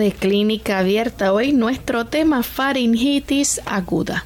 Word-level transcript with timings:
De 0.00 0.10
clínica 0.10 0.80
abierta. 0.80 1.32
Hoy 1.32 1.52
nuestro 1.52 2.06
tema 2.06 2.42
faringitis 2.42 3.60
aguda. 3.66 4.24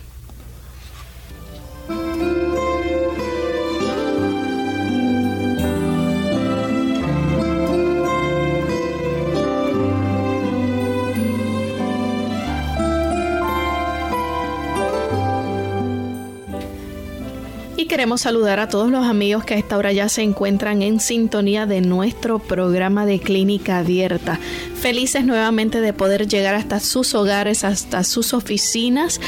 queremos 17.94 18.22
saludar 18.22 18.58
a 18.58 18.68
todos 18.68 18.90
los 18.90 19.06
amigos 19.06 19.44
que 19.44 19.54
a 19.54 19.56
esta 19.56 19.78
hora 19.78 19.92
ya 19.92 20.08
se 20.08 20.22
encuentran 20.22 20.82
en 20.82 20.98
sintonía 20.98 21.64
de 21.64 21.80
nuestro 21.80 22.40
programa 22.40 23.06
de 23.06 23.20
clínica 23.20 23.78
abierta. 23.78 24.40
Felices 24.84 25.24
nuevamente 25.24 25.80
de 25.80 25.94
poder 25.94 26.28
llegar 26.28 26.54
hasta 26.54 26.78
sus 26.78 27.14
hogares, 27.14 27.64
hasta 27.64 28.04
sus 28.04 28.34
oficinas, 28.34 29.18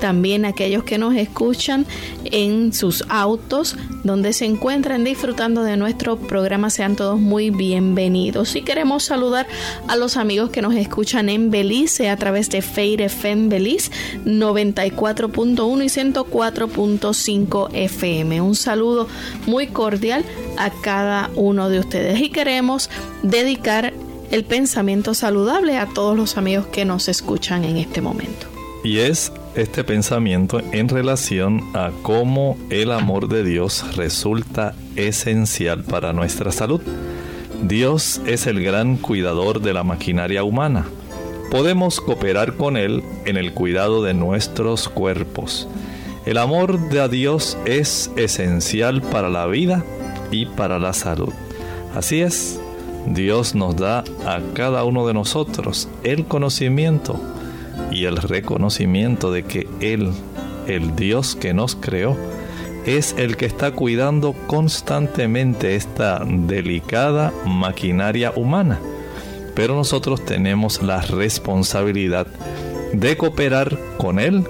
también 0.00 0.46
aquellos 0.46 0.84
que 0.84 0.96
nos 0.96 1.14
escuchan 1.14 1.84
en 2.24 2.72
sus 2.72 3.04
autos, 3.10 3.76
donde 4.04 4.32
se 4.32 4.46
encuentran 4.46 5.04
disfrutando 5.04 5.64
de 5.64 5.76
nuestro 5.76 6.16
programa. 6.16 6.70
Sean 6.70 6.96
todos 6.96 7.20
muy 7.20 7.50
bienvenidos. 7.50 8.56
Y 8.56 8.62
queremos 8.62 9.02
saludar 9.02 9.46
a 9.86 9.96
los 9.96 10.16
amigos 10.16 10.48
que 10.48 10.62
nos 10.62 10.74
escuchan 10.74 11.28
en 11.28 11.50
Belice 11.50 12.08
a 12.08 12.16
través 12.16 12.48
de 12.48 12.62
Feire 12.62 13.04
FM 13.04 13.48
Belice 13.48 13.90
94.1 14.24 15.84
y 15.84 16.12
104.5 16.14 17.68
FM. 17.70 18.40
Un 18.40 18.54
saludo 18.54 19.08
muy 19.44 19.66
cordial 19.66 20.24
a 20.56 20.70
cada 20.70 21.28
uno 21.34 21.68
de 21.68 21.80
ustedes 21.80 22.18
y 22.18 22.30
queremos 22.30 22.88
dedicar 23.22 23.92
el 24.32 24.44
pensamiento 24.44 25.12
saludable 25.12 25.76
a 25.76 25.86
todos 25.86 26.16
los 26.16 26.38
amigos 26.38 26.66
que 26.66 26.86
nos 26.86 27.08
escuchan 27.08 27.64
en 27.64 27.76
este 27.76 28.00
momento. 28.00 28.46
Y 28.82 28.98
es 28.98 29.30
este 29.54 29.84
pensamiento 29.84 30.60
en 30.72 30.88
relación 30.88 31.62
a 31.74 31.90
cómo 32.00 32.56
el 32.70 32.92
amor 32.92 33.28
de 33.28 33.44
Dios 33.44 33.94
resulta 33.94 34.74
esencial 34.96 35.84
para 35.84 36.14
nuestra 36.14 36.50
salud. 36.50 36.80
Dios 37.62 38.22
es 38.26 38.46
el 38.46 38.64
gran 38.64 38.96
cuidador 38.96 39.60
de 39.60 39.74
la 39.74 39.84
maquinaria 39.84 40.42
humana. 40.44 40.86
Podemos 41.50 42.00
cooperar 42.00 42.56
con 42.56 42.78
Él 42.78 43.04
en 43.26 43.36
el 43.36 43.52
cuidado 43.52 44.02
de 44.02 44.14
nuestros 44.14 44.88
cuerpos. 44.88 45.68
El 46.24 46.38
amor 46.38 46.88
de 46.88 47.06
Dios 47.10 47.58
es 47.66 48.10
esencial 48.16 49.02
para 49.02 49.28
la 49.28 49.46
vida 49.46 49.84
y 50.30 50.46
para 50.46 50.78
la 50.78 50.94
salud. 50.94 51.34
Así 51.94 52.22
es, 52.22 52.61
Dios 53.06 53.54
nos 53.54 53.76
da 53.76 54.04
a 54.26 54.40
cada 54.54 54.84
uno 54.84 55.06
de 55.06 55.14
nosotros 55.14 55.88
el 56.04 56.24
conocimiento 56.24 57.20
y 57.90 58.04
el 58.04 58.16
reconocimiento 58.16 59.32
de 59.32 59.44
que 59.44 59.68
Él, 59.80 60.10
el 60.66 60.94
Dios 60.96 61.36
que 61.36 61.52
nos 61.52 61.74
creó, 61.74 62.16
es 62.86 63.14
el 63.18 63.36
que 63.36 63.46
está 63.46 63.72
cuidando 63.72 64.34
constantemente 64.46 65.76
esta 65.76 66.22
delicada 66.24 67.32
maquinaria 67.44 68.32
humana. 68.34 68.80
Pero 69.54 69.74
nosotros 69.74 70.24
tenemos 70.24 70.82
la 70.82 71.00
responsabilidad 71.00 72.26
de 72.92 73.16
cooperar 73.16 73.78
con 73.98 74.18
Él 74.18 74.44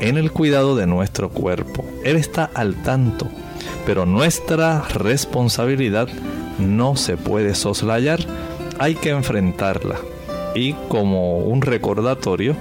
en 0.00 0.16
el 0.16 0.30
cuidado 0.30 0.76
de 0.76 0.86
nuestro 0.86 1.30
cuerpo. 1.30 1.84
Él 2.04 2.16
está 2.16 2.50
al 2.54 2.74
tanto, 2.82 3.28
pero 3.86 4.06
nuestra 4.06 4.82
responsabilidad 4.88 6.08
no 6.58 6.96
se 6.96 7.16
puede 7.16 7.54
soslayar, 7.54 8.20
hay 8.78 8.94
que 8.94 9.10
enfrentarla. 9.10 9.96
Y 10.54 10.74
como 10.88 11.38
un 11.38 11.62
recordatorio, 11.62 12.56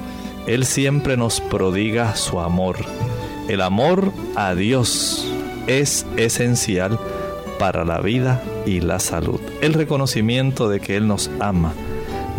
él 0.48 0.66
siempre 0.66 1.16
nos 1.16 1.40
prodiga 1.40 2.16
su 2.16 2.40
amor. 2.40 2.78
El 3.48 3.62
amor 3.62 4.12
a 4.36 4.56
Dios 4.56 5.26
es 5.68 6.06
esencial 6.18 7.00
para 7.60 7.86
la 7.86 8.02
vida 8.02 8.42
y 8.66 8.82
la 8.82 9.00
salud. 9.00 9.40
El 9.62 9.74
reconocimiento 9.74 10.68
de 10.68 10.80
que 10.82 10.98
Él 10.98 11.08
nos 11.08 11.30
ama, 11.40 11.74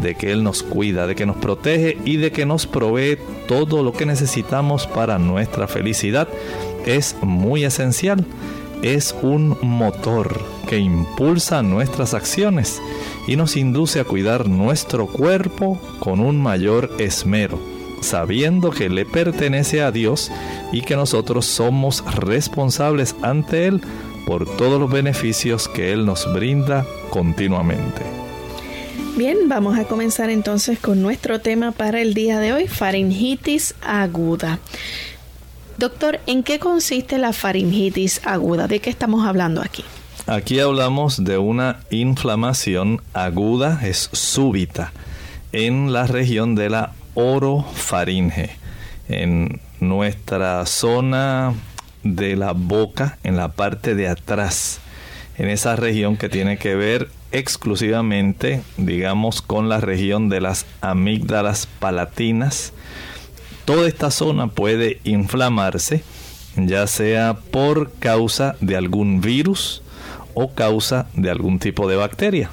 de 0.01 0.15
que 0.17 0.33
Él 0.33 0.43
nos 0.43 0.63
cuida, 0.63 1.07
de 1.07 1.15
que 1.15 1.25
nos 1.25 1.37
protege 1.37 1.97
y 2.05 2.17
de 2.17 2.31
que 2.31 2.45
nos 2.45 2.67
provee 2.67 3.19
todo 3.49 3.83
lo 3.83 3.93
que 3.93 4.07
necesitamos 4.07 4.87
para 4.87 5.19
nuestra 5.19 5.67
felicidad 5.67 6.29
es 6.85 7.17
muy 7.23 7.65
esencial. 7.65 8.27
Es 8.83 9.15
un 9.23 9.57
motor 9.63 10.43
que 10.75 10.81
impulsa 10.81 11.63
nuestras 11.63 12.15
acciones 12.15 12.83
y 13.29 13.37
nos 13.37 13.57
induce 13.57 14.01
a 14.01 14.05
cuidar 14.05 14.49
nuestro 14.49 15.07
cuerpo 15.07 15.81
con 16.01 16.19
un 16.19 16.43
mayor 16.43 16.91
esmero 16.99 17.61
sabiendo 18.01 18.71
que 18.71 18.89
le 18.89 19.07
pertenece 19.07 19.83
a 19.83 19.93
Dios 19.93 20.33
y 20.73 20.81
que 20.81 20.97
nosotros 20.97 21.47
somos 21.47 22.05
responsables 22.17 23.15
ante 23.23 23.69
Él 23.69 23.83
por 24.27 24.57
todos 24.57 24.81
los 24.81 24.91
beneficios 24.91 25.69
que 25.69 25.93
Él 25.93 26.05
nos 26.07 26.31
brinda 26.35 26.85
continuamente. 27.11 28.03
Bien, 29.17 29.49
vamos 29.49 29.79
a 29.79 29.85
comenzar 29.85 30.29
entonces 30.29 30.81
con 30.81 31.01
nuestro 31.01 31.41
tema 31.41 31.71
para 31.71 32.01
el 32.01 32.15
día 32.15 32.41
de 32.41 32.53
hoy, 32.53 32.67
faringitis 32.67 33.77
aguda. 33.81 34.59
Doctor, 35.79 36.19
¿en 36.27 36.43
qué 36.43 36.59
consiste 36.59 37.17
la 37.19 37.33
faringitis 37.33 38.21
aguda? 38.25 38.67
¿De 38.67 38.81
qué 38.81 38.91
estamos 38.91 39.25
hablando 39.25 39.63
aquí? 39.63 39.85
Aquí 40.27 40.59
hablamos 40.59 41.23
de 41.23 41.37
una 41.37 41.81
inflamación 41.91 43.03
aguda, 43.13 43.81
es 43.85 44.09
súbita, 44.13 44.91
en 45.53 45.93
la 45.93 46.07
región 46.07 46.55
de 46.55 46.71
la 46.71 46.93
orofaringe, 47.13 48.57
en 49.11 49.61
nuestra 49.81 50.65
zona 50.65 51.53
de 52.05 52.37
la 52.37 52.53
boca, 52.53 53.19
en 53.23 53.37
la 53.37 53.49
parte 53.49 53.95
de 53.95 54.09
atrás, 54.09 54.81
en 55.37 55.51
esa 55.51 55.77
región 55.77 56.17
que 56.17 56.31
tiene 56.31 56.57
que 56.57 56.75
ver 56.75 57.11
exclusivamente, 57.31 58.63
digamos, 58.79 59.43
con 59.43 59.69
la 59.69 59.79
región 59.81 60.31
de 60.31 60.41
las 60.41 60.65
amígdalas 60.81 61.67
palatinas. 61.67 62.73
Toda 63.67 63.87
esta 63.87 64.11
zona 64.11 64.47
puede 64.47 65.01
inflamarse, 65.05 66.03
ya 66.57 66.87
sea 66.87 67.37
por 67.51 67.93
causa 67.93 68.57
de 68.63 68.79
algún 68.79 69.21
virus 69.21 69.84
o 70.35 70.53
causa 70.53 71.07
de 71.15 71.31
algún 71.31 71.59
tipo 71.59 71.89
de 71.89 71.97
bacteria. 71.97 72.51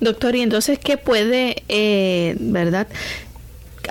Doctor, 0.00 0.34
y 0.36 0.42
entonces, 0.42 0.78
¿qué 0.78 0.96
puede, 0.96 1.62
eh, 1.68 2.36
verdad, 2.38 2.86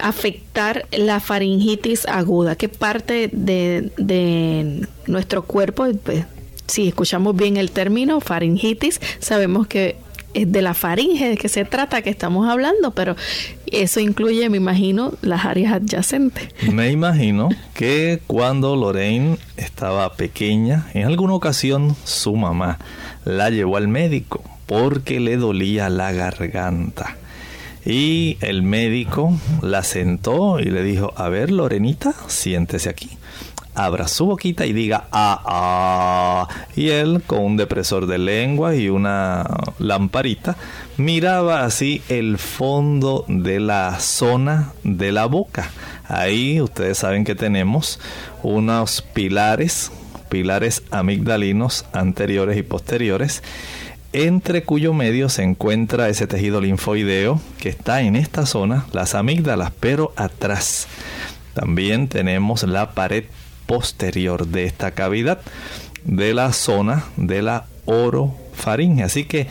afectar 0.02 0.86
la 0.92 1.20
faringitis 1.20 2.06
aguda? 2.08 2.56
¿Qué 2.56 2.70
parte 2.70 3.30
de, 3.32 3.92
de 3.98 4.88
nuestro 5.08 5.44
cuerpo, 5.44 5.88
pues, 6.04 6.26
si 6.68 6.88
escuchamos 6.88 7.36
bien 7.36 7.58
el 7.58 7.72
término 7.72 8.20
faringitis, 8.22 9.00
sabemos 9.20 9.68
que 9.68 9.98
de 10.44 10.62
la 10.62 10.74
faringe 10.74 11.30
de 11.30 11.38
que 11.38 11.48
se 11.48 11.64
trata 11.64 12.02
que 12.02 12.10
estamos 12.10 12.50
hablando, 12.50 12.92
pero 12.92 13.16
eso 13.72 14.00
incluye, 14.00 14.50
me 14.50 14.58
imagino, 14.58 15.14
las 15.22 15.46
áreas 15.46 15.74
adyacentes. 15.74 16.50
Me 16.72 16.92
imagino 16.92 17.50
que 17.74 18.22
cuando 18.28 18.76
Lorraine 18.76 19.38
estaba 19.56 20.14
pequeña, 20.14 20.88
en 20.94 21.06
alguna 21.06 21.34
ocasión 21.34 21.96
su 22.04 22.36
mamá 22.36 22.80
la 23.24 23.50
llevó 23.50 23.78
al 23.78 23.88
médico 23.88 24.44
porque 24.66 25.20
le 25.20 25.38
dolía 25.38 25.90
la 25.90 26.12
garganta. 26.12 27.16
Y 27.86 28.38
el 28.42 28.64
médico 28.64 29.40
la 29.62 29.84
sentó 29.84 30.60
y 30.60 30.66
le 30.66 30.82
dijo, 30.84 31.14
a 31.16 31.30
ver, 31.30 31.52
Lorenita, 31.52 32.16
siéntese 32.28 32.90
aquí 32.90 33.12
abra 33.76 34.08
su 34.08 34.26
boquita 34.26 34.66
y 34.66 34.74
diga 34.74 35.08
ah, 35.12 35.42
ah. 35.46 36.48
Y 36.76 36.90
él, 36.90 37.22
con 37.26 37.40
un 37.40 37.58
depresor 37.58 38.08
de 38.08 38.18
lengua 38.18 38.76
y 38.76 38.90
una 38.90 39.46
lamparita, 39.80 40.56
miraba 40.98 41.64
así 41.64 42.02
el 42.10 42.38
fondo 42.38 43.26
de 43.28 43.60
la 43.60 44.00
zona 44.00 44.74
de 44.84 45.12
la 45.12 45.26
boca. 45.26 45.70
Ahí 46.08 46.62
ustedes 46.62 46.98
saben 46.98 47.24
que 47.24 47.36
tenemos 47.36 48.00
unos 48.44 49.02
pilares, 49.02 49.92
pilares 50.30 50.84
amigdalinos 50.92 51.86
anteriores 51.94 52.58
y 52.58 52.64
posteriores, 52.64 53.44
entre 54.14 54.64
cuyo 54.64 54.94
medio 54.94 55.28
se 55.28 55.44
encuentra 55.44 56.08
ese 56.08 56.26
tejido 56.26 56.62
linfoideo 56.62 57.42
que 57.60 57.68
está 57.68 58.02
en 58.02 58.16
esta 58.16 58.46
zona, 58.46 58.86
las 58.94 59.14
amígdalas, 59.14 59.74
pero 59.80 60.14
atrás. 60.16 60.88
También 61.54 62.08
tenemos 62.08 62.64
la 62.64 62.92
pared 62.92 63.26
posterior 63.66 64.48
de 64.48 64.66
esta 64.66 64.92
cavidad 64.92 65.42
de 66.04 66.34
la 66.34 66.54
zona 66.54 67.06
de 67.18 67.42
la 67.42 67.66
orofaringe. 67.86 69.04
Así 69.04 69.26
que 69.26 69.48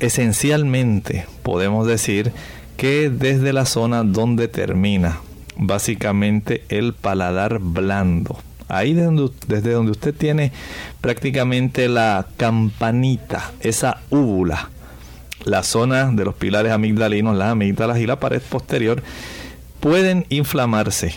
esencialmente 0.00 1.26
podemos 1.42 1.86
decir 1.86 2.32
que 2.76 3.10
desde 3.10 3.52
la 3.52 3.66
zona 3.66 4.02
donde 4.04 4.48
termina 4.48 5.20
básicamente 5.56 6.64
el 6.70 6.94
paladar 6.94 7.58
blando, 7.58 8.38
ahí 8.68 8.94
desde 8.94 9.72
donde 9.72 9.92
usted 9.92 10.14
tiene 10.14 10.52
prácticamente 11.00 11.88
la 11.88 12.26
campanita, 12.38 13.52
esa 13.60 14.00
úvula, 14.08 14.70
la 15.44 15.62
zona 15.62 16.10
de 16.10 16.24
los 16.24 16.34
pilares 16.34 16.72
amigdalinos, 16.72 17.36
las 17.36 17.52
amígdalas 17.52 17.98
y 17.98 18.06
la 18.06 18.20
pared 18.20 18.40
posterior, 18.40 19.02
pueden 19.80 20.24
inflamarse 20.30 21.14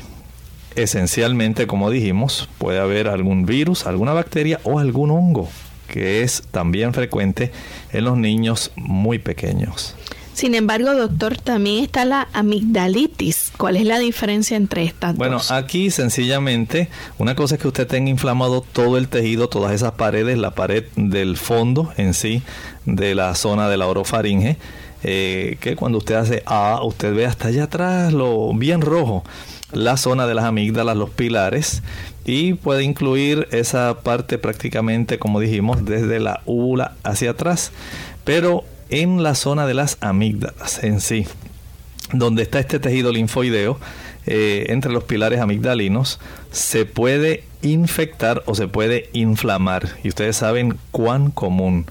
esencialmente, 0.76 1.68
como 1.68 1.90
dijimos, 1.90 2.50
puede 2.58 2.80
haber 2.80 3.08
algún 3.08 3.46
virus, 3.46 3.86
alguna 3.86 4.14
bacteria 4.14 4.60
o 4.64 4.80
algún 4.80 5.12
hongo, 5.12 5.50
que 5.88 6.24
es 6.24 6.44
también 6.52 6.94
frecuente 6.94 7.52
en 7.92 8.06
los 8.06 8.18
niños 8.18 8.72
muy 8.76 9.20
pequeños. 9.20 9.96
Sin 10.34 10.56
embargo, 10.56 10.96
doctor, 10.96 11.38
también 11.38 11.84
está 11.84 12.06
la 12.06 12.28
amigdalitis. 12.34 13.52
¿Cuál 13.56 13.78
es 13.78 13.86
la 13.86 14.00
diferencia 14.00 14.58
entre 14.58 14.84
estas 14.84 15.16
bueno, 15.16 15.38
dos? 15.38 15.50
Bueno, 15.50 15.64
aquí 15.64 15.92
sencillamente, 15.92 16.90
una 17.20 17.36
cosa 17.36 17.56
es 17.56 17.62
que 17.62 17.68
usted 17.68 17.86
tenga 17.86 18.10
inflamado 18.10 18.62
todo 18.62 18.98
el 18.98 19.10
tejido, 19.10 19.48
todas 19.48 19.74
esas 19.74 19.92
paredes, 19.92 20.40
la 20.40 20.56
pared 20.56 20.86
del 20.96 21.38
fondo 21.38 21.94
en 21.98 22.16
sí, 22.16 22.42
de 22.86 23.14
la 23.14 23.36
zona 23.36 23.70
de 23.70 23.78
la 23.78 23.86
orofaringe, 23.86 24.58
eh, 25.04 25.58
que 25.60 25.76
cuando 25.76 26.00
usted 26.00 26.16
hace 26.16 26.42
A, 26.48 26.80
usted 26.84 27.14
ve 27.14 27.28
hasta 27.28 27.50
allá 27.50 27.66
atrás 27.66 28.12
lo 28.12 28.54
bien 28.56 28.82
rojo 28.82 29.24
la 29.74 29.98
zona 29.98 30.28
de 30.28 30.36
las 30.36 30.46
amígdalas, 30.46 30.98
los 30.98 31.10
pilares, 31.10 31.84
y 32.26 32.54
puede 32.54 32.84
incluir 32.84 33.48
esa 33.52 34.00
parte 34.02 34.38
prácticamente, 34.38 35.20
como 35.20 35.40
dijimos, 35.40 35.86
desde 35.86 36.20
la 36.20 36.42
úvula 36.46 36.96
hacia 37.04 37.32
atrás, 37.32 37.72
pero 38.24 38.64
en 38.90 39.24
la 39.24 39.36
zona 39.36 39.66
de 39.66 39.74
las 39.74 39.98
amígdalas 40.02 40.84
en 40.84 41.02
sí, 41.02 41.26
donde 42.12 42.44
está 42.44 42.60
este 42.60 42.80
tejido 42.80 43.12
linfoideo, 43.12 43.80
eh, 44.26 44.68
entre 44.70 44.92
los 44.92 45.04
pilares 45.04 45.42
amigdalinos, 45.42 46.20
se 46.52 46.86
puede 46.86 47.44
infectar 47.62 48.44
o 48.46 48.56
se 48.56 48.68
puede 48.68 49.10
inflamar. 49.12 49.90
Y 50.04 50.10
ustedes 50.10 50.38
saben 50.38 50.78
cuán 50.92 51.32
común 51.32 51.86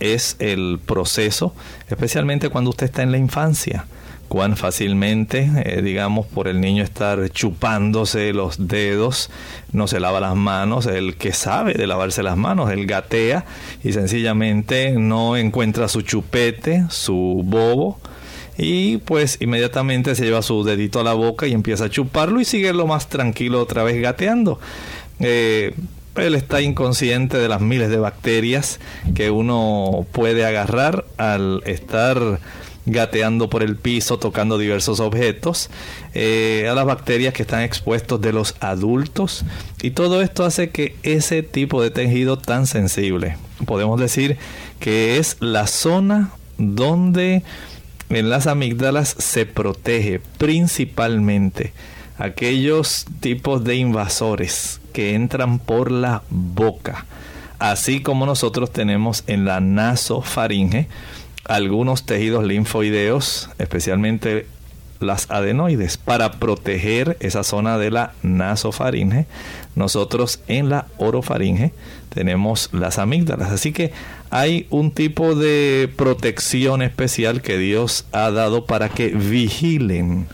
es 0.00 0.36
el 0.38 0.80
proceso, 0.84 1.54
especialmente 1.88 2.50
cuando 2.50 2.70
usted 2.70 2.86
está 2.86 3.02
en 3.02 3.12
la 3.12 3.18
infancia 3.18 3.86
cuán 4.28 4.56
fácilmente, 4.56 5.50
eh, 5.64 5.82
digamos, 5.82 6.26
por 6.26 6.48
el 6.48 6.60
niño 6.60 6.84
estar 6.84 7.30
chupándose 7.30 8.32
los 8.32 8.68
dedos, 8.68 9.30
no 9.72 9.88
se 9.88 10.00
lava 10.00 10.20
las 10.20 10.36
manos, 10.36 10.86
el 10.86 11.16
que 11.16 11.32
sabe 11.32 11.74
de 11.74 11.86
lavarse 11.86 12.22
las 12.22 12.36
manos, 12.36 12.70
él 12.70 12.86
gatea 12.86 13.44
y 13.82 13.92
sencillamente 13.92 14.92
no 14.92 15.36
encuentra 15.36 15.88
su 15.88 16.02
chupete, 16.02 16.84
su 16.90 17.42
bobo, 17.44 17.98
y 18.58 18.98
pues 18.98 19.38
inmediatamente 19.40 20.14
se 20.14 20.24
lleva 20.24 20.42
su 20.42 20.64
dedito 20.64 21.00
a 21.00 21.04
la 21.04 21.14
boca 21.14 21.46
y 21.46 21.52
empieza 21.52 21.84
a 21.84 21.90
chuparlo 21.90 22.40
y 22.40 22.44
sigue 22.44 22.72
lo 22.72 22.86
más 22.86 23.08
tranquilo 23.08 23.62
otra 23.62 23.84
vez 23.84 24.02
gateando. 24.02 24.58
Eh, 25.20 25.74
él 26.16 26.34
está 26.34 26.60
inconsciente 26.60 27.38
de 27.38 27.48
las 27.48 27.60
miles 27.60 27.90
de 27.90 27.98
bacterias 27.98 28.80
que 29.14 29.30
uno 29.30 30.06
puede 30.10 30.44
agarrar 30.44 31.04
al 31.16 31.62
estar 31.66 32.40
gateando 32.90 33.48
por 33.48 33.62
el 33.62 33.76
piso, 33.76 34.18
tocando 34.18 34.58
diversos 34.58 35.00
objetos, 35.00 35.70
eh, 36.14 36.66
a 36.70 36.74
las 36.74 36.84
bacterias 36.84 37.34
que 37.34 37.42
están 37.42 37.62
expuestos 37.62 38.20
de 38.20 38.32
los 38.32 38.54
adultos. 38.60 39.44
Y 39.82 39.90
todo 39.90 40.22
esto 40.22 40.44
hace 40.44 40.70
que 40.70 40.96
ese 41.02 41.42
tipo 41.42 41.82
de 41.82 41.90
tejido 41.90 42.38
tan 42.38 42.66
sensible, 42.66 43.36
podemos 43.66 44.00
decir 44.00 44.36
que 44.80 45.18
es 45.18 45.36
la 45.40 45.66
zona 45.66 46.30
donde 46.58 47.42
en 48.10 48.30
las 48.30 48.46
amígdalas 48.46 49.14
se 49.18 49.46
protege 49.46 50.20
principalmente 50.38 51.72
aquellos 52.18 53.06
tipos 53.20 53.64
de 53.64 53.76
invasores 53.76 54.80
que 54.92 55.14
entran 55.14 55.58
por 55.58 55.90
la 55.90 56.22
boca, 56.30 57.06
así 57.58 58.00
como 58.02 58.26
nosotros 58.26 58.72
tenemos 58.72 59.24
en 59.26 59.44
la 59.44 59.60
nasofaringe, 59.60 60.88
algunos 61.48 62.04
tejidos 62.04 62.44
linfoideos, 62.44 63.50
especialmente 63.58 64.46
las 65.00 65.30
adenoides, 65.30 65.96
para 65.96 66.32
proteger 66.32 67.16
esa 67.20 67.42
zona 67.42 67.78
de 67.78 67.90
la 67.90 68.12
nasofaringe. 68.22 69.26
Nosotros 69.74 70.40
en 70.46 70.68
la 70.68 70.86
orofaringe 70.98 71.72
tenemos 72.10 72.68
las 72.72 72.98
amígdalas. 72.98 73.50
Así 73.50 73.72
que 73.72 73.92
hay 74.30 74.66
un 74.70 74.90
tipo 74.90 75.34
de 75.34 75.90
protección 75.96 76.82
especial 76.82 77.42
que 77.42 77.58
Dios 77.58 78.06
ha 78.12 78.30
dado 78.30 78.66
para 78.66 78.88
que 78.88 79.08
vigilen 79.08 80.26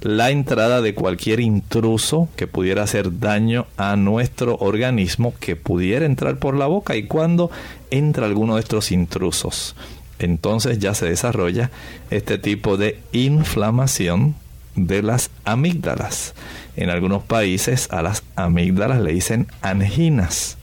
la 0.00 0.30
entrada 0.30 0.80
de 0.80 0.94
cualquier 0.94 1.40
intruso 1.40 2.28
que 2.36 2.46
pudiera 2.46 2.84
hacer 2.84 3.18
daño 3.18 3.66
a 3.76 3.96
nuestro 3.96 4.56
organismo, 4.56 5.34
que 5.40 5.56
pudiera 5.56 6.06
entrar 6.06 6.38
por 6.38 6.56
la 6.56 6.66
boca 6.66 6.94
y 6.94 7.04
cuando 7.04 7.50
entra 7.90 8.26
alguno 8.26 8.54
de 8.54 8.60
estos 8.60 8.92
intrusos 8.92 9.74
entonces 10.18 10.78
ya 10.78 10.94
se 10.94 11.06
desarrolla 11.06 11.70
este 12.10 12.38
tipo 12.38 12.76
de 12.76 13.00
inflamación 13.12 14.34
de 14.74 15.02
las 15.02 15.30
amígdalas. 15.44 16.34
En 16.76 16.90
algunos 16.90 17.22
países 17.22 17.88
a 17.90 18.02
las 18.02 18.22
amígdalas 18.36 19.00
le 19.00 19.12
dicen 19.12 19.48
anginas. 19.62 20.56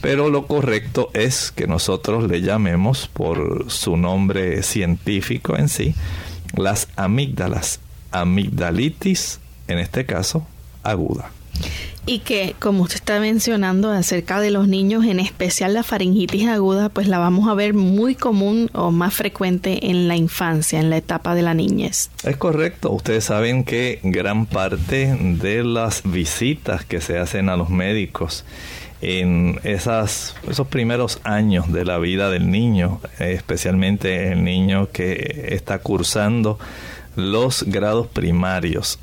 Pero 0.00 0.28
lo 0.28 0.46
correcto 0.46 1.10
es 1.14 1.50
que 1.50 1.66
nosotros 1.66 2.24
le 2.30 2.42
llamemos 2.42 3.08
por 3.08 3.70
su 3.70 3.96
nombre 3.96 4.62
científico 4.62 5.56
en 5.56 5.68
sí, 5.68 5.94
las 6.56 6.88
amígdalas, 6.96 7.80
amigdalitis, 8.10 9.40
en 9.66 9.78
este 9.78 10.04
caso, 10.04 10.46
aguda. 10.82 11.30
Y 12.06 12.18
que, 12.18 12.54
como 12.58 12.82
usted 12.82 12.96
está 12.96 13.18
mencionando 13.18 13.90
acerca 13.90 14.38
de 14.38 14.50
los 14.50 14.68
niños, 14.68 15.06
en 15.06 15.20
especial 15.20 15.72
la 15.72 15.82
faringitis 15.82 16.46
aguda, 16.48 16.90
pues 16.90 17.08
la 17.08 17.18
vamos 17.18 17.48
a 17.48 17.54
ver 17.54 17.72
muy 17.72 18.14
común 18.14 18.68
o 18.74 18.90
más 18.90 19.14
frecuente 19.14 19.90
en 19.90 20.06
la 20.06 20.14
infancia, 20.14 20.80
en 20.80 20.90
la 20.90 20.98
etapa 20.98 21.34
de 21.34 21.40
la 21.40 21.54
niñez. 21.54 22.10
Es 22.22 22.36
correcto. 22.36 22.90
Ustedes 22.90 23.24
saben 23.24 23.64
que 23.64 24.00
gran 24.02 24.44
parte 24.44 25.16
de 25.18 25.64
las 25.64 26.02
visitas 26.04 26.84
que 26.84 27.00
se 27.00 27.18
hacen 27.18 27.48
a 27.48 27.56
los 27.56 27.70
médicos 27.70 28.44
en 29.00 29.58
esas, 29.64 30.34
esos 30.46 30.66
primeros 30.66 31.20
años 31.24 31.72
de 31.72 31.86
la 31.86 31.98
vida 31.98 32.28
del 32.28 32.50
niño, 32.50 33.00
especialmente 33.18 34.32
el 34.32 34.44
niño 34.44 34.90
que 34.90 35.48
está 35.52 35.78
cursando 35.78 36.58
los 37.16 37.64
grados 37.64 38.08
primarios, 38.08 38.98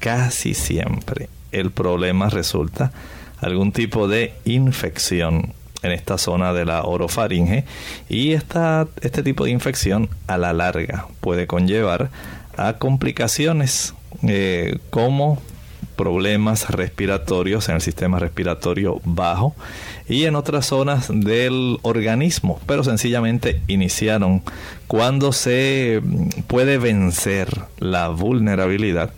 casi 0.00 0.54
siempre 0.54 1.28
el 1.52 1.70
problema 1.70 2.28
resulta 2.28 2.92
algún 3.40 3.72
tipo 3.72 4.08
de 4.08 4.34
infección 4.44 5.54
en 5.82 5.92
esta 5.92 6.18
zona 6.18 6.52
de 6.52 6.64
la 6.64 6.82
orofaringe 6.82 7.64
y 8.08 8.32
esta, 8.32 8.86
este 9.00 9.22
tipo 9.22 9.44
de 9.44 9.50
infección 9.50 10.10
a 10.26 10.36
la 10.36 10.52
larga 10.52 11.06
puede 11.20 11.46
conllevar 11.46 12.10
a 12.56 12.74
complicaciones 12.74 13.94
eh, 14.22 14.78
como 14.90 15.40
problemas 15.96 16.70
respiratorios 16.70 17.68
en 17.68 17.74
el 17.76 17.80
sistema 17.80 18.18
respiratorio 18.18 19.00
bajo 19.04 19.54
y 20.08 20.24
en 20.24 20.34
otras 20.34 20.66
zonas 20.66 21.08
del 21.12 21.78
organismo, 21.82 22.58
pero 22.66 22.84
sencillamente 22.84 23.60
iniciaron 23.66 24.42
cuando 24.86 25.32
se 25.32 26.00
puede 26.46 26.78
vencer 26.78 27.48
la 27.78 28.08
vulnerabilidad 28.08 29.10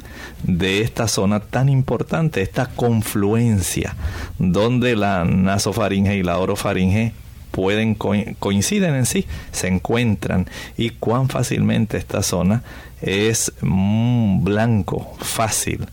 de 0.43 0.81
esta 0.83 1.09
zona 1.09 1.41
tan 1.41 1.69
importante, 1.69 2.43
esta 2.43 2.67
confluencia 2.67 3.95
donde 4.39 4.97
la 4.97 5.25
nasofaringe 5.25 6.17
y 6.17 6.23
la 6.23 6.39
orofaringe 6.39 7.13
pueden 7.51 7.95
coinciden 7.95 8.95
en 8.95 9.07
sí, 9.07 9.27
se 9.53 9.69
encuentran 9.69 10.47
y 10.77 10.91
cuán 10.91 11.29
fácilmente 11.29 11.99
esta 11.99 12.23
zona 12.23 12.63
es 13.01 13.53
mm, 13.61 14.43
blanco, 14.43 15.15
fácil 15.21 15.87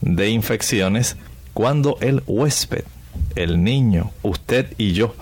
de 0.00 0.28
infecciones 0.30 1.16
cuando 1.54 1.96
el 2.00 2.22
huésped, 2.26 2.84
el 3.36 3.62
niño, 3.62 4.10
usted 4.22 4.72
y 4.76 4.92
yo 4.92 5.14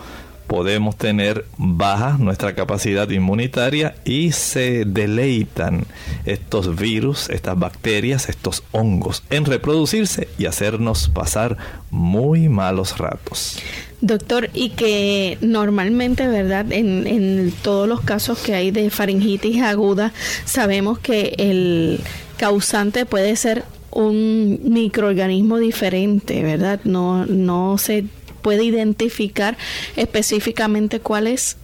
podemos 0.52 0.96
tener 0.96 1.46
baja 1.56 2.18
nuestra 2.18 2.54
capacidad 2.54 3.08
inmunitaria 3.08 3.94
y 4.04 4.32
se 4.32 4.84
deleitan 4.84 5.86
estos 6.26 6.76
virus, 6.76 7.30
estas 7.30 7.58
bacterias, 7.58 8.28
estos 8.28 8.62
hongos 8.70 9.22
en 9.30 9.46
reproducirse 9.46 10.28
y 10.36 10.44
hacernos 10.44 11.08
pasar 11.08 11.56
muy 11.90 12.50
malos 12.50 12.98
ratos. 12.98 13.60
Doctor, 14.02 14.50
y 14.52 14.68
que 14.68 15.38
normalmente, 15.40 16.28
¿verdad? 16.28 16.70
En, 16.70 17.06
en 17.06 17.50
todos 17.62 17.88
los 17.88 18.02
casos 18.02 18.38
que 18.38 18.54
hay 18.54 18.70
de 18.70 18.90
faringitis 18.90 19.62
aguda, 19.62 20.12
sabemos 20.44 20.98
que 20.98 21.34
el 21.38 22.00
causante 22.36 23.06
puede 23.06 23.36
ser 23.36 23.64
un 23.90 24.60
microorganismo 24.64 25.56
diferente, 25.58 26.42
¿verdad? 26.42 26.80
No, 26.84 27.24
no 27.24 27.78
se 27.78 28.04
puede 28.42 28.64
identificar 28.64 29.56
específicamente 29.96 31.00
cuál 31.00 31.26
es. 31.26 31.56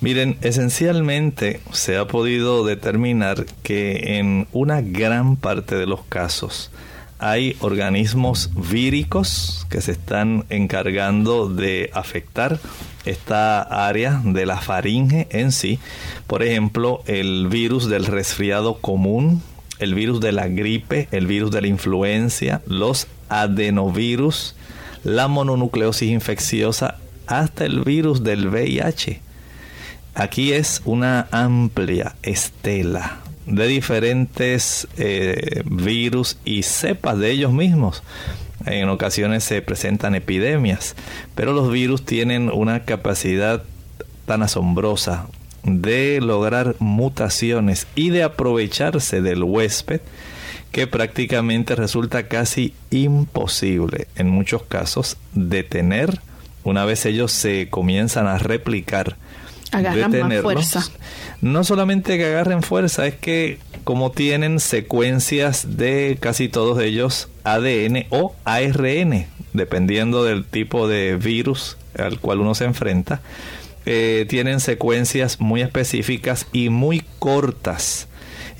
Miren, 0.00 0.38
esencialmente 0.40 1.60
se 1.72 1.98
ha 1.98 2.06
podido 2.06 2.64
determinar 2.64 3.44
que 3.62 4.18
en 4.18 4.46
una 4.52 4.80
gran 4.80 5.36
parte 5.36 5.74
de 5.74 5.86
los 5.86 6.04
casos 6.04 6.70
hay 7.20 7.54
organismos 7.60 8.50
víricos 8.54 9.66
que 9.68 9.82
se 9.82 9.92
están 9.92 10.46
encargando 10.48 11.50
de 11.50 11.90
afectar 11.92 12.58
esta 13.04 13.60
área 13.60 14.22
de 14.24 14.46
la 14.46 14.56
faringe 14.56 15.28
en 15.30 15.52
sí. 15.52 15.78
Por 16.26 16.42
ejemplo, 16.42 17.02
el 17.06 17.48
virus 17.48 17.90
del 17.90 18.06
resfriado 18.06 18.78
común, 18.78 19.42
el 19.78 19.94
virus 19.94 20.20
de 20.20 20.32
la 20.32 20.48
gripe, 20.48 21.08
el 21.12 21.26
virus 21.26 21.50
de 21.50 21.60
la 21.60 21.66
influencia, 21.66 22.62
los 22.66 23.06
adenovirus, 23.28 24.56
la 25.04 25.28
mononucleosis 25.28 26.10
infecciosa, 26.10 26.98
hasta 27.26 27.64
el 27.64 27.82
virus 27.82 28.22
del 28.22 28.48
VIH. 28.48 29.20
Aquí 30.14 30.52
es 30.52 30.82
una 30.84 31.28
amplia 31.30 32.16
estela 32.22 33.20
de 33.46 33.66
diferentes 33.66 34.86
eh, 34.98 35.62
virus 35.64 36.38
y 36.44 36.62
cepas 36.62 37.18
de 37.18 37.30
ellos 37.30 37.52
mismos. 37.52 38.02
En 38.66 38.88
ocasiones 38.88 39.44
se 39.44 39.62
presentan 39.62 40.14
epidemias, 40.14 40.94
pero 41.34 41.52
los 41.52 41.70
virus 41.72 42.04
tienen 42.04 42.50
una 42.50 42.84
capacidad 42.84 43.62
tan 44.26 44.42
asombrosa 44.42 45.26
de 45.62 46.20
lograr 46.20 46.76
mutaciones 46.78 47.86
y 47.94 48.10
de 48.10 48.22
aprovecharse 48.22 49.22
del 49.22 49.42
huésped 49.42 50.00
que 50.72 50.86
prácticamente 50.86 51.74
resulta 51.74 52.28
casi 52.28 52.74
imposible 52.90 54.06
en 54.16 54.30
muchos 54.30 54.62
casos 54.62 55.16
detener 55.32 56.20
una 56.62 56.84
vez 56.84 57.06
ellos 57.06 57.32
se 57.32 57.68
comienzan 57.70 58.26
a 58.26 58.38
replicar 58.38 59.16
agarran 59.72 60.28
más 60.28 60.42
fuerza. 60.42 60.84
No 61.40 61.64
solamente 61.64 62.18
que 62.18 62.26
agarren 62.26 62.62
fuerza, 62.62 63.06
es 63.06 63.14
que 63.14 63.58
como 63.84 64.10
tienen 64.10 64.60
secuencias 64.60 65.76
de 65.76 66.18
casi 66.20 66.48
todos 66.48 66.82
ellos 66.82 67.28
ADN 67.44 68.06
o 68.10 68.34
ARN, 68.44 69.26
dependiendo 69.52 70.24
del 70.24 70.44
tipo 70.44 70.88
de 70.88 71.16
virus 71.16 71.76
al 71.96 72.20
cual 72.20 72.40
uno 72.40 72.54
se 72.54 72.64
enfrenta, 72.64 73.20
eh, 73.86 74.26
tienen 74.28 74.60
secuencias 74.60 75.40
muy 75.40 75.62
específicas 75.62 76.46
y 76.52 76.68
muy 76.68 77.02
cortas. 77.18 78.08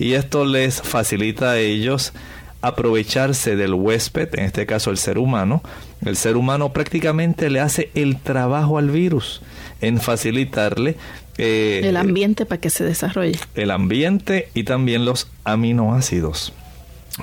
Y 0.00 0.14
esto 0.14 0.46
les 0.46 0.80
facilita 0.80 1.50
a 1.50 1.58
ellos 1.58 2.14
aprovecharse 2.62 3.54
del 3.54 3.74
huésped, 3.74 4.30
en 4.32 4.46
este 4.46 4.64
caso 4.64 4.90
el 4.90 4.96
ser 4.96 5.18
humano. 5.18 5.62
El 6.04 6.16
ser 6.16 6.38
humano 6.38 6.72
prácticamente 6.72 7.50
le 7.50 7.60
hace 7.60 7.90
el 7.94 8.18
trabajo 8.18 8.78
al 8.78 8.90
virus 8.90 9.42
en 9.82 10.00
facilitarle 10.00 10.96
eh, 11.36 11.82
el 11.84 11.98
ambiente 11.98 12.46
para 12.46 12.60
que 12.60 12.70
se 12.70 12.82
desarrolle. 12.82 13.38
El 13.54 13.70
ambiente 13.70 14.48
y 14.54 14.64
también 14.64 15.04
los 15.04 15.30
aminoácidos 15.44 16.54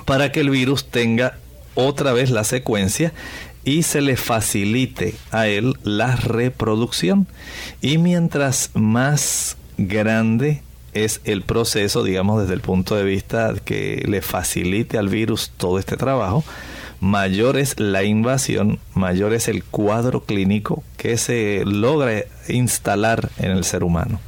para 0.04 0.30
que 0.30 0.40
el 0.40 0.50
virus 0.50 0.86
tenga 0.86 1.36
otra 1.74 2.12
vez 2.12 2.30
la 2.30 2.44
secuencia 2.44 3.12
y 3.64 3.82
se 3.82 4.00
le 4.00 4.16
facilite 4.16 5.16
a 5.32 5.48
él 5.48 5.74
la 5.82 6.14
reproducción. 6.14 7.26
Y 7.80 7.98
mientras 7.98 8.70
más 8.74 9.56
grande 9.78 10.62
es 10.92 11.20
el 11.24 11.42
proceso, 11.42 12.02
digamos, 12.02 12.40
desde 12.40 12.54
el 12.54 12.60
punto 12.60 12.94
de 12.96 13.04
vista 13.04 13.54
que 13.64 14.04
le 14.06 14.22
facilite 14.22 14.98
al 14.98 15.08
virus 15.08 15.50
todo 15.56 15.78
este 15.78 15.96
trabajo, 15.96 16.44
mayor 17.00 17.56
es 17.56 17.78
la 17.78 18.02
invasión, 18.02 18.78
mayor 18.94 19.32
es 19.32 19.48
el 19.48 19.64
cuadro 19.64 20.24
clínico 20.24 20.82
que 20.96 21.16
se 21.16 21.62
logra 21.64 22.24
instalar 22.48 23.30
en 23.38 23.52
el 23.52 23.64
ser 23.64 23.84
humano. 23.84 24.20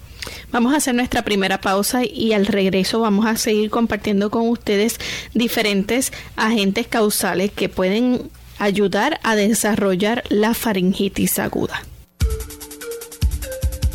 Vamos 0.53 0.75
a 0.75 0.79
hacer 0.79 0.95
nuestra 0.95 1.23
primera 1.23 1.61
pausa 1.61 2.03
y 2.05 2.33
al 2.33 2.47
regreso 2.47 3.01
vamos 3.01 3.27
a 3.27 3.37
seguir 3.37 3.71
compartiendo 3.71 4.31
con 4.31 4.49
ustedes 4.49 4.99
diferentes 5.33 6.13
agentes 6.37 6.87
causales 6.89 7.51
que 7.53 7.69
pueden 7.69 8.31
ayudar 8.59 9.21
a 9.23 9.37
desarrollar 9.37 10.25
la 10.29 10.55
faringitis 10.55 11.39
aguda. 11.39 11.83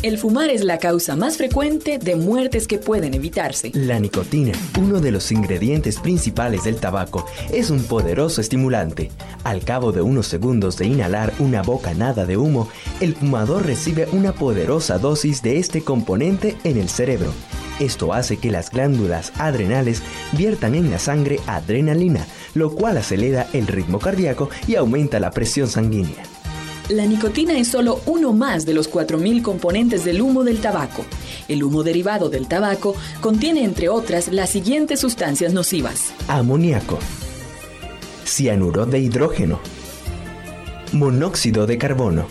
El 0.06 0.18
fumar 0.18 0.50
es 0.50 0.62
la 0.62 0.78
causa 0.78 1.16
más 1.16 1.36
frecuente 1.36 1.98
de 1.98 2.14
muertes 2.14 2.68
que 2.68 2.78
pueden 2.78 3.12
evitarse. 3.12 3.72
La 3.74 3.98
nicotina, 3.98 4.52
uno 4.78 5.00
de 5.00 5.10
los 5.10 5.32
ingredientes 5.32 5.98
principales 5.98 6.62
del 6.62 6.76
tabaco, 6.76 7.26
es 7.50 7.70
un 7.70 7.82
poderoso 7.82 8.40
estimulante. 8.40 9.10
Al 9.42 9.64
cabo 9.64 9.90
de 9.90 10.02
unos 10.02 10.28
segundos 10.28 10.76
de 10.76 10.86
inhalar 10.86 11.32
una 11.40 11.62
bocanada 11.62 12.24
de 12.24 12.36
humo, 12.36 12.68
el 13.00 13.16
fumador 13.16 13.66
recibe 13.66 14.06
una 14.12 14.30
poderosa 14.32 14.98
dosis 14.98 15.42
de 15.42 15.58
este 15.58 15.82
componente 15.82 16.56
en 16.62 16.76
el 16.76 16.88
cerebro. 16.88 17.32
Esto 17.80 18.14
hace 18.14 18.36
que 18.36 18.52
las 18.52 18.70
glándulas 18.70 19.32
adrenales 19.38 20.04
viertan 20.30 20.76
en 20.76 20.88
la 20.88 21.00
sangre 21.00 21.40
adrenalina, 21.48 22.24
lo 22.54 22.70
cual 22.70 22.98
acelera 22.98 23.48
el 23.52 23.66
ritmo 23.66 23.98
cardíaco 23.98 24.50
y 24.68 24.76
aumenta 24.76 25.18
la 25.18 25.32
presión 25.32 25.66
sanguínea. 25.66 26.35
La 26.88 27.04
nicotina 27.04 27.58
es 27.58 27.66
solo 27.66 28.00
uno 28.06 28.32
más 28.32 28.64
de 28.64 28.72
los 28.72 28.88
4.000 28.88 29.42
componentes 29.42 30.04
del 30.04 30.22
humo 30.22 30.44
del 30.44 30.60
tabaco. 30.60 31.04
El 31.48 31.64
humo 31.64 31.82
derivado 31.82 32.28
del 32.30 32.46
tabaco 32.46 32.94
contiene, 33.20 33.64
entre 33.64 33.88
otras, 33.88 34.28
las 34.28 34.50
siguientes 34.50 35.00
sustancias 35.00 35.52
nocivas. 35.52 36.12
Amoníaco, 36.28 37.00
cianuro 38.24 38.86
de 38.86 39.00
hidrógeno, 39.00 39.58
monóxido 40.92 41.66
de 41.66 41.76
carbono. 41.76 42.26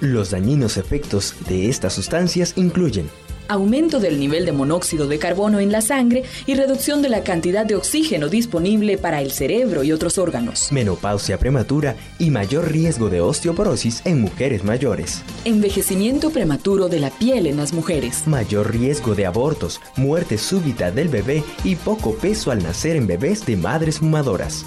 Los 0.00 0.30
dañinos 0.30 0.78
efectos 0.78 1.34
de 1.46 1.68
estas 1.68 1.92
sustancias 1.92 2.54
incluyen 2.56 3.10
aumento 3.48 4.00
del 4.00 4.18
nivel 4.18 4.46
de 4.46 4.52
monóxido 4.52 5.06
de 5.06 5.18
carbono 5.18 5.60
en 5.60 5.72
la 5.72 5.80
sangre 5.80 6.24
y 6.46 6.54
reducción 6.54 7.02
de 7.02 7.08
la 7.08 7.22
cantidad 7.22 7.66
de 7.66 7.76
oxígeno 7.76 8.28
disponible 8.28 8.98
para 8.98 9.22
el 9.22 9.32
cerebro 9.32 9.82
y 9.82 9.92
otros 9.92 10.18
órganos. 10.18 10.70
Menopausia 10.72 11.38
prematura 11.38 11.96
y 12.18 12.30
mayor 12.30 12.70
riesgo 12.70 13.08
de 13.08 13.20
osteoporosis 13.20 14.02
en 14.04 14.20
mujeres 14.20 14.64
mayores. 14.64 15.22
Envejecimiento 15.44 16.30
prematuro 16.30 16.88
de 16.88 17.00
la 17.00 17.10
piel 17.10 17.46
en 17.46 17.56
las 17.56 17.72
mujeres. 17.72 18.26
Mayor 18.26 18.72
riesgo 18.72 19.14
de 19.14 19.26
abortos, 19.26 19.80
muerte 19.96 20.38
súbita 20.38 20.90
del 20.90 21.08
bebé 21.08 21.42
y 21.64 21.76
poco 21.76 22.14
peso 22.14 22.50
al 22.50 22.62
nacer 22.62 22.96
en 22.96 23.06
bebés 23.06 23.44
de 23.46 23.56
madres 23.56 23.98
fumadoras 23.98 24.66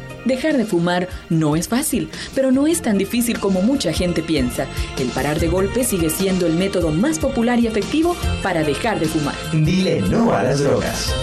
Dejar 0.25 0.57
de 0.57 0.65
fumar 0.65 1.07
no 1.29 1.55
es 1.55 1.67
fácil, 1.67 2.09
pero 2.35 2.51
no 2.51 2.67
es 2.67 2.81
tan 2.81 2.97
difícil 2.97 3.39
como 3.39 3.61
mucha 3.61 3.91
gente 3.93 4.21
piensa. 4.21 4.67
El 4.99 5.09
parar 5.09 5.39
de 5.39 5.47
golpe 5.47 5.83
sigue 5.83 6.09
siendo 6.09 6.45
el 6.45 6.53
método 6.53 6.91
más 6.91 7.19
popular 7.19 7.59
y 7.59 7.67
efectivo 7.67 8.15
para 8.43 8.63
dejar 8.63 8.99
de 8.99 9.07
fumar. 9.07 9.35
Dile 9.51 10.01
no 10.01 10.33
a 10.33 10.43
las 10.43 10.63
drogas. 10.63 11.13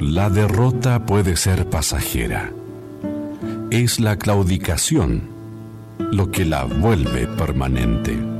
La 0.00 0.30
derrota 0.30 1.06
puede 1.06 1.36
ser 1.36 1.70
pasajera 1.70 2.52
es 3.70 4.00
la 4.00 4.16
claudicación 4.16 5.22
lo 5.98 6.30
que 6.30 6.44
la 6.44 6.64
vuelve 6.64 7.26
permanente. 7.26 8.37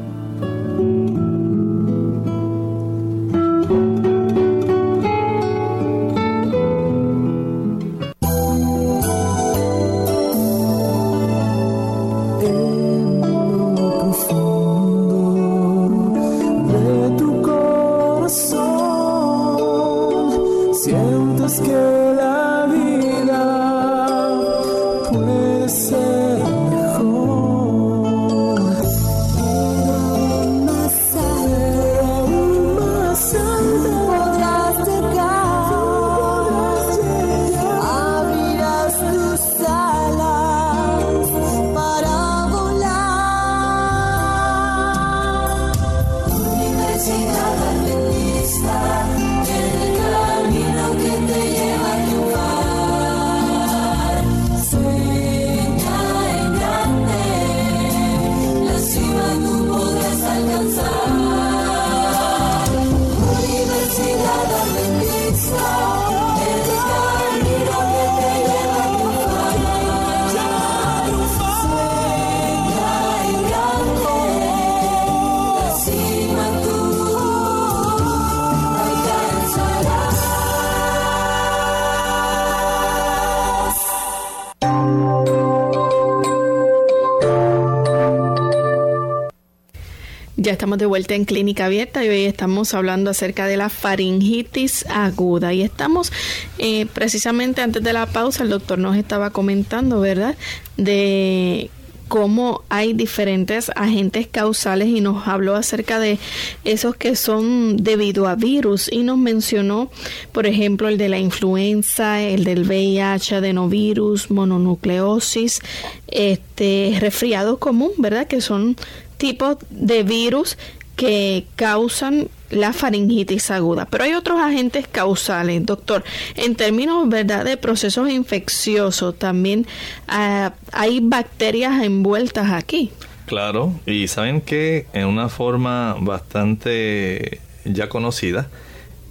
Estamos 90.59 90.79
de 90.79 90.87
vuelta 90.87 91.14
en 91.14 91.25
Clínica 91.25 91.66
Abierta 91.66 92.05
y 92.05 92.09
hoy 92.09 92.25
estamos 92.25 92.75
hablando 92.75 93.11
acerca 93.11 93.47
de 93.47 93.57
la 93.57 93.68
faringitis 93.68 94.85
aguda. 94.88 95.53
Y 95.53 95.62
estamos 95.62 96.11
eh, 96.59 96.87
precisamente 96.87 97.61
antes 97.61 97.81
de 97.81 97.92
la 97.92 98.07
pausa, 98.07 98.42
el 98.42 98.51
doctor 98.51 98.77
nos 98.77 98.97
estaba 98.97 99.31
comentando, 99.31 100.01
¿verdad? 100.01 100.35
De 100.77 101.71
cómo 102.09 102.64
hay 102.71 102.92
diferentes 102.92 103.71
agentes 103.77 104.27
causales 104.27 104.88
y 104.88 105.01
nos 105.01 105.29
habló 105.29 105.55
acerca 105.55 106.01
de 106.01 106.18
esos 106.64 106.97
que 106.97 107.14
son 107.14 107.77
debido 107.77 108.27
a 108.27 108.35
virus 108.35 108.90
y 108.90 109.05
nos 109.05 109.16
mencionó, 109.16 109.92
por 110.33 110.47
ejemplo, 110.47 110.88
el 110.88 110.99
de 110.99 111.09
la 111.09 111.21
influenza, 111.21 112.21
el 112.21 112.42
del 112.42 112.66
VIH, 112.66 113.37
adenovirus, 113.37 114.33
mononucleosis, 114.33 115.61
este 116.09 116.97
resfriado 116.99 117.61
común, 117.61 117.92
¿verdad? 117.99 118.27
Que 118.27 118.40
son 118.40 118.77
tipos 119.18 119.59
de 119.70 120.02
virus 120.02 120.57
que 120.96 121.46
causan 121.54 122.28
la 122.50 122.72
faringitis 122.72 123.50
aguda. 123.50 123.87
Pero 123.87 124.04
hay 124.04 124.14
otros 124.14 124.40
agentes 124.40 124.88
causales, 124.88 125.64
doctor. 125.64 126.02
En 126.35 126.57
términos 126.57 127.09
¿verdad? 127.09 127.44
de 127.44 127.57
procesos 127.57 128.11
infecciosos, 128.11 129.16
también 129.18 129.66
ah, 130.09 130.54
hay 130.72 131.00
bacterias 131.00 131.83
envueltas 131.83 132.50
aquí. 132.50 132.90
Claro, 133.26 133.78
y 133.87 134.09
saben 134.09 134.40
que 134.40 134.87
en 134.94 135.07
una 135.07 135.28
forma 135.28 135.96
bastante 136.00 137.40
ya 137.64 137.88
conocida, 137.88 138.48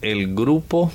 el 0.02 0.34
grupo 0.34 0.92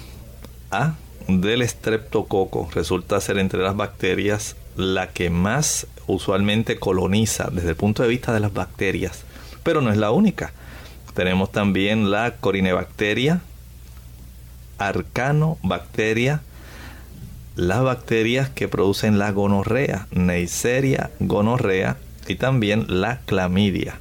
A 0.70 0.96
del 1.28 1.62
estreptococo 1.62 2.68
resulta 2.74 3.20
ser 3.20 3.38
entre 3.38 3.62
las 3.62 3.76
bacterias 3.76 4.56
la 4.76 5.08
que 5.08 5.30
más 5.30 5.86
usualmente 6.06 6.78
coloniza 6.78 7.48
desde 7.50 7.70
el 7.70 7.76
punto 7.76 8.02
de 8.02 8.08
vista 8.08 8.32
de 8.32 8.40
las 8.40 8.52
bacterias, 8.52 9.24
pero 9.62 9.80
no 9.80 9.90
es 9.90 9.96
la 9.96 10.10
única. 10.10 10.52
Tenemos 11.14 11.52
también 11.52 12.10
la 12.10 12.36
corinebacteria, 12.36 13.42
arcanobacteria, 14.78 16.42
las 17.54 17.82
bacterias 17.82 18.48
que 18.48 18.68
producen 18.68 19.18
la 19.18 19.30
gonorrea, 19.30 20.06
Neisseria 20.10 21.10
gonorrea 21.20 21.98
y 22.26 22.36
también 22.36 22.86
la 22.88 23.20
clamidia. 23.20 23.98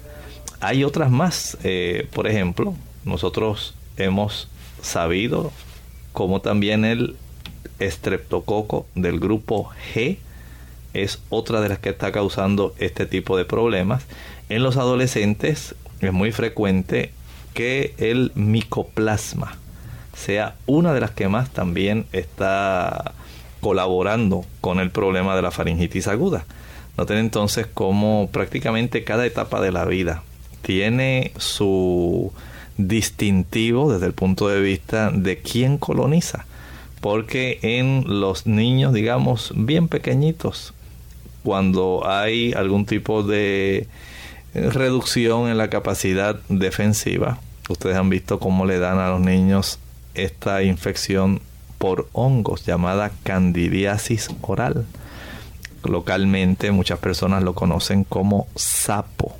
Hay 0.61 0.83
otras 0.83 1.11
más, 1.11 1.57
eh, 1.63 2.07
por 2.13 2.27
ejemplo, 2.27 2.75
nosotros 3.03 3.73
hemos 3.97 4.47
sabido 4.81 5.51
como 6.13 6.41
también 6.41 6.85
el 6.85 7.15
estreptococo 7.79 8.85
del 8.95 9.19
grupo 9.19 9.69
G, 9.93 10.17
es 10.93 11.19
otra 11.29 11.61
de 11.61 11.69
las 11.69 11.79
que 11.79 11.89
está 11.89 12.11
causando 12.11 12.73
este 12.79 13.05
tipo 13.05 13.37
de 13.37 13.45
problemas. 13.45 14.03
En 14.49 14.63
los 14.63 14.77
adolescentes 14.77 15.75
es 16.01 16.13
muy 16.13 16.31
frecuente 16.31 17.11
que 17.53 17.93
el 17.97 18.31
micoplasma 18.35 19.57
sea 20.15 20.55
una 20.65 20.93
de 20.93 21.01
las 21.01 21.11
que 21.11 21.27
más 21.27 21.51
también 21.51 22.05
está 22.11 23.13
colaborando 23.61 24.45
con 24.59 24.79
el 24.79 24.91
problema 24.91 25.35
de 25.35 25.41
la 25.41 25.51
faringitis 25.51 26.07
aguda. 26.07 26.45
Noten 26.97 27.17
entonces 27.17 27.67
cómo 27.73 28.29
prácticamente 28.31 29.03
cada 29.03 29.25
etapa 29.25 29.61
de 29.61 29.71
la 29.71 29.85
vida 29.85 30.23
tiene 30.61 31.31
su 31.37 32.33
distintivo 32.77 33.91
desde 33.91 34.07
el 34.07 34.13
punto 34.13 34.47
de 34.47 34.61
vista 34.61 35.11
de 35.11 35.37
quién 35.37 35.77
coloniza. 35.77 36.45
Porque 36.99 37.59
en 37.63 38.03
los 38.19 38.45
niños, 38.45 38.93
digamos, 38.93 39.53
bien 39.55 39.87
pequeñitos, 39.87 40.73
cuando 41.43 42.03
hay 42.05 42.53
algún 42.53 42.85
tipo 42.85 43.23
de 43.23 43.87
reducción 44.53 45.47
en 45.49 45.57
la 45.57 45.69
capacidad 45.69 46.39
defensiva. 46.49 47.39
Ustedes 47.69 47.95
han 47.95 48.09
visto 48.09 48.39
cómo 48.39 48.65
le 48.65 48.79
dan 48.79 48.99
a 48.99 49.09
los 49.09 49.21
niños 49.21 49.79
esta 50.13 50.61
infección 50.63 51.41
por 51.77 52.07
hongos 52.11 52.65
llamada 52.65 53.11
candidiasis 53.23 54.29
oral. 54.41 54.85
Localmente 55.83 56.71
muchas 56.71 56.99
personas 56.99 57.43
lo 57.43 57.55
conocen 57.55 58.03
como 58.03 58.47
sapo. 58.55 59.35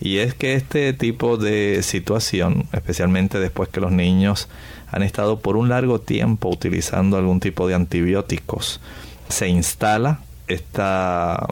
Y 0.00 0.18
es 0.18 0.34
que 0.34 0.54
este 0.54 0.92
tipo 0.94 1.36
de 1.36 1.82
situación, 1.82 2.66
especialmente 2.72 3.38
después 3.38 3.68
que 3.68 3.80
los 3.80 3.92
niños 3.92 4.48
han 4.90 5.02
estado 5.02 5.40
por 5.40 5.56
un 5.56 5.68
largo 5.68 6.00
tiempo 6.00 6.48
utilizando 6.48 7.16
algún 7.16 7.38
tipo 7.38 7.68
de 7.68 7.74
antibióticos, 7.74 8.80
se 9.28 9.48
instala 9.48 10.20
esta 10.52 11.46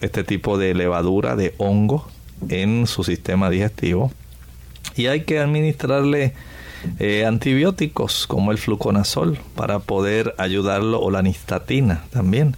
este 0.00 0.24
tipo 0.24 0.58
de 0.58 0.74
levadura, 0.74 1.34
de 1.36 1.54
hongo 1.58 2.06
en 2.48 2.86
su 2.86 3.04
sistema 3.04 3.50
digestivo. 3.50 4.12
Y 4.96 5.06
hay 5.06 5.22
que 5.22 5.40
administrarle 5.40 6.34
eh, 6.98 7.24
antibióticos 7.24 8.26
como 8.26 8.52
el 8.52 8.58
fluconazol 8.58 9.38
para 9.56 9.78
poder 9.78 10.34
ayudarlo 10.38 11.00
o 11.00 11.10
la 11.10 11.22
nistatina 11.22 12.04
también. 12.10 12.56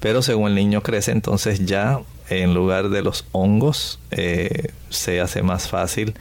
Pero 0.00 0.22
según 0.22 0.50
el 0.50 0.54
niño 0.56 0.82
crece, 0.82 1.12
entonces 1.12 1.64
ya 1.64 2.00
en 2.28 2.52
lugar 2.52 2.90
de 2.90 3.02
los 3.02 3.24
hongos 3.32 4.00
eh, 4.10 4.72
se 4.90 5.20
hace 5.20 5.42
más 5.42 5.68
fácil 5.68 6.14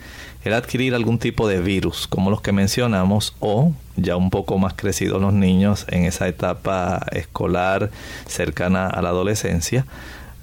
el 0.44 0.54
adquirir 0.54 0.96
algún 0.96 1.20
tipo 1.20 1.48
de 1.48 1.60
virus 1.60 2.08
como 2.08 2.30
los 2.30 2.42
que 2.42 2.52
mencionamos 2.52 3.36
o 3.40 3.74
ya 3.96 4.16
un 4.16 4.30
poco 4.30 4.58
más 4.58 4.74
crecidos 4.74 5.22
los 5.22 5.34
niños 5.34 5.86
en 5.90 6.06
esa 6.06 6.28
etapa 6.28 7.06
escolar 7.12 7.90
cercana 8.28 8.88
a 8.88 9.02
la 9.02 9.10
adolescencia 9.10 9.86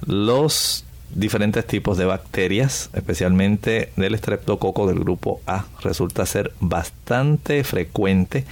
los 0.07 0.85
diferentes 1.14 1.66
tipos 1.66 1.96
de 1.96 2.04
bacterias, 2.04 2.90
especialmente 2.92 3.90
del 3.96 4.14
estreptococo 4.14 4.87
del 4.87 4.98
grupo 4.98 5.40
A. 5.46 5.66
Resulta 5.83 6.26
ser 6.26 6.52
bastante 6.61 7.62
frecuente 7.64 8.44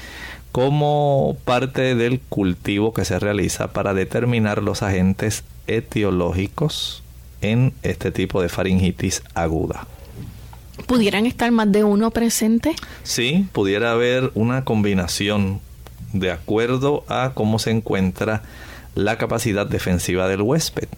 como 0.52 1.36
parte 1.44 1.94
del 1.94 2.20
cultivo 2.20 2.92
que 2.92 3.04
se 3.04 3.18
realiza 3.18 3.72
para 3.72 3.94
determinar 3.94 4.62
los 4.62 4.82
agentes 4.82 5.44
etiológicos 5.66 7.02
en 7.40 7.72
este 7.82 8.12
tipo 8.12 8.42
de 8.42 8.48
faringitis 8.48 9.22
aguda. 9.34 9.86
¿Pudieran 10.86 11.26
estar 11.26 11.50
más 11.50 11.70
de 11.70 11.84
uno 11.84 12.10
presente? 12.10 12.74
Sí, 13.02 13.46
pudiera 13.52 13.92
haber 13.92 14.30
una 14.34 14.64
combinación 14.64 15.60
de 16.12 16.30
acuerdo 16.30 17.04
a 17.08 17.32
cómo 17.34 17.58
se 17.58 17.70
encuentra 17.70 18.42
la 18.94 19.16
capacidad 19.16 19.66
defensiva 19.66 20.28
del 20.28 20.42
huésped 20.42 20.88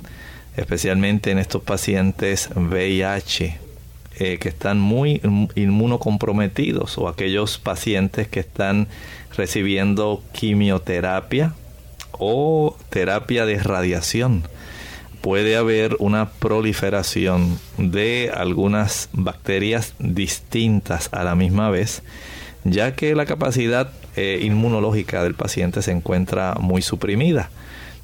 especialmente 0.56 1.30
en 1.30 1.38
estos 1.38 1.62
pacientes 1.62 2.48
VIH 2.54 3.58
eh, 4.18 4.38
que 4.38 4.48
están 4.48 4.78
muy 4.78 5.20
inmunocomprometidos 5.56 6.98
o 6.98 7.08
aquellos 7.08 7.58
pacientes 7.58 8.28
que 8.28 8.40
están 8.40 8.86
recibiendo 9.36 10.22
quimioterapia 10.32 11.54
o 12.12 12.76
terapia 12.90 13.44
de 13.44 13.58
radiación. 13.58 14.44
Puede 15.24 15.56
haber 15.56 15.96
una 16.00 16.28
proliferación 16.28 17.58
de 17.78 18.30
algunas 18.34 19.08
bacterias 19.14 19.94
distintas 19.98 21.08
a 21.12 21.24
la 21.24 21.34
misma 21.34 21.70
vez, 21.70 22.02
ya 22.64 22.94
que 22.94 23.14
la 23.14 23.24
capacidad 23.24 23.90
eh, 24.16 24.40
inmunológica 24.42 25.22
del 25.22 25.32
paciente 25.32 25.80
se 25.80 25.92
encuentra 25.92 26.56
muy 26.60 26.82
suprimida 26.82 27.48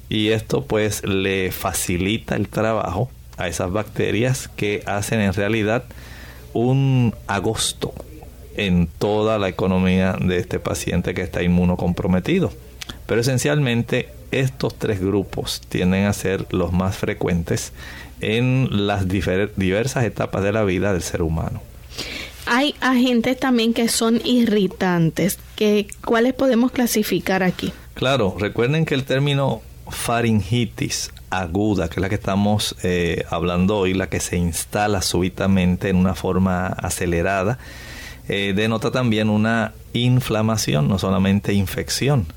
y 0.09 0.29
esto 0.29 0.65
pues 0.65 1.05
le 1.05 1.51
facilita 1.51 2.35
el 2.35 2.47
trabajo 2.47 3.11
a 3.37 3.47
esas 3.47 3.71
bacterias 3.71 4.47
que 4.47 4.81
hacen 4.87 5.19
en 5.21 5.33
realidad 5.33 5.83
un 6.53 7.13
agosto 7.27 7.93
en 8.55 8.87
toda 8.97 9.37
la 9.37 9.47
economía 9.47 10.17
de 10.19 10.39
este 10.39 10.57
paciente 10.57 11.13
que 11.13 11.21
está 11.21 11.43
inmunocomprometido. 11.43 12.51
Pero 13.05 13.21
esencialmente 13.21 14.09
estos 14.31 14.77
tres 14.77 14.99
grupos 14.99 15.61
tienden 15.67 16.05
a 16.05 16.13
ser 16.13 16.47
los 16.51 16.71
más 16.71 16.97
frecuentes 16.97 17.73
en 18.21 18.87
las 18.87 19.07
diversas 19.07 20.03
etapas 20.03 20.43
de 20.43 20.51
la 20.51 20.63
vida 20.63 20.93
del 20.93 21.01
ser 21.01 21.21
humano. 21.21 21.61
Hay 22.45 22.75
agentes 22.81 23.39
también 23.39 23.73
que 23.73 23.87
son 23.87 24.21
irritantes. 24.25 25.37
Que, 25.55 25.87
¿Cuáles 26.03 26.33
podemos 26.33 26.71
clasificar 26.71 27.43
aquí? 27.43 27.71
Claro, 27.93 28.35
recuerden 28.39 28.85
que 28.85 28.95
el 28.95 29.03
término 29.03 29.61
faringitis 29.89 31.11
aguda, 31.29 31.87
que 31.87 31.95
es 31.95 32.01
la 32.01 32.09
que 32.09 32.15
estamos 32.15 32.75
eh, 32.83 33.25
hablando 33.29 33.77
hoy, 33.77 33.93
la 33.93 34.09
que 34.09 34.19
se 34.19 34.37
instala 34.37 35.01
súbitamente 35.01 35.89
en 35.89 35.97
una 35.97 36.15
forma 36.15 36.67
acelerada, 36.67 37.59
eh, 38.27 38.53
denota 38.55 38.91
también 38.91 39.29
una 39.29 39.73
inflamación, 39.93 40.87
no 40.87 40.99
solamente 40.99 41.53
infección. 41.53 42.27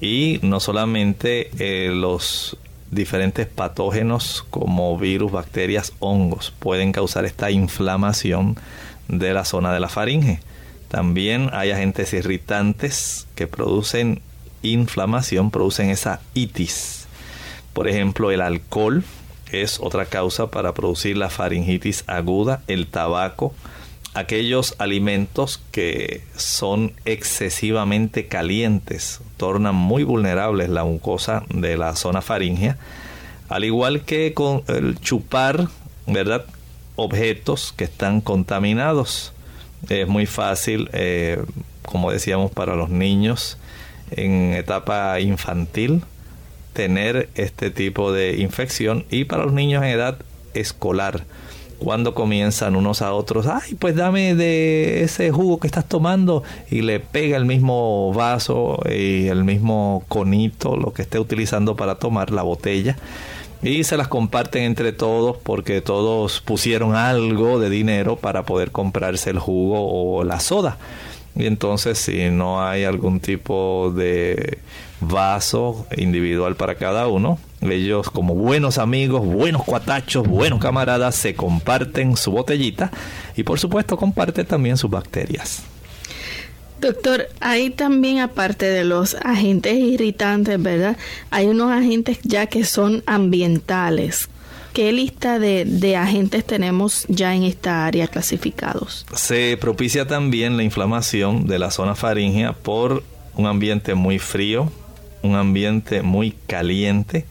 Y 0.00 0.38
no 0.42 0.60
solamente 0.60 1.50
eh, 1.58 1.90
los 1.92 2.56
diferentes 2.90 3.46
patógenos 3.46 4.44
como 4.50 4.96
virus, 4.96 5.32
bacterias, 5.32 5.92
hongos 5.98 6.52
pueden 6.58 6.92
causar 6.92 7.24
esta 7.24 7.50
inflamación 7.50 8.56
de 9.08 9.32
la 9.34 9.44
zona 9.44 9.72
de 9.72 9.80
la 9.80 9.88
faringe. 9.88 10.40
También 10.88 11.50
hay 11.52 11.70
agentes 11.70 12.12
irritantes 12.12 13.26
que 13.34 13.46
producen 13.46 14.22
inflamación 14.62 15.50
producen 15.50 15.90
esa 15.90 16.20
itis. 16.34 17.06
Por 17.72 17.88
ejemplo, 17.88 18.30
el 18.30 18.40
alcohol 18.40 19.04
es 19.52 19.78
otra 19.80 20.06
causa 20.06 20.50
para 20.50 20.74
producir 20.74 21.16
la 21.16 21.30
faringitis 21.30 22.04
aguda, 22.06 22.62
el 22.66 22.86
tabaco, 22.86 23.54
aquellos 24.18 24.74
alimentos 24.78 25.60
que 25.70 26.22
son 26.36 26.92
excesivamente 27.04 28.26
calientes 28.26 29.20
tornan 29.36 29.76
muy 29.76 30.02
vulnerables 30.02 30.68
la 30.68 30.82
mucosa 30.82 31.44
de 31.50 31.76
la 31.76 31.94
zona 31.94 32.20
faringea, 32.20 32.76
al 33.48 33.64
igual 33.64 34.02
que 34.02 34.34
con 34.34 34.64
el 34.66 34.98
chupar, 35.00 35.68
¿verdad? 36.08 36.44
Objetos 36.96 37.72
que 37.76 37.84
están 37.84 38.20
contaminados. 38.20 39.32
Es 39.88 40.08
muy 40.08 40.26
fácil, 40.26 40.90
eh, 40.92 41.40
como 41.82 42.10
decíamos, 42.10 42.50
para 42.50 42.74
los 42.74 42.90
niños 42.90 43.56
en 44.10 44.52
etapa 44.54 45.20
infantil 45.20 46.02
tener 46.72 47.28
este 47.36 47.70
tipo 47.70 48.10
de 48.12 48.38
infección 48.38 49.04
y 49.10 49.24
para 49.24 49.44
los 49.44 49.52
niños 49.52 49.84
en 49.84 49.90
edad 49.90 50.18
escolar 50.54 51.24
cuando 51.78 52.14
comienzan 52.14 52.76
unos 52.76 53.02
a 53.02 53.12
otros, 53.12 53.46
ay, 53.46 53.74
pues 53.74 53.94
dame 53.94 54.34
de 54.34 55.02
ese 55.02 55.30
jugo 55.30 55.60
que 55.60 55.66
estás 55.66 55.88
tomando 55.88 56.42
y 56.70 56.82
le 56.82 57.00
pega 57.00 57.36
el 57.36 57.44
mismo 57.44 58.12
vaso 58.12 58.80
y 58.88 59.28
el 59.28 59.44
mismo 59.44 60.04
conito, 60.08 60.76
lo 60.76 60.92
que 60.92 61.02
esté 61.02 61.18
utilizando 61.18 61.76
para 61.76 61.96
tomar 61.96 62.30
la 62.30 62.42
botella 62.42 62.96
y 63.62 63.84
se 63.84 63.96
las 63.96 64.08
comparten 64.08 64.62
entre 64.62 64.92
todos 64.92 65.36
porque 65.42 65.80
todos 65.80 66.40
pusieron 66.40 66.94
algo 66.94 67.58
de 67.58 67.70
dinero 67.70 68.16
para 68.16 68.44
poder 68.44 68.70
comprarse 68.70 69.30
el 69.30 69.38
jugo 69.38 70.18
o 70.18 70.24
la 70.24 70.40
soda. 70.40 70.78
Y 71.34 71.46
entonces 71.46 71.98
si 71.98 72.30
no 72.30 72.62
hay 72.64 72.84
algún 72.84 73.20
tipo 73.20 73.92
de 73.94 74.58
vaso 75.00 75.86
individual 75.96 76.56
para 76.56 76.74
cada 76.74 77.06
uno, 77.08 77.38
ellos 77.60 78.10
como 78.10 78.34
buenos 78.34 78.78
amigos, 78.78 79.24
buenos 79.24 79.64
cuatachos, 79.64 80.26
buenos 80.26 80.60
camaradas, 80.60 81.14
se 81.14 81.34
comparten 81.34 82.16
su 82.16 82.30
botellita 82.30 82.90
y 83.36 83.42
por 83.42 83.58
supuesto 83.58 83.96
comparten 83.96 84.46
también 84.46 84.76
sus 84.76 84.90
bacterias. 84.90 85.62
Doctor, 86.80 87.28
hay 87.40 87.70
también 87.70 88.20
aparte 88.20 88.66
de 88.66 88.84
los 88.84 89.16
agentes 89.16 89.74
irritantes, 89.74 90.62
¿verdad? 90.62 90.96
Hay 91.30 91.46
unos 91.46 91.72
agentes 91.72 92.18
ya 92.22 92.46
que 92.46 92.64
son 92.64 93.02
ambientales. 93.06 94.28
¿Qué 94.72 94.92
lista 94.92 95.40
de, 95.40 95.96
agentes 95.96 96.44
tenemos 96.44 97.04
ya 97.08 97.34
en 97.34 97.42
esta 97.42 97.86
área 97.86 98.06
clasificados? 98.06 99.06
Se 99.12 99.56
propicia 99.56 100.06
también 100.06 100.56
la 100.56 100.62
inflamación 100.62 101.48
de 101.48 101.58
la 101.58 101.72
zona 101.72 101.96
faríngea 101.96 102.52
por 102.52 103.02
un 103.34 103.46
ambiente 103.46 103.94
muy 103.94 104.20
frío, 104.20 104.70
un 105.22 105.36
ambiente 105.36 106.02
muy 106.02 106.32
caliente, 106.46 107.26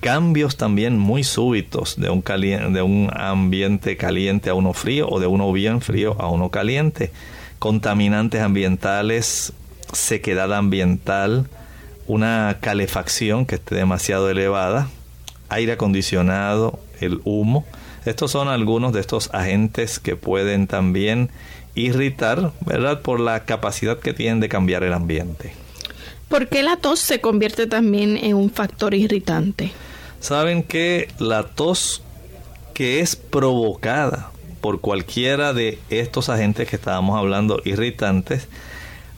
cambios 0.00 0.56
también 0.56 0.98
muy 0.98 1.24
súbitos 1.24 1.96
de 1.96 2.10
un, 2.10 2.22
de 2.22 2.82
un 2.82 3.10
ambiente 3.14 3.96
caliente 3.96 4.50
a 4.50 4.54
uno 4.54 4.72
frío 4.72 5.08
o 5.08 5.20
de 5.20 5.26
uno 5.26 5.52
bien 5.52 5.80
frío 5.80 6.16
a 6.20 6.28
uno 6.28 6.50
caliente, 6.50 7.10
contaminantes 7.58 8.40
ambientales, 8.40 9.52
sequedad 9.92 10.52
ambiental, 10.52 11.48
una 12.06 12.58
calefacción 12.60 13.46
que 13.46 13.56
esté 13.56 13.74
demasiado 13.74 14.30
elevada, 14.30 14.88
aire 15.48 15.72
acondicionado, 15.72 16.78
el 17.00 17.20
humo. 17.24 17.66
Estos 18.04 18.30
son 18.30 18.48
algunos 18.48 18.92
de 18.92 19.00
estos 19.00 19.30
agentes 19.34 19.98
que 19.98 20.16
pueden 20.16 20.66
también 20.66 21.30
irritar, 21.74 22.52
¿verdad? 22.64 23.02
Por 23.02 23.20
la 23.20 23.44
capacidad 23.44 23.98
que 23.98 24.14
tienen 24.14 24.40
de 24.40 24.48
cambiar 24.48 24.82
el 24.82 24.92
ambiente. 24.92 25.52
¿Por 26.28 26.48
qué 26.48 26.62
la 26.62 26.76
tos 26.76 27.00
se 27.00 27.20
convierte 27.20 27.66
también 27.66 28.16
en 28.16 28.34
un 28.34 28.50
factor 28.50 28.94
irritante? 28.94 29.70
Saben 30.20 30.62
que 30.62 31.08
la 31.18 31.44
tos 31.44 32.02
que 32.74 33.00
es 33.00 33.16
provocada 33.16 34.30
por 34.60 34.80
cualquiera 34.80 35.52
de 35.52 35.78
estos 35.90 36.28
agentes 36.28 36.68
que 36.68 36.76
estábamos 36.76 37.18
hablando 37.18 37.62
irritantes, 37.64 38.48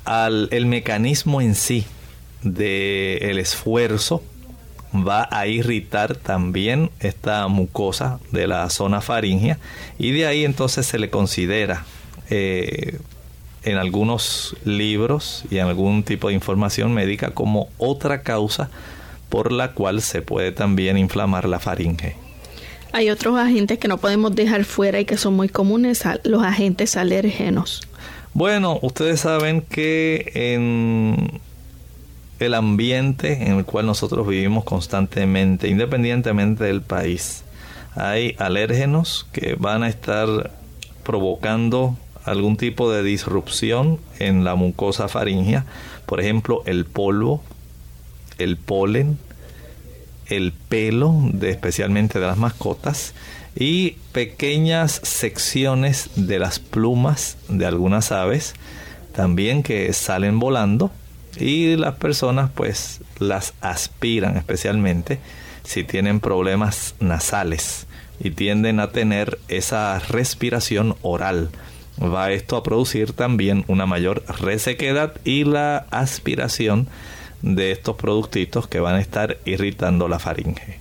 al 0.05 0.49
el 0.53 0.66
mecanismo 0.66 1.40
en 1.40 1.55
sí 1.55 1.85
del 2.42 3.23
el 3.23 3.38
esfuerzo 3.38 4.23
va 4.94 5.29
a 5.31 5.46
irritar 5.46 6.16
también 6.16 6.90
esta 7.01 7.46
mucosa 7.49 8.18
de 8.33 8.46
la 8.46 8.68
zona 8.70 9.01
faringea 9.01 9.59
y 9.99 10.11
de 10.12 10.27
ahí 10.27 10.44
entonces 10.44 10.87
se 10.87 10.99
le 10.99 11.11
considera 11.11 11.85
eh, 12.29 12.99
en 13.62 13.77
algunos 13.77 14.57
libros 14.64 15.44
y 15.51 15.59
en 15.59 15.66
algún 15.66 16.03
tipo 16.03 16.29
de 16.29 16.35
información 16.35 16.94
médica 16.94 17.33
como 17.33 17.68
otra 17.79 18.23
causa 18.23 18.70
por 19.29 19.53
la 19.53 19.73
cual 19.73 20.03
se 20.03 20.23
puede 20.23 20.53
también 20.53 20.99
inflamar 20.99 21.49
la 21.49 21.59
faringe. 21.61 22.16
Hay 22.92 23.11
otros 23.11 23.38
agentes 23.38 23.79
que 23.79 23.87
no 23.87 23.99
podemos 23.99 24.35
dejar 24.35 24.64
fuera 24.64 24.99
y 24.99 25.05
que 25.05 25.16
son 25.16 25.35
muy 25.35 25.49
comunes, 25.49 26.03
los 26.25 26.42
agentes 26.42 26.96
alérgenos. 26.96 27.83
Bueno, 28.35 28.79
ustedes 28.83 29.20
saben 29.20 29.62
que 29.62 30.33
en 30.35 31.40
el 32.40 32.55
ambiente 32.55 33.44
en 33.46 33.59
el 33.59 33.64
cual 33.64 33.87
nosotros 33.87 34.27
vivimos 34.27 34.64
constantemente, 34.64 35.68
independientemente 35.68 36.64
del 36.64 36.83
país, 36.83 37.44
hay 37.94 38.35
alérgenos 38.38 39.27
que 39.33 39.55
van 39.57 39.83
a 39.83 39.88
estar 39.88 40.51
provocando 41.05 41.96
algún 42.30 42.56
tipo 42.56 42.92
de 42.92 43.02
disrupción 43.02 43.98
en 44.18 44.44
la 44.44 44.54
mucosa 44.54 45.08
faringea, 45.08 45.66
por 46.06 46.20
ejemplo, 46.20 46.62
el 46.64 46.84
polvo, 46.84 47.42
el 48.38 48.56
polen, 48.56 49.18
el 50.26 50.52
pelo, 50.52 51.14
de, 51.32 51.50
especialmente 51.50 52.20
de 52.20 52.26
las 52.26 52.38
mascotas, 52.38 53.14
y 53.56 53.96
pequeñas 54.12 55.00
secciones 55.02 56.10
de 56.14 56.38
las 56.38 56.60
plumas 56.60 57.36
de 57.48 57.66
algunas 57.66 58.12
aves, 58.12 58.54
también 59.12 59.64
que 59.64 59.92
salen 59.92 60.38
volando, 60.38 60.92
y 61.36 61.76
las 61.76 61.96
personas 61.96 62.50
pues 62.54 63.00
las 63.18 63.54
aspiran 63.60 64.36
especialmente 64.36 65.18
si 65.64 65.84
tienen 65.84 66.20
problemas 66.20 66.94
nasales 67.00 67.86
y 68.18 68.30
tienden 68.30 68.80
a 68.80 68.90
tener 68.90 69.38
esa 69.48 69.98
respiración 69.98 70.96
oral. 71.02 71.50
Va 71.98 72.33
esto 72.33 72.57
a 72.57 72.62
producir 72.62 73.12
también 73.12 73.64
una 73.68 73.87
mayor 73.87 74.24
resequedad 74.40 75.14
y 75.24 75.44
la 75.44 75.87
aspiración 75.90 76.88
de 77.42 77.72
estos 77.72 77.96
productitos 77.96 78.66
que 78.66 78.81
van 78.81 78.96
a 78.96 79.00
estar 79.00 79.38
irritando 79.44 80.09
la 80.09 80.18
faringe. 80.18 80.79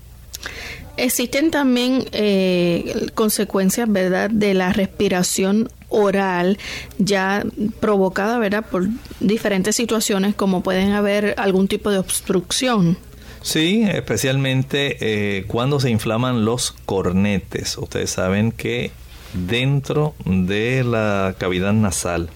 Existen 0.97 1.49
también 1.49 2.05
eh, 2.11 3.07
consecuencias, 3.15 3.89
¿verdad?, 3.89 4.29
de 4.29 4.53
la 4.53 4.73
respiración 4.73 5.69
oral 5.87 6.57
ya 6.97 7.45
provocada, 7.79 8.37
¿verdad?, 8.37 8.65
por 8.69 8.87
diferentes 9.21 9.77
situaciones 9.77 10.35
como 10.35 10.61
pueden 10.61 10.91
haber 10.91 11.35
algún 11.37 11.69
tipo 11.69 11.89
de 11.89 11.99
obstrucción. 11.99 12.97
Sí, 13.41 13.83
especialmente 13.89 14.97
eh, 14.99 15.45
cuando 15.47 15.79
se 15.79 15.89
inflaman 15.89 16.43
los 16.43 16.75
cornetes. 16.85 17.77
Ustedes 17.77 18.09
saben 18.09 18.51
que 18.51 18.91
dentro 19.33 20.15
de 20.25 20.83
la 20.83 21.35
cavidad 21.37 21.73
nasal 21.73 22.29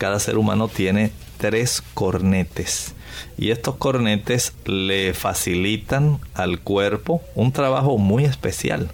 cada 0.00 0.18
ser 0.18 0.38
humano 0.38 0.68
tiene 0.68 1.12
tres 1.36 1.82
cornetes 1.92 2.94
y 3.36 3.50
estos 3.50 3.76
cornetes 3.76 4.54
le 4.64 5.12
facilitan 5.12 6.20
al 6.32 6.60
cuerpo 6.60 7.20
un 7.34 7.52
trabajo 7.52 7.98
muy 7.98 8.24
especial. 8.24 8.88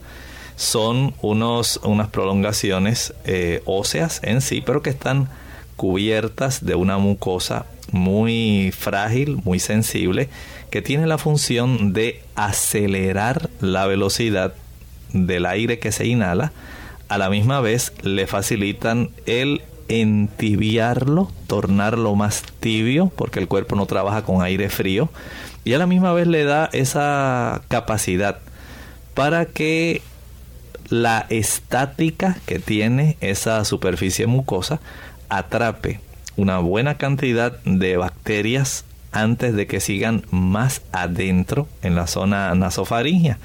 Son 0.57 1.15
unos, 1.23 1.79
unas 1.85 2.09
prolongaciones 2.09 3.15
eh, 3.25 3.63
óseas 3.67 4.21
en 4.25 4.41
sí, 4.41 4.63
pero 4.67 4.83
que 4.83 4.91
están 4.91 5.29
cubiertas 5.77 6.65
de 6.65 6.75
una 6.75 6.99
mucosa 6.99 7.67
muy 7.93 8.73
frágil, 8.77 9.39
muy 9.45 9.61
sensible, 9.61 10.29
que 10.71 10.83
tiene 10.83 11.07
la 11.07 11.19
función 11.19 11.93
de 11.93 12.23
acelerar 12.35 13.49
la 13.61 13.87
velocidad 13.87 14.55
del 15.13 15.47
aire 15.47 15.79
que 15.79 15.93
se 15.93 16.07
inhala, 16.07 16.53
a 17.09 17.19
la 17.19 17.31
misma 17.31 17.61
vez 17.61 17.93
le 18.03 18.27
facilitan 18.27 19.11
el 19.27 19.63
entibiarlo, 19.89 21.31
tornarlo 21.47 22.15
más 22.15 22.43
tibio, 22.61 23.13
porque 23.15 23.39
el 23.39 23.49
cuerpo 23.49 23.77
no 23.77 23.87
trabaja 23.87 24.23
con 24.23 24.43
aire 24.43 24.69
frío, 24.69 25.09
y 25.65 25.75
a 25.75 25.79
la 25.79 25.87
misma 25.87 26.13
vez 26.13 26.27
le 26.27 26.45
da 26.45 26.69
esa 26.73 27.63
capacidad 27.69 28.39
para 29.15 29.47
que 29.47 30.03
la 30.89 31.27
estática 31.31 32.37
que 32.47 32.59
tiene 32.59 33.17
esa 33.21 33.65
superficie 33.65 34.27
mucosa 34.27 34.81
atrape 35.29 36.01
una 36.37 36.59
buena 36.59 36.99
cantidad 36.99 37.59
de 37.65 37.97
bacterias 37.97 38.85
antes 39.13 39.55
de 39.55 39.67
que 39.67 39.81
sigan 39.81 40.25
más 40.31 40.83
adentro 40.93 41.67
en 41.83 41.95
la 41.97 42.07
zona 42.07 42.55
nasofaringea. 42.55 43.39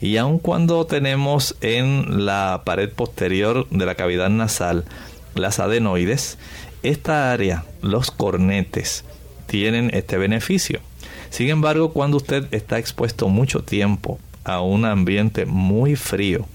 Y 0.00 0.18
aun 0.18 0.38
cuando 0.38 0.86
tenemos 0.86 1.56
en 1.60 2.26
la 2.26 2.62
pared 2.64 2.90
posterior 2.90 3.66
de 3.70 3.86
la 3.86 3.94
cavidad 3.94 4.28
nasal 4.28 4.84
las 5.34 5.58
adenoides, 5.58 6.38
esta 6.82 7.32
área, 7.32 7.64
los 7.82 8.10
cornetes, 8.10 9.04
tienen 9.46 9.90
este 9.94 10.18
beneficio. 10.18 10.80
Sin 11.30 11.48
embargo, 11.48 11.92
cuando 11.92 12.16
usted 12.16 12.46
está 12.52 12.78
expuesto 12.78 13.28
mucho 13.28 13.62
tiempo 13.62 14.18
a 14.44 14.60
un 14.60 14.84
ambiente 14.84 15.46
muy 15.46 15.96
frío, 15.96 16.46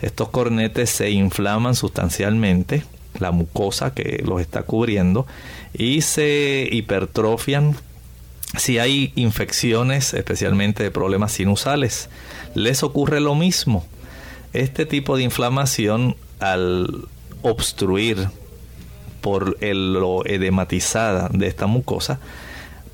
estos 0.00 0.28
cornetes 0.28 0.90
se 0.90 1.10
inflaman 1.10 1.74
sustancialmente, 1.74 2.84
la 3.18 3.30
mucosa 3.30 3.94
que 3.94 4.22
los 4.26 4.40
está 4.40 4.62
cubriendo, 4.62 5.26
y 5.72 6.00
se 6.00 6.68
hipertrofian 6.70 7.76
si 8.56 8.78
hay 8.78 9.12
infecciones, 9.16 10.14
especialmente 10.14 10.82
de 10.82 10.90
problemas 10.90 11.32
sinusales. 11.32 12.08
Les 12.54 12.82
ocurre 12.82 13.20
lo 13.20 13.34
mismo. 13.34 13.84
Este 14.52 14.86
tipo 14.86 15.16
de 15.16 15.24
inflamación 15.24 16.16
al 16.38 17.08
obstruir 17.42 18.28
por 19.20 19.56
el, 19.60 19.94
lo 19.94 20.24
edematizada 20.26 21.28
de 21.32 21.46
esta 21.46 21.66
mucosa, 21.66 22.20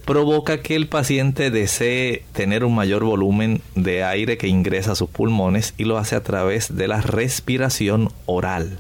provoca 0.05 0.61
que 0.62 0.77
el 0.77 0.88
paciente 0.88 1.51
desee 1.51 2.25
tener 2.33 2.64
un 2.64 2.75
mayor 2.75 3.05
volumen 3.05 3.62
de 3.75 4.05
aire 4.05 4.38
que 4.38 4.49
ingresa 4.49 4.92
a 4.92 4.94
sus 4.96 5.11
pulmones 5.11 5.75
y 5.77 5.85
lo 5.85 5.99
hace 5.99 6.16
a 6.16 6.23
través 6.23 6.77
de 6.77 6.88
la 6.88 7.01
respiración 7.01 8.11
oral. 8.27 8.79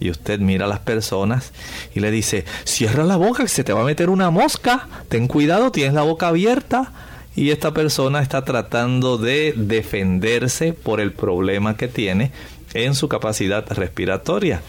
Y 0.00 0.10
usted 0.10 0.38
mira 0.40 0.66
a 0.66 0.68
las 0.68 0.80
personas 0.80 1.52
y 1.94 2.00
le 2.00 2.10
dice, 2.10 2.44
cierra 2.64 3.04
la 3.04 3.16
boca 3.16 3.42
que 3.42 3.48
se 3.48 3.64
te 3.64 3.72
va 3.72 3.82
a 3.82 3.84
meter 3.84 4.10
una 4.10 4.30
mosca, 4.30 4.88
ten 5.08 5.26
cuidado, 5.26 5.72
tienes 5.72 5.94
la 5.94 6.02
boca 6.02 6.28
abierta. 6.28 6.92
Y 7.38 7.52
esta 7.52 7.72
persona 7.72 8.20
está 8.20 8.44
tratando 8.44 9.16
de 9.16 9.54
defenderse 9.56 10.72
por 10.72 10.98
el 10.98 11.12
problema 11.12 11.76
que 11.76 11.86
tiene 11.86 12.32
en 12.74 12.96
su 12.96 13.08
capacidad 13.08 13.64
respiratoria. 13.70 14.60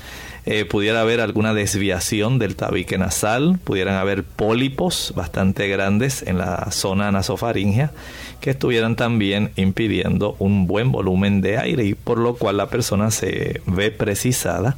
Eh, 0.46 0.66
pudiera 0.66 1.02
haber 1.02 1.20
alguna 1.20 1.56
desviación 1.56 2.38
del 2.38 2.56
tabique 2.56 3.00
nasal, 3.00 3.58
pudieran 3.64 3.96
haber 3.96 4.24
pólipos 4.24 5.14
bastante 5.16 5.68
grandes 5.68 6.22
en 6.22 6.38
la 6.38 6.70
zona 6.70 7.12
nasofaringea 7.12 7.92
que 8.40 8.52
estuvieran 8.52 8.96
también 8.96 9.50
impidiendo 9.56 10.36
un 10.38 10.68
buen 10.68 10.92
volumen 10.92 11.42
de 11.42 11.58
aire 11.58 11.86
y 11.86 11.96
por 11.96 12.20
lo 12.20 12.36
cual 12.36 12.58
la 12.58 12.68
persona 12.68 13.10
se 13.10 13.64
ve 13.66 13.90
precisada 13.90 14.78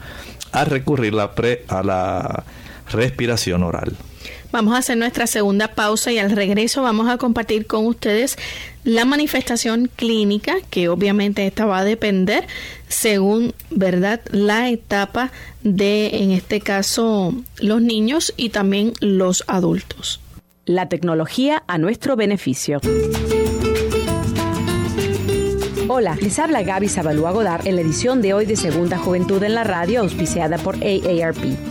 a 0.54 0.64
recurrir 0.64 1.14
a 1.20 1.84
la 1.84 2.46
respiración 2.90 3.64
oral. 3.64 3.98
Vamos 4.52 4.76
a 4.76 4.80
hacer 4.80 4.98
nuestra 4.98 5.28
segunda 5.28 5.70
pausa 5.70 6.12
y 6.12 6.20
al 6.20 6.32
regreso 6.32 6.82
vamos 6.82 7.08
a 7.10 7.18
compartir 7.18 7.68
con 7.68 7.86
ustedes 7.86 8.38
la 8.84 9.06
manifestación 9.06 9.90
clínica, 9.96 10.56
que 10.70 10.90
obviamente 10.90 11.48
esta 11.48 11.66
va 11.66 11.80
a 11.80 11.84
depender 11.86 12.48
según, 12.90 13.54
¿verdad?, 13.70 14.20
la 14.32 14.70
etapa 14.70 15.32
de, 15.64 16.18
en 16.22 16.32
este 16.32 16.60
caso, 16.60 17.34
los 17.60 17.82
niños 17.82 18.34
y 18.36 18.50
también 18.50 18.92
los 19.00 19.46
adultos. 19.48 20.20
La 20.66 20.90
tecnología 20.90 21.64
a 21.68 21.78
nuestro 21.78 22.18
beneficio. 22.18 22.82
Hola, 25.88 26.18
les 26.22 26.40
habla 26.40 26.64
Gaby 26.64 26.90
Zabalúa 26.90 27.32
Godard 27.32 27.68
en 27.68 27.76
la 27.76 27.82
edición 27.82 28.22
de 28.22 28.34
hoy 28.34 28.46
de 28.46 28.56
Segunda 28.56 28.98
Juventud 28.98 29.42
en 29.44 29.56
la 29.56 29.64
Radio, 29.64 30.02
auspiciada 30.02 30.58
por 30.58 30.76
AARP. 30.76 31.71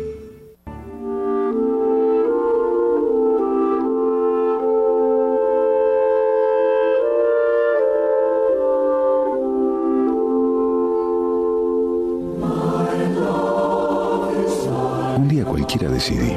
decidí. 16.05 16.37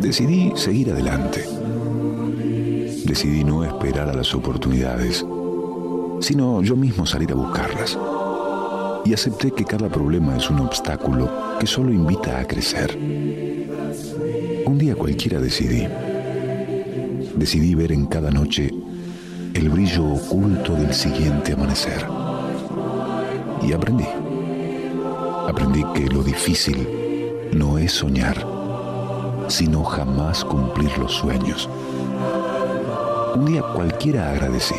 Decidí 0.00 0.52
seguir 0.56 0.90
adelante. 0.90 1.44
Decidí 3.04 3.44
no 3.44 3.62
esperar 3.62 4.08
a 4.08 4.14
las 4.14 4.34
oportunidades, 4.34 5.24
sino 6.20 6.60
yo 6.62 6.74
mismo 6.74 7.06
salir 7.06 7.30
a 7.30 7.36
buscarlas. 7.36 7.96
Y 9.04 9.14
acepté 9.14 9.52
que 9.52 9.64
cada 9.64 9.88
problema 9.88 10.36
es 10.36 10.50
un 10.50 10.58
obstáculo 10.58 11.30
que 11.60 11.68
solo 11.68 11.92
invita 11.92 12.40
a 12.40 12.46
crecer. 12.46 12.98
Un 14.66 14.76
día 14.76 14.96
cualquiera 14.96 15.40
decidí. 15.40 15.86
Decidí 17.36 17.76
ver 17.76 17.92
en 17.92 18.06
cada 18.06 18.32
noche 18.32 18.70
el 19.54 19.68
brillo 19.68 20.04
oculto 20.04 20.74
del 20.74 20.92
siguiente 20.92 21.52
amanecer. 21.52 22.04
Y 23.62 23.72
aprendí. 23.72 24.08
Aprendí 25.46 25.84
que 25.94 26.06
lo 26.06 26.24
difícil 26.24 27.01
no 27.52 27.78
es 27.78 27.92
soñar, 27.92 28.46
sino 29.48 29.84
jamás 29.84 30.44
cumplir 30.44 30.96
los 30.98 31.12
sueños. 31.12 31.68
Un 33.34 33.44
día 33.46 33.62
cualquiera 33.62 34.30
agradecí. 34.30 34.74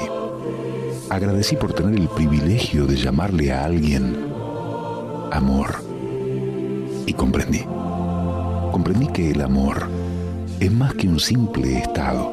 Agradecí 1.10 1.56
por 1.56 1.74
tener 1.74 2.00
el 2.00 2.08
privilegio 2.08 2.86
de 2.86 2.96
llamarle 2.96 3.52
a 3.52 3.66
alguien 3.66 4.16
amor. 5.32 5.76
Y 7.06 7.14
comprendí. 7.14 7.64
Comprendí 8.72 9.08
que 9.08 9.32
el 9.32 9.42
amor 9.42 9.88
es 10.60 10.72
más 10.72 10.94
que 10.96 11.08
un 11.08 11.20
simple 11.20 11.78
estado. 11.80 12.32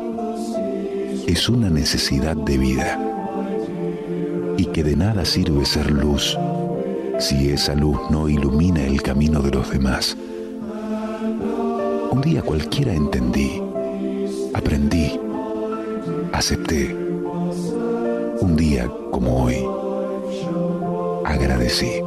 Es 1.26 1.48
una 1.48 1.68
necesidad 1.68 2.36
de 2.36 2.58
vida. 2.58 2.98
Y 4.56 4.66
que 4.66 4.82
de 4.84 4.96
nada 4.96 5.24
sirve 5.24 5.64
ser 5.64 5.90
luz 5.90 6.36
si 7.18 7.50
esa 7.50 7.74
luz 7.74 7.98
no 8.10 8.28
ilumina 8.28 8.82
el 8.82 9.02
camino 9.02 9.40
de 9.42 9.50
los 9.50 9.70
demás. 9.70 10.16
Un 12.10 12.20
día 12.20 12.42
cualquiera 12.42 12.92
entendí, 12.92 13.62
aprendí, 14.52 15.18
acepté. 16.32 16.92
Un 18.40 18.56
día 18.56 18.90
como 19.12 19.44
hoy, 19.44 19.64
agradecí. 21.24 22.02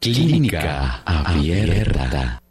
Clínica 0.00 1.00
Abierta. 1.06 2.43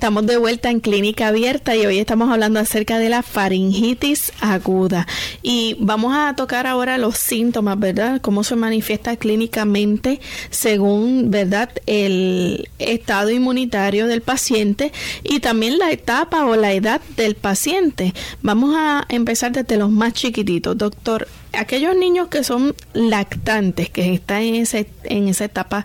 Estamos 0.00 0.24
de 0.24 0.38
vuelta 0.38 0.70
en 0.70 0.80
Clínica 0.80 1.28
Abierta 1.28 1.76
y 1.76 1.84
hoy 1.84 1.98
estamos 1.98 2.30
hablando 2.30 2.58
acerca 2.58 2.98
de 2.98 3.10
la 3.10 3.22
faringitis 3.22 4.32
aguda. 4.40 5.06
Y 5.42 5.76
vamos 5.78 6.14
a 6.16 6.34
tocar 6.34 6.66
ahora 6.66 6.96
los 6.96 7.18
síntomas, 7.18 7.78
¿verdad? 7.78 8.18
Cómo 8.22 8.42
se 8.42 8.56
manifiesta 8.56 9.16
clínicamente 9.16 10.18
según, 10.48 11.30
¿verdad?, 11.30 11.68
el 11.84 12.70
estado 12.78 13.28
inmunitario 13.28 14.06
del 14.06 14.22
paciente 14.22 14.90
y 15.22 15.40
también 15.40 15.78
la 15.78 15.90
etapa 15.90 16.46
o 16.46 16.56
la 16.56 16.72
edad 16.72 17.02
del 17.18 17.34
paciente. 17.34 18.14
Vamos 18.40 18.74
a 18.78 19.04
empezar 19.10 19.52
desde 19.52 19.76
los 19.76 19.90
más 19.90 20.14
chiquititos. 20.14 20.78
Doctor, 20.78 21.28
aquellos 21.52 21.96
niños 21.96 22.28
que 22.28 22.44
son 22.44 22.74
lactantes, 22.92 23.90
que 23.90 24.12
están 24.14 24.42
en, 24.42 24.54
ese, 24.56 24.88
en 25.04 25.28
esa 25.28 25.44
etapa 25.44 25.84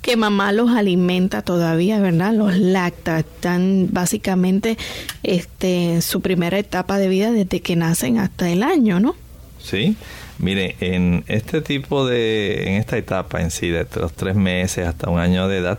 que 0.00 0.16
mamá 0.16 0.52
los 0.52 0.70
alimenta 0.70 1.42
todavía, 1.42 2.00
¿verdad? 2.00 2.32
Los 2.32 2.56
lacta, 2.56 3.20
están 3.20 3.88
básicamente 3.90 4.76
este, 5.22 6.00
su 6.02 6.20
primera 6.20 6.58
etapa 6.58 6.98
de 6.98 7.08
vida 7.08 7.32
desde 7.32 7.60
que 7.60 7.76
nacen 7.76 8.18
hasta 8.18 8.50
el 8.50 8.62
año, 8.62 9.00
¿no? 9.00 9.14
Sí, 9.62 9.96
mire, 10.38 10.76
en 10.80 11.24
este 11.28 11.60
tipo 11.60 12.06
de, 12.06 12.68
en 12.68 12.74
esta 12.74 12.96
etapa 12.96 13.40
en 13.40 13.50
sí, 13.50 13.68
de 13.68 13.86
los 13.96 14.12
tres 14.12 14.34
meses 14.34 14.86
hasta 14.86 15.08
un 15.08 15.18
año 15.18 15.46
de 15.48 15.58
edad, 15.58 15.78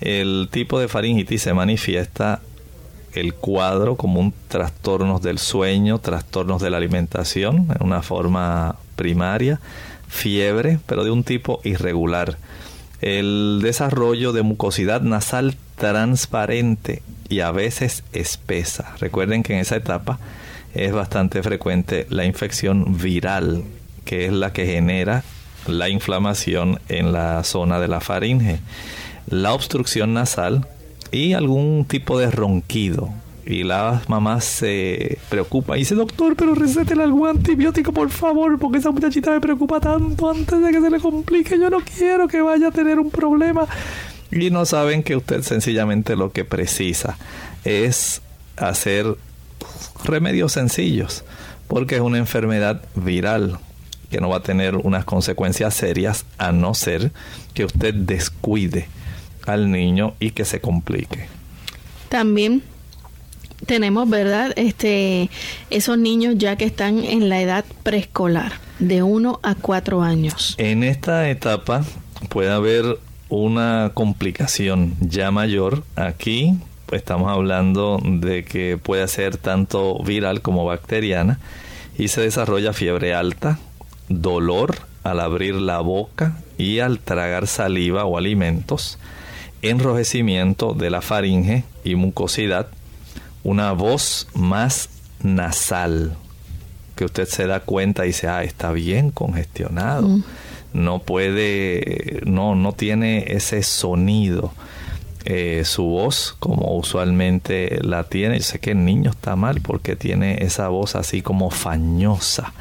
el 0.00 0.48
tipo 0.50 0.78
de 0.78 0.86
faringitis 0.86 1.42
se 1.42 1.54
manifiesta 1.54 2.40
el 3.14 3.34
cuadro 3.34 3.96
como 3.96 4.20
un 4.20 4.34
trastornos 4.48 5.22
del 5.22 5.38
sueño, 5.38 5.98
trastornos 5.98 6.60
de 6.62 6.70
la 6.70 6.76
alimentación 6.76 7.68
en 7.78 7.86
una 7.86 8.02
forma 8.02 8.76
primaria, 8.96 9.60
fiebre, 10.08 10.78
pero 10.86 11.04
de 11.04 11.10
un 11.10 11.24
tipo 11.24 11.60
irregular. 11.64 12.38
El 13.00 13.60
desarrollo 13.62 14.32
de 14.32 14.42
mucosidad 14.42 15.02
nasal 15.02 15.56
transparente 15.76 17.02
y 17.28 17.40
a 17.40 17.52
veces 17.52 18.02
espesa. 18.12 18.94
Recuerden 18.98 19.42
que 19.42 19.54
en 19.54 19.60
esa 19.60 19.76
etapa 19.76 20.18
es 20.74 20.92
bastante 20.92 21.42
frecuente 21.42 22.06
la 22.10 22.24
infección 22.24 22.98
viral, 22.98 23.64
que 24.04 24.26
es 24.26 24.32
la 24.32 24.52
que 24.52 24.66
genera 24.66 25.22
la 25.66 25.88
inflamación 25.88 26.80
en 26.88 27.12
la 27.12 27.42
zona 27.44 27.78
de 27.78 27.88
la 27.88 28.00
faringe. 28.00 28.60
La 29.28 29.52
obstrucción 29.52 30.14
nasal, 30.14 30.66
y 31.12 31.32
algún 31.32 31.84
tipo 31.86 32.18
de 32.18 32.30
ronquido. 32.30 33.10
Y 33.46 33.62
las 33.62 34.08
mamás 34.10 34.44
se 34.44 35.18
preocupan 35.30 35.76
y 35.76 35.80
dice, 35.80 35.94
doctor, 35.94 36.36
pero 36.36 36.54
recétele 36.54 37.02
algún 37.02 37.28
antibiótico, 37.28 37.92
por 37.92 38.10
favor, 38.10 38.58
porque 38.58 38.76
esa 38.76 38.90
muchachita 38.90 39.30
me 39.30 39.40
preocupa 39.40 39.80
tanto 39.80 40.30
antes 40.30 40.60
de 40.60 40.70
que 40.70 40.80
se 40.82 40.90
le 40.90 41.00
complique. 41.00 41.58
Yo 41.58 41.70
no 41.70 41.78
quiero 41.80 42.28
que 42.28 42.42
vaya 42.42 42.68
a 42.68 42.70
tener 42.70 42.98
un 42.98 43.10
problema. 43.10 43.66
Y 44.30 44.50
no 44.50 44.66
saben 44.66 45.02
que 45.02 45.16
usted 45.16 45.40
sencillamente 45.42 46.14
lo 46.14 46.30
que 46.30 46.44
precisa 46.44 47.16
es 47.64 48.20
hacer 48.58 49.16
remedios 50.04 50.52
sencillos, 50.52 51.24
porque 51.68 51.94
es 51.94 52.02
una 52.02 52.18
enfermedad 52.18 52.82
viral 52.96 53.58
que 54.10 54.20
no 54.20 54.28
va 54.28 54.38
a 54.38 54.42
tener 54.42 54.76
unas 54.76 55.06
consecuencias 55.06 55.74
serias 55.74 56.26
a 56.36 56.52
no 56.52 56.74
ser 56.74 57.12
que 57.54 57.64
usted 57.64 57.94
descuide 57.94 58.88
al 59.48 59.70
niño 59.70 60.14
y 60.20 60.30
que 60.30 60.44
se 60.44 60.60
complique. 60.60 61.26
También 62.08 62.62
tenemos, 63.66 64.08
¿verdad? 64.08 64.52
Este, 64.56 65.30
esos 65.70 65.98
niños 65.98 66.36
ya 66.38 66.56
que 66.56 66.64
están 66.64 67.04
en 67.04 67.28
la 67.28 67.40
edad 67.40 67.64
preescolar, 67.82 68.52
de 68.78 69.02
1 69.02 69.40
a 69.42 69.54
4 69.54 70.02
años. 70.02 70.54
En 70.58 70.84
esta 70.84 71.28
etapa 71.28 71.84
puede 72.28 72.50
haber 72.50 72.98
una 73.28 73.90
complicación 73.94 74.94
ya 75.00 75.30
mayor. 75.30 75.82
Aquí 75.96 76.54
estamos 76.92 77.30
hablando 77.30 78.00
de 78.02 78.44
que 78.44 78.78
puede 78.78 79.06
ser 79.08 79.36
tanto 79.36 80.02
viral 80.02 80.40
como 80.40 80.64
bacteriana 80.64 81.38
y 81.96 82.08
se 82.08 82.20
desarrolla 82.20 82.72
fiebre 82.72 83.14
alta, 83.14 83.58
dolor 84.08 84.76
al 85.02 85.20
abrir 85.20 85.54
la 85.54 85.80
boca 85.80 86.38
y 86.56 86.78
al 86.78 86.98
tragar 87.00 87.46
saliva 87.46 88.04
o 88.04 88.16
alimentos, 88.16 88.98
enrojecimiento 89.62 90.74
de 90.74 90.90
la 90.90 91.00
faringe 91.00 91.64
y 91.84 91.94
mucosidad, 91.94 92.68
una 93.44 93.72
voz 93.72 94.28
más 94.34 94.88
nasal, 95.22 96.16
que 96.96 97.04
usted 97.04 97.28
se 97.28 97.46
da 97.46 97.60
cuenta 97.60 98.04
y 98.04 98.08
dice, 98.08 98.28
ah, 98.28 98.42
está 98.42 98.72
bien 98.72 99.10
congestionado. 99.10 100.20
no 100.72 100.98
puede, 101.00 102.20
no, 102.26 102.54
no 102.54 102.72
tiene 102.72 103.24
ese 103.28 103.62
sonido. 103.62 104.52
Eh, 105.24 105.64
su 105.64 105.84
voz 105.84 106.36
como 106.38 106.76
usualmente 106.76 107.80
la 107.82 108.04
tiene. 108.04 108.38
Yo 108.38 108.44
sé 108.44 108.60
que 108.60 108.70
el 108.70 108.84
niño 108.84 109.10
está 109.10 109.36
mal 109.36 109.60
porque 109.60 109.94
tiene 109.94 110.42
esa 110.42 110.68
voz 110.68 110.96
así 110.96 111.22
como 111.22 111.50
fañosa, 111.50 112.52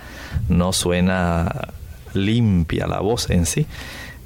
no 0.49 0.73
suena 0.73 1.69
limpia 2.13 2.87
la 2.87 2.99
voz 2.99 3.29
en 3.29 3.45
sí. 3.45 3.67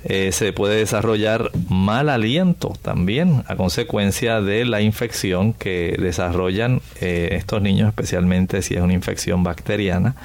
Eh, 0.04 0.32
se 0.32 0.52
puede 0.52 0.78
desarrollar 0.78 1.52
mal 1.70 2.10
aliento 2.10 2.74
también 2.82 3.44
a 3.48 3.56
consecuencia 3.56 4.42
de 4.42 4.66
la 4.66 4.82
infección 4.82 5.54
que 5.54 5.96
desarrollan 6.00 6.82
eh, 7.00 7.30
estos 7.34 7.62
niños, 7.62 7.90
especialmente 7.90 8.62
si 8.64 8.74
es 8.74 8.82
una 8.82 8.94
infección 8.94 9.44
bacteriana. 9.44 10.16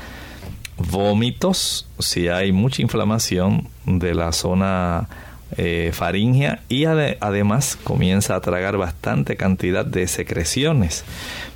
Vómitos, 0.79 1.87
si 1.99 2.29
hay 2.29 2.53
mucha 2.53 2.83
inflamación 2.83 3.69
de 3.85 4.15
la 4.15 4.33
zona 4.33 5.09
eh, 5.57 5.91
faringea 5.93 6.61
y 6.69 6.87
además 6.87 7.79
comienza 7.83 8.35
a 8.35 8.41
tragar 8.41 8.77
bastante 8.79 9.37
cantidad 9.37 9.85
de 9.85 10.07
secreciones. 10.09 11.05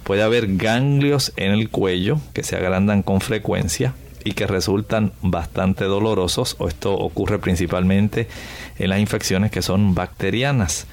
Puede 0.05 0.23
haber 0.23 0.57
ganglios 0.57 1.33
en 1.37 1.53
el 1.53 1.71
cuello 1.71 2.21
que 2.35 2.43
se 2.43 2.57
agrandan 2.57 3.03
con 3.03 3.21
frecuencia 3.21 3.95
y 4.25 4.33
que 4.33 4.47
resultan 4.47 5.13
bastante 5.23 5.85
dolorosos, 5.85 6.57
o 6.59 6.69
esto 6.69 6.95
ocurre 6.95 7.39
principalmente 7.39 8.29
en 8.79 8.91
las 8.91 9.01
infecciones 9.01 9.51
que 9.51 9.63
son 9.63 9.95
bacterianas. 9.95 10.87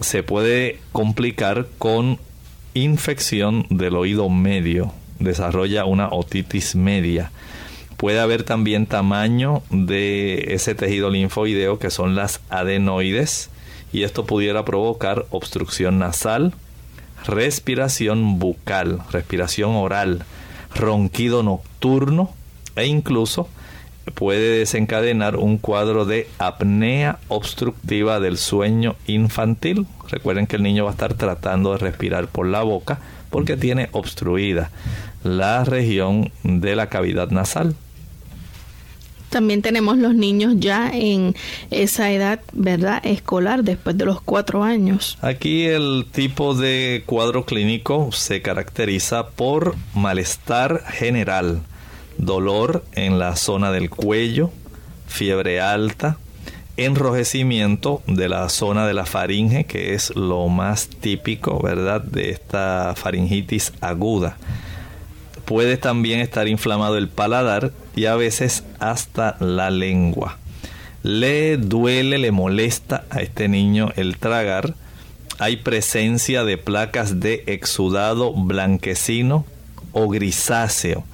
Se 0.00 0.22
puede 0.22 0.80
complicar 0.92 1.66
con 1.78 2.18
infección 2.74 3.66
del 3.70 3.96
oído 3.96 4.28
medio, 4.28 4.92
desarrolla 5.18 5.84
una 5.84 6.08
otitis 6.08 6.74
media. 6.74 7.30
Puede 7.96 8.20
haber 8.20 8.44
también 8.44 8.86
tamaño 8.86 9.62
de 9.70 10.54
ese 10.54 10.74
tejido 10.74 11.10
linfoideo 11.10 11.78
que 11.78 11.90
son 11.90 12.14
las 12.14 12.40
adenoides 12.48 13.50
y 13.92 14.04
esto 14.04 14.24
pudiera 14.24 14.64
provocar 14.64 15.26
obstrucción 15.30 15.98
nasal, 15.98 16.54
respiración 17.26 18.38
bucal, 18.38 19.00
respiración 19.12 19.74
oral, 19.74 20.24
ronquido 20.74 21.42
nocturno, 21.42 22.30
e 22.76 22.86
incluso 22.86 23.48
puede 24.14 24.58
desencadenar 24.58 25.36
un 25.36 25.58
cuadro 25.58 26.04
de 26.04 26.28
apnea 26.38 27.18
obstructiva 27.28 28.20
del 28.20 28.38
sueño 28.38 28.96
infantil. 29.06 29.86
Recuerden 30.08 30.46
que 30.46 30.56
el 30.56 30.62
niño 30.62 30.84
va 30.84 30.90
a 30.90 30.94
estar 30.94 31.14
tratando 31.14 31.72
de 31.72 31.78
respirar 31.78 32.28
por 32.28 32.46
la 32.46 32.62
boca 32.62 32.98
porque 33.30 33.56
tiene 33.56 33.88
obstruida 33.92 34.70
la 35.22 35.64
región 35.64 36.32
de 36.42 36.76
la 36.76 36.88
cavidad 36.88 37.30
nasal. 37.30 37.74
También 39.30 39.62
tenemos 39.62 39.96
los 39.96 40.12
niños 40.12 40.54
ya 40.58 40.90
en 40.92 41.36
esa 41.70 42.10
edad, 42.10 42.40
¿verdad? 42.52 43.00
Escolar, 43.06 43.62
después 43.62 43.96
de 43.96 44.04
los 44.04 44.20
cuatro 44.20 44.64
años. 44.64 45.18
Aquí 45.20 45.66
el 45.66 46.06
tipo 46.10 46.54
de 46.54 47.04
cuadro 47.06 47.44
clínico 47.44 48.10
se 48.10 48.42
caracteriza 48.42 49.28
por 49.28 49.76
malestar 49.94 50.82
general, 50.88 51.62
dolor 52.20 52.84
en 52.92 53.18
la 53.18 53.36
zona 53.36 53.72
del 53.72 53.90
cuello, 53.90 54.50
fiebre 55.06 55.60
alta, 55.60 56.18
enrojecimiento 56.76 58.02
de 58.06 58.28
la 58.28 58.48
zona 58.48 58.86
de 58.86 58.94
la 58.94 59.06
faringe, 59.06 59.64
que 59.64 59.94
es 59.94 60.14
lo 60.14 60.48
más 60.48 60.88
típico, 60.88 61.60
¿verdad?, 61.60 62.02
de 62.02 62.30
esta 62.30 62.94
faringitis 62.96 63.72
aguda. 63.80 64.36
Puede 65.44 65.76
también 65.76 66.20
estar 66.20 66.46
inflamado 66.46 66.96
el 66.96 67.08
paladar 67.08 67.72
y 67.96 68.04
a 68.06 68.14
veces 68.14 68.64
hasta 68.78 69.36
la 69.40 69.70
lengua. 69.70 70.38
Le 71.02 71.56
duele, 71.56 72.18
le 72.18 72.30
molesta 72.30 73.04
a 73.10 73.20
este 73.20 73.48
niño 73.48 73.90
el 73.96 74.18
tragar. 74.18 74.74
Hay 75.38 75.56
presencia 75.56 76.44
de 76.44 76.58
placas 76.58 77.18
de 77.18 77.42
exudado 77.46 78.32
blanquecino 78.32 79.44
o 79.92 80.08
grisáceo 80.08 81.04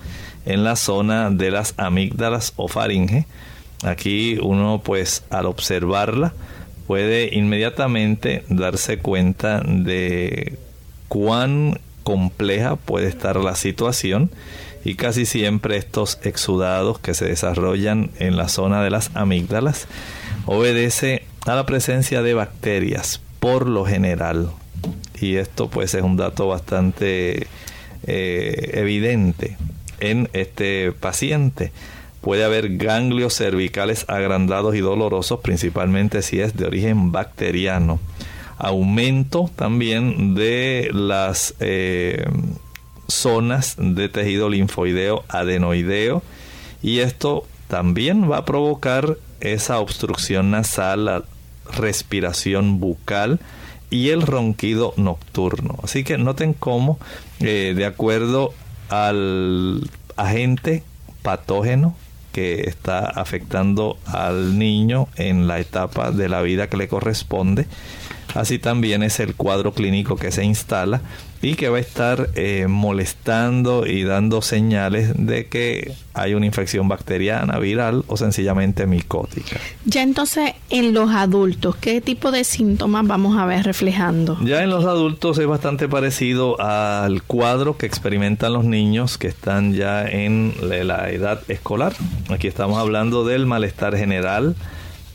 en 0.47 0.64
la 0.64 0.76
zona 0.76 1.30
de 1.30 1.51
las 1.51 1.74
amígdalas 1.76 2.55
o 2.57 2.68
faringe. 2.68 3.26
Aquí 3.84 4.38
uno 4.40 4.80
pues 4.82 5.24
al 5.28 5.47
observarla 5.47 6.32
puede 6.86 7.34
inmediatamente 7.34 8.44
darse 8.49 8.99
cuenta 8.99 9.61
de 9.61 10.59
cuán 11.09 11.80
compleja 12.05 12.76
puede 12.76 13.09
estar 13.09 13.36
la 13.36 13.57
situación 13.57 14.30
y 14.84 14.94
casi 14.94 15.26
siempre 15.26 15.76
estos 15.76 16.20
exudados 16.22 17.01
que 17.01 17.14
se 17.14 17.24
desarrollan 17.24 18.11
en 18.18 18.36
la 18.36 18.49
zona 18.49 18.82
de 18.84 18.90
las 18.90 19.11
amígdalas 19.14 19.88
obedece 20.47 21.24
a 21.44 21.57
la 21.57 21.66
presencia 21.66 22.22
de 22.22 22.34
bacterias 22.34 23.20
por 23.40 23.66
lo 23.66 23.84
general 23.84 24.51
y 25.20 25.36
esto 25.36 25.68
pues 25.68 25.94
es 25.94 26.03
un 26.03 26.16
dato 26.16 26.47
bastante 26.47 27.49
eh, 28.07 28.70
evidente 28.74 29.57
en 30.01 30.28
este 30.32 30.92
paciente. 30.92 31.72
Puede 32.20 32.44
haber 32.44 32.76
ganglios 32.76 33.34
cervicales 33.34 34.05
agrandados 34.09 34.74
y 34.74 34.80
dolorosos, 34.80 35.40
principalmente 35.40 36.22
si 36.22 36.40
es 36.40 36.57
de 36.57 36.66
origen 36.66 37.12
bacteriano. 37.12 38.01
Aumento 38.59 39.51
también 39.55 40.34
de 40.34 40.90
las 40.92 41.55
eh, 41.61 42.24
zonas 43.07 43.76
de 43.78 44.09
tejido 44.09 44.49
linfoideo 44.49 45.24
adenoideo 45.28 46.22
y 46.82 47.01
esto 47.01 47.47
también 47.68 48.30
va 48.30 48.38
a 48.38 48.44
provocar 48.44 49.18
esa 49.40 49.78
obstrucción 49.78 50.51
nasal, 50.51 51.05
la 51.05 51.24
respiración 51.76 52.80
bucal 52.80 53.40
y 53.90 54.11
el 54.11 54.22
ronquido 54.22 54.94
nocturno. 54.97 55.78
Así 55.82 56.05
que 56.05 56.18
noten 56.18 56.53
cómo, 56.55 56.99
eh, 57.40 57.74
de 57.76 57.86
acuerdo 57.86 58.53
al 58.89 59.89
agente 60.16 60.82
patógeno 61.22 61.95
que 62.32 62.68
está 62.68 62.99
afectando 62.99 63.99
al 64.05 64.59
niño 64.59 65.09
en 65.16 65.47
la 65.49 65.59
etapa 65.59 66.11
de 66.11 66.28
la 66.28 66.43
vida 66.43 66.68
que 66.68 66.76
le 66.76 66.89
corresponde. 66.89 67.66
Así 68.37 68.59
también 68.59 69.03
es 69.03 69.18
el 69.18 69.34
cuadro 69.34 69.72
clínico 69.72 70.16
que 70.16 70.30
se 70.30 70.45
instala 70.45 71.01
y 71.41 71.55
que 71.55 71.70
va 71.70 71.78
a 71.78 71.80
estar 71.80 72.28
eh, 72.34 72.66
molestando 72.68 73.87
y 73.87 74.05
dando 74.05 74.43
señales 74.43 75.12
de 75.16 75.47
que 75.47 75.95
hay 76.12 76.34
una 76.34 76.45
infección 76.45 76.87
bacteriana, 76.87 77.59
viral 77.59 78.05
o 78.09 78.16
sencillamente 78.18 78.87
micótica. 78.87 79.59
Ya 79.87 80.03
entonces 80.03 80.53
en 80.68 80.93
los 80.93 81.11
adultos, 81.11 81.76
¿qué 81.76 82.03
tipo 82.03 82.30
de 82.30 82.45
síntomas 82.45 83.07
vamos 83.07 83.39
a 83.39 83.47
ver 83.47 83.64
reflejando? 83.64 84.39
Ya 84.45 84.62
en 84.62 84.68
los 84.68 84.84
adultos 84.84 85.39
es 85.39 85.47
bastante 85.47 85.89
parecido 85.89 86.61
al 86.61 87.22
cuadro 87.22 87.78
que 87.78 87.87
experimentan 87.87 88.53
los 88.53 88.64
niños 88.64 89.16
que 89.16 89.28
están 89.28 89.72
ya 89.72 90.07
en 90.07 90.53
la 90.61 91.11
edad 91.11 91.41
escolar. 91.49 91.95
Aquí 92.28 92.49
estamos 92.49 92.78
hablando 92.78 93.24
del 93.24 93.47
malestar 93.47 93.97
general, 93.97 94.57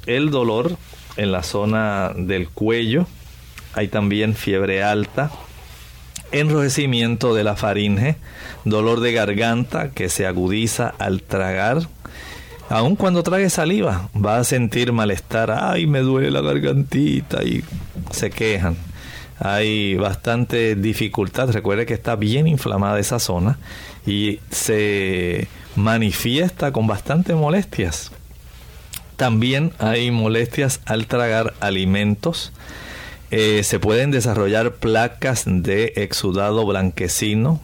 el 0.07 0.32
dolor 0.32 0.76
en 1.18 1.32
la 1.32 1.43
zona 1.43 2.14
del 2.16 2.49
cuello, 2.49 3.07
hay 3.74 3.88
también 3.88 4.36
fiebre 4.36 4.84
alta, 4.84 5.32
enrojecimiento 6.32 7.34
de 7.34 7.43
la 7.43 7.55
faringe, 7.55 8.18
dolor 8.66 8.99
de 8.99 9.14
garganta 9.14 9.91
que 9.91 10.09
se 10.09 10.26
agudiza 10.26 10.93
al 10.99 11.22
tragar. 11.22 11.88
Aun 12.70 12.95
cuando 12.95 13.24
trague 13.24 13.49
saliva, 13.49 14.09
va 14.16 14.38
a 14.38 14.43
sentir 14.43 14.93
malestar. 14.93 15.51
Ay, 15.51 15.88
me 15.88 15.99
duele 15.99 16.32
la 16.32 16.41
gargantita 16.41 17.43
y 17.43 17.64
se 18.12 18.30
quejan. 18.30 18.78
Hay 19.39 19.95
bastante 19.95 20.76
dificultad. 20.76 21.49
Recuerde 21.51 21.86
que 21.86 21.93
está 21.93 22.16
bien 22.16 22.47
inflamada 22.47 22.99
esa 22.99 23.20
zona 23.20 23.57
y 24.05 24.39
se 24.51 25.47
manifiesta 25.76 26.72
con 26.72 26.88
bastante 26.88 27.36
molestias. 27.36 28.12
También 29.22 29.72
hay 29.78 30.09
molestias 30.09 30.80
al 30.88 31.05
tragar 31.05 31.53
alimentos 31.59 32.51
eh, 33.30 33.61
se 33.63 33.78
pueden 33.78 34.09
desarrollar 34.09 34.78
placas 34.78 35.43
de 35.45 35.93
exudado 35.95 36.65
blanquecino 36.65 37.61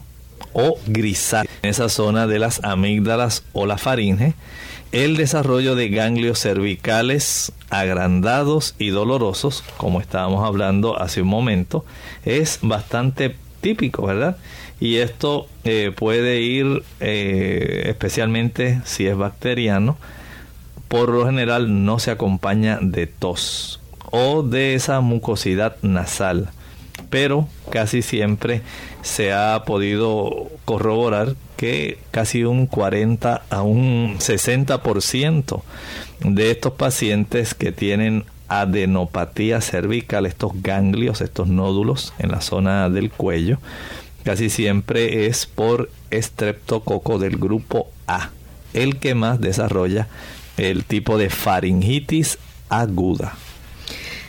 o 0.52 0.78
grisáceo 0.86 1.50
en 1.64 1.70
esa 1.70 1.88
zona 1.88 2.28
de 2.28 2.38
las 2.38 2.62
amígdalas 2.62 3.42
o 3.54 3.66
la 3.66 3.76
faringe. 3.76 4.34
El 4.92 5.16
desarrollo 5.16 5.74
de 5.74 5.88
ganglios 5.88 6.38
cervicales 6.38 7.50
agrandados 7.70 8.76
y 8.78 8.90
dolorosos, 8.90 9.64
como 9.78 10.00
estábamos 10.00 10.46
hablando 10.46 10.96
hace 10.96 11.22
un 11.22 11.28
momento, 11.28 11.84
es 12.24 12.60
bastante 12.62 13.34
típico, 13.60 14.06
¿verdad? 14.06 14.36
Y 14.78 14.98
esto 14.98 15.48
eh, 15.64 15.90
puede 15.92 16.40
ir, 16.40 16.84
eh, 17.00 17.82
especialmente 17.86 18.80
si 18.84 19.08
es 19.08 19.16
bacteriano, 19.16 19.98
por 20.88 21.10
lo 21.10 21.26
general 21.26 21.84
no 21.84 21.98
se 21.98 22.10
acompaña 22.10 22.78
de 22.80 23.06
tos 23.06 23.80
o 24.10 24.42
de 24.42 24.74
esa 24.74 25.00
mucosidad 25.00 25.76
nasal. 25.82 26.50
pero 27.10 27.48
casi 27.70 28.02
siempre 28.02 28.62
se 29.02 29.32
ha 29.32 29.62
podido 29.64 30.48
corroborar 30.64 31.36
que 31.56 31.98
casi 32.10 32.44
un 32.44 32.66
40 32.66 33.42
a 33.48 33.62
un 33.62 34.18
60% 34.18 35.62
de 36.20 36.50
estos 36.50 36.72
pacientes 36.72 37.54
que 37.54 37.72
tienen 37.72 38.24
adenopatía 38.48 39.60
cervical, 39.60 40.26
estos 40.26 40.52
ganglios, 40.62 41.20
estos 41.20 41.48
nódulos 41.48 42.14
en 42.18 42.30
la 42.30 42.40
zona 42.40 42.88
del 42.90 43.10
cuello, 43.10 43.58
casi 44.24 44.50
siempre 44.50 45.26
es 45.26 45.46
por 45.46 45.90
estreptococo 46.10 47.18
del 47.18 47.36
grupo 47.36 47.88
A, 48.06 48.30
el 48.72 48.98
que 48.98 49.14
más 49.14 49.40
desarrolla 49.40 50.08
el 50.58 50.84
tipo 50.84 51.18
de 51.18 51.30
faringitis 51.30 52.38
aguda. 52.68 53.36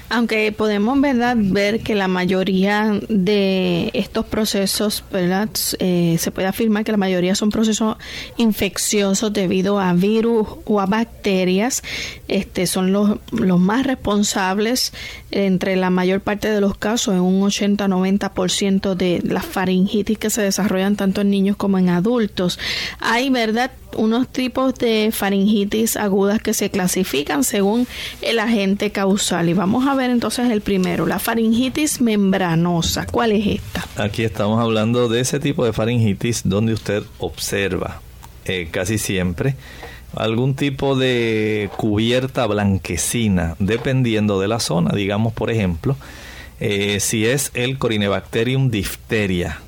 Aunque 0.10 0.52
podemos 0.52 1.00
¿verdad? 1.00 1.36
ver 1.38 1.82
que 1.82 1.96
la 1.96 2.08
mayoría 2.08 3.00
de 3.10 3.92
estos 3.94 4.26
procesos, 4.26 5.04
¿verdad? 5.12 5.50
Eh, 5.80 6.18
se 6.20 6.32
puede 6.32 6.48
afirmar 6.48 6.84
que 6.84 6.92
la 6.92 6.98
mayoría 6.98 7.36
son 7.36 7.50
procesos 7.52 7.98
infecciosos 8.38 9.32
debido 9.32 9.80
a 9.80 9.94
virus 9.94 10.48
o 10.66 10.80
a 10.80 10.86
bacterias, 10.86 11.84
este, 12.28 12.68
son 12.68 12.92
los, 12.92 13.20
los 13.32 13.60
más 13.60 13.86
responsables 13.86 14.94
entre 15.32 15.76
la 15.76 15.90
mayor 15.90 16.22
parte 16.22 16.50
de 16.50 16.62
los 16.62 16.78
casos, 16.78 17.14
en 17.14 17.22
un 17.22 17.42
80-90% 17.42 18.96
de 18.96 19.22
las 19.24 19.46
faringitis 19.46 20.18
que 20.18 20.30
se 20.30 20.42
desarrollan 20.42 20.96
tanto 20.96 21.22
en 21.22 21.30
niños 21.30 21.56
como 21.56 21.78
en 21.78 21.90
adultos. 21.90 22.60
Hay, 23.00 23.30
¿verdad? 23.30 23.72
unos 23.98 24.28
tipos 24.28 24.76
de 24.76 25.10
faringitis 25.12 25.98
agudas 25.98 26.42
que 26.42 26.54
se 26.54 26.70
clasifican 26.70 27.44
según 27.44 27.88
el 28.22 28.40
agente 28.40 28.92
causal. 28.92 29.50
Y 29.50 29.54
vamos 29.54 29.88
a 29.88 29.96
ver 30.00 30.10
entonces 30.10 30.50
el 30.50 30.62
primero, 30.62 31.06
la 31.06 31.20
faringitis 31.20 32.02
membranosa. 32.02 33.06
¿Cuál 33.06 33.34
es 33.34 33.46
esta? 33.62 33.86
Aquí 34.04 34.24
estamos 34.24 34.60
hablando 34.60 35.10
de 35.10 35.20
ese 35.20 35.40
tipo 35.40 35.66
de 35.66 35.74
faringitis 35.74 36.42
donde 36.46 36.74
usted 36.74 37.04
observa 37.20 38.02
eh, 38.46 38.70
casi 38.72 38.98
siempre 38.98 39.56
algún 40.16 40.56
tipo 40.56 40.96
de 40.96 41.70
cubierta 41.78 42.48
blanquecina, 42.48 43.56
dependiendo 43.60 44.40
de 44.40 44.48
la 44.48 44.60
zona. 44.60 44.92
Digamos, 44.96 45.34
por 45.34 45.52
ejemplo, 45.52 45.96
eh, 46.60 47.00
si 47.00 47.28
es 47.28 47.52
el 47.54 47.78
Corinebacterium 47.78 48.72
diphtheria, 48.72 49.60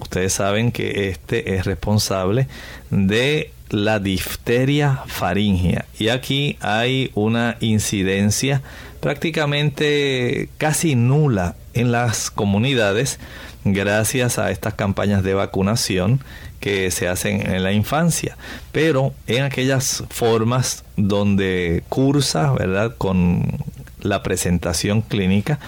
Ustedes 0.00 0.32
saben 0.32 0.72
que 0.72 1.08
este 1.08 1.54
es 1.54 1.66
responsable 1.66 2.48
de 2.90 3.52
la 3.68 4.00
difteria 4.00 5.02
faringea. 5.06 5.84
Y 5.98 6.08
aquí 6.08 6.56
hay 6.60 7.10
una 7.14 7.56
incidencia 7.60 8.62
prácticamente 9.00 10.48
casi 10.58 10.94
nula 10.94 11.56
en 11.74 11.92
las 11.92 12.30
comunidades 12.30 13.18
gracias 13.64 14.38
a 14.38 14.50
estas 14.50 14.74
campañas 14.74 15.22
de 15.22 15.34
vacunación 15.34 16.20
que 16.60 16.90
se 16.90 17.08
hacen 17.08 17.50
en 17.50 17.62
la 17.62 17.72
infancia. 17.72 18.36
Pero 18.72 19.14
en 19.26 19.44
aquellas 19.44 20.04
formas 20.10 20.84
donde 20.96 21.82
cursa, 21.88 22.52
¿verdad? 22.52 22.94
Con 22.96 23.64
la 24.00 24.22
presentación 24.22 25.00
clínica, 25.02 25.58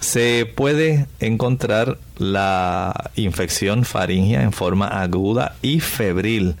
se 0.00 0.46
puede 0.46 1.06
encontrar 1.20 1.98
la 2.18 3.10
infección 3.14 3.84
faringea 3.84 4.42
en 4.42 4.52
forma 4.52 4.88
aguda 4.88 5.54
y 5.62 5.78
febril 5.78 6.56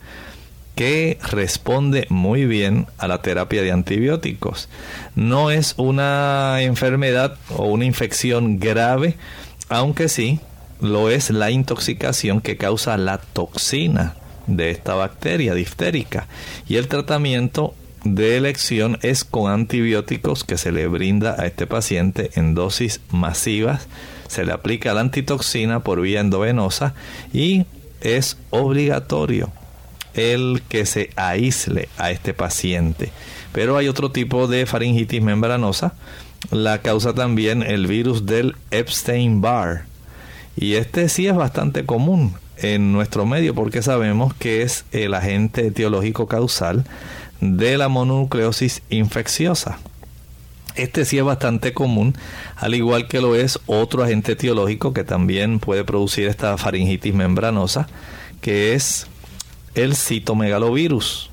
que 0.82 1.16
responde 1.30 2.08
muy 2.08 2.44
bien 2.44 2.88
a 2.98 3.06
la 3.06 3.22
terapia 3.22 3.62
de 3.62 3.70
antibióticos. 3.70 4.68
No 5.14 5.52
es 5.52 5.74
una 5.76 6.60
enfermedad 6.60 7.36
o 7.50 7.66
una 7.66 7.84
infección 7.84 8.58
grave, 8.58 9.14
aunque 9.68 10.08
sí 10.08 10.40
lo 10.80 11.08
es 11.08 11.30
la 11.30 11.52
intoxicación 11.52 12.40
que 12.40 12.56
causa 12.56 12.96
la 12.96 13.18
toxina 13.18 14.16
de 14.48 14.70
esta 14.70 14.96
bacteria 14.96 15.54
diftérica. 15.54 16.26
Y 16.66 16.78
el 16.78 16.88
tratamiento 16.88 17.76
de 18.02 18.36
elección 18.36 18.98
es 19.02 19.22
con 19.22 19.52
antibióticos 19.52 20.42
que 20.42 20.58
se 20.58 20.72
le 20.72 20.88
brinda 20.88 21.36
a 21.38 21.46
este 21.46 21.68
paciente 21.68 22.32
en 22.34 22.56
dosis 22.56 23.00
masivas. 23.12 23.86
Se 24.26 24.44
le 24.44 24.50
aplica 24.50 24.94
la 24.94 25.02
antitoxina 25.02 25.84
por 25.84 26.00
vía 26.00 26.18
endovenosa 26.18 26.94
y 27.32 27.66
es 28.00 28.36
obligatorio 28.50 29.52
el 30.14 30.62
que 30.68 30.86
se 30.86 31.10
aísle 31.16 31.88
a 31.98 32.10
este 32.10 32.34
paciente. 32.34 33.10
Pero 33.52 33.76
hay 33.76 33.88
otro 33.88 34.10
tipo 34.10 34.46
de 34.46 34.66
faringitis 34.66 35.22
membranosa, 35.22 35.94
la 36.50 36.80
causa 36.82 37.14
también 37.14 37.62
el 37.62 37.86
virus 37.86 38.26
del 38.26 38.56
Epstein-Barr. 38.70 39.84
Y 40.56 40.74
este 40.74 41.08
sí 41.08 41.26
es 41.26 41.34
bastante 41.34 41.84
común 41.86 42.34
en 42.56 42.92
nuestro 42.92 43.26
medio 43.26 43.54
porque 43.54 43.82
sabemos 43.82 44.34
que 44.34 44.62
es 44.62 44.84
el 44.92 45.14
agente 45.14 45.66
etiológico 45.66 46.26
causal 46.26 46.84
de 47.40 47.76
la 47.76 47.88
mononucleosis 47.88 48.82
infecciosa. 48.90 49.78
Este 50.74 51.04
sí 51.04 51.18
es 51.18 51.24
bastante 51.24 51.74
común, 51.74 52.14
al 52.56 52.74
igual 52.74 53.06
que 53.06 53.20
lo 53.20 53.34
es 53.34 53.58
otro 53.66 54.04
agente 54.04 54.32
etiológico 54.32 54.94
que 54.94 55.04
también 55.04 55.58
puede 55.58 55.84
producir 55.84 56.28
esta 56.28 56.56
faringitis 56.56 57.12
membranosa, 57.12 57.88
que 58.40 58.72
es 58.72 59.06
el 59.74 59.96
citomegalovirus. 59.96 61.30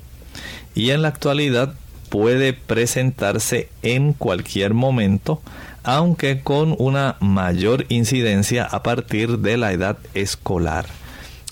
Y 0.74 0.90
en 0.90 1.02
la 1.02 1.08
actualidad 1.08 1.74
puede 2.08 2.52
presentarse 2.52 3.68
en 3.82 4.12
cualquier 4.12 4.74
momento, 4.74 5.40
aunque 5.82 6.40
con 6.42 6.74
una 6.78 7.16
mayor 7.20 7.86
incidencia 7.88 8.64
a 8.64 8.82
partir 8.82 9.38
de 9.38 9.56
la 9.56 9.72
edad 9.72 9.98
escolar. 10.14 10.86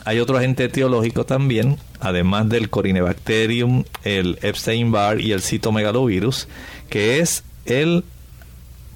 Hay 0.05 0.20
otro 0.20 0.39
agente 0.39 0.64
etiológico 0.64 1.24
también, 1.24 1.76
además 2.01 2.49
del 2.49 2.70
Corinebacterium, 2.70 3.84
el 4.05 4.39
Epstein-Barr 4.43 5.20
y 5.20 5.32
el 5.32 5.43
citomegalovirus, 5.43 6.49
que 6.89 7.20
es 7.20 7.45
el 7.66 8.05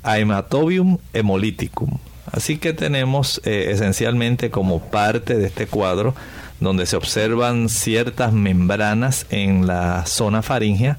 Haematobium 0.03 0.99
hemolyticum. 1.13 1.99
Así 2.31 2.57
que 2.57 2.73
tenemos 2.73 3.41
eh, 3.45 3.69
esencialmente 3.71 4.51
como 4.51 4.81
parte 4.81 5.37
de 5.37 5.47
este 5.47 5.67
cuadro 5.67 6.15
donde 6.63 6.87
se 6.87 6.97
observan 6.97 7.69
ciertas 7.69 8.33
membranas 8.33 9.27
en 9.31 9.67
la 9.67 10.07
zona 10.07 10.43
faríngea, 10.43 10.99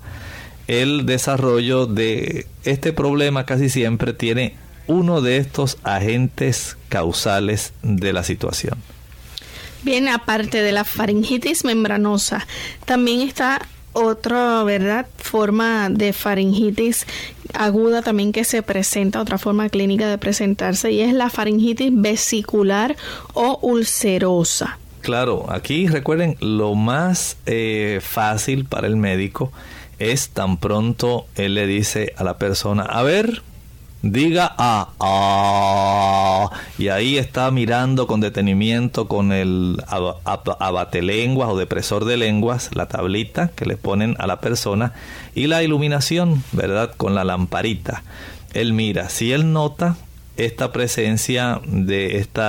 el 0.68 1.06
desarrollo 1.06 1.86
de 1.86 2.48
este 2.64 2.94
problema 2.94 3.46
casi 3.46 3.70
siempre 3.70 4.14
tiene 4.14 4.56
uno 4.88 5.22
de 5.22 5.38
estos 5.38 5.78
agentes 5.84 6.78
causales 6.90 7.74
de 7.82 8.14
la 8.14 8.24
situación. 8.24 8.78
Bien, 9.84 10.08
aparte 10.08 10.62
de 10.62 10.72
la 10.72 10.86
faringitis 10.86 11.66
membranosa, 11.66 12.48
también 12.86 13.22
está 13.22 13.62
otra, 13.92 14.64
¿verdad? 14.64 15.08
Forma 15.18 15.90
de 15.90 16.14
faringitis 16.14 17.06
aguda 17.54 18.02
también 18.02 18.32
que 18.32 18.44
se 18.44 18.64
presenta, 18.64 19.22
otra 19.22 19.38
forma 19.38 19.70
clínica 19.70 20.10
de 20.10 20.18
presentarse, 20.18 20.92
y 20.92 21.02
es 21.02 21.14
la 21.14 21.30
faringitis 21.30 21.92
vesicular 21.94 22.96
o 23.34 23.60
ulcerosa. 23.62 24.80
Claro, 25.04 25.48
aquí 25.50 25.88
recuerden, 25.88 26.38
lo 26.40 26.76
más 26.76 27.36
eh, 27.46 28.00
fácil 28.02 28.64
para 28.64 28.88
el 28.88 28.96
médico 28.96 29.52
es 30.00 30.30
tan 30.30 30.56
pronto 30.56 31.26
él 31.36 31.56
le 31.56 31.68
dice 31.68 32.14
a 32.16 32.24
la 32.24 32.38
persona, 32.38 32.84
a 32.84 33.04
ver, 33.04 33.42
diga 34.02 34.56
a 34.58 34.92
ah, 35.02 36.52
y 36.78 36.88
ahí 36.88 37.18
está 37.18 37.52
mirando 37.52 38.08
con 38.08 38.22
detenimiento 38.22 39.10
con 39.10 39.34
el 39.34 39.84
abatelenguas 40.60 41.50
o 41.50 41.58
depresor 41.58 42.06
de 42.06 42.16
lenguas, 42.16 42.70
la 42.74 42.88
tablita 42.88 43.50
que 43.50 43.66
le 43.66 43.76
ponen 43.76 44.16
a 44.20 44.26
la 44.26 44.40
persona 44.40 44.94
y 45.36 45.48
la 45.48 45.64
iluminación, 45.64 46.46
¿verdad? 46.54 46.94
Con 46.96 47.14
la 47.14 47.26
lamparita. 47.26 48.04
Él 48.54 48.72
mira, 48.72 49.10
si 49.10 49.34
él 49.34 49.52
nota 49.52 49.98
esta 50.38 50.72
presencia 50.72 51.62
de 51.66 52.18
este 52.18 52.42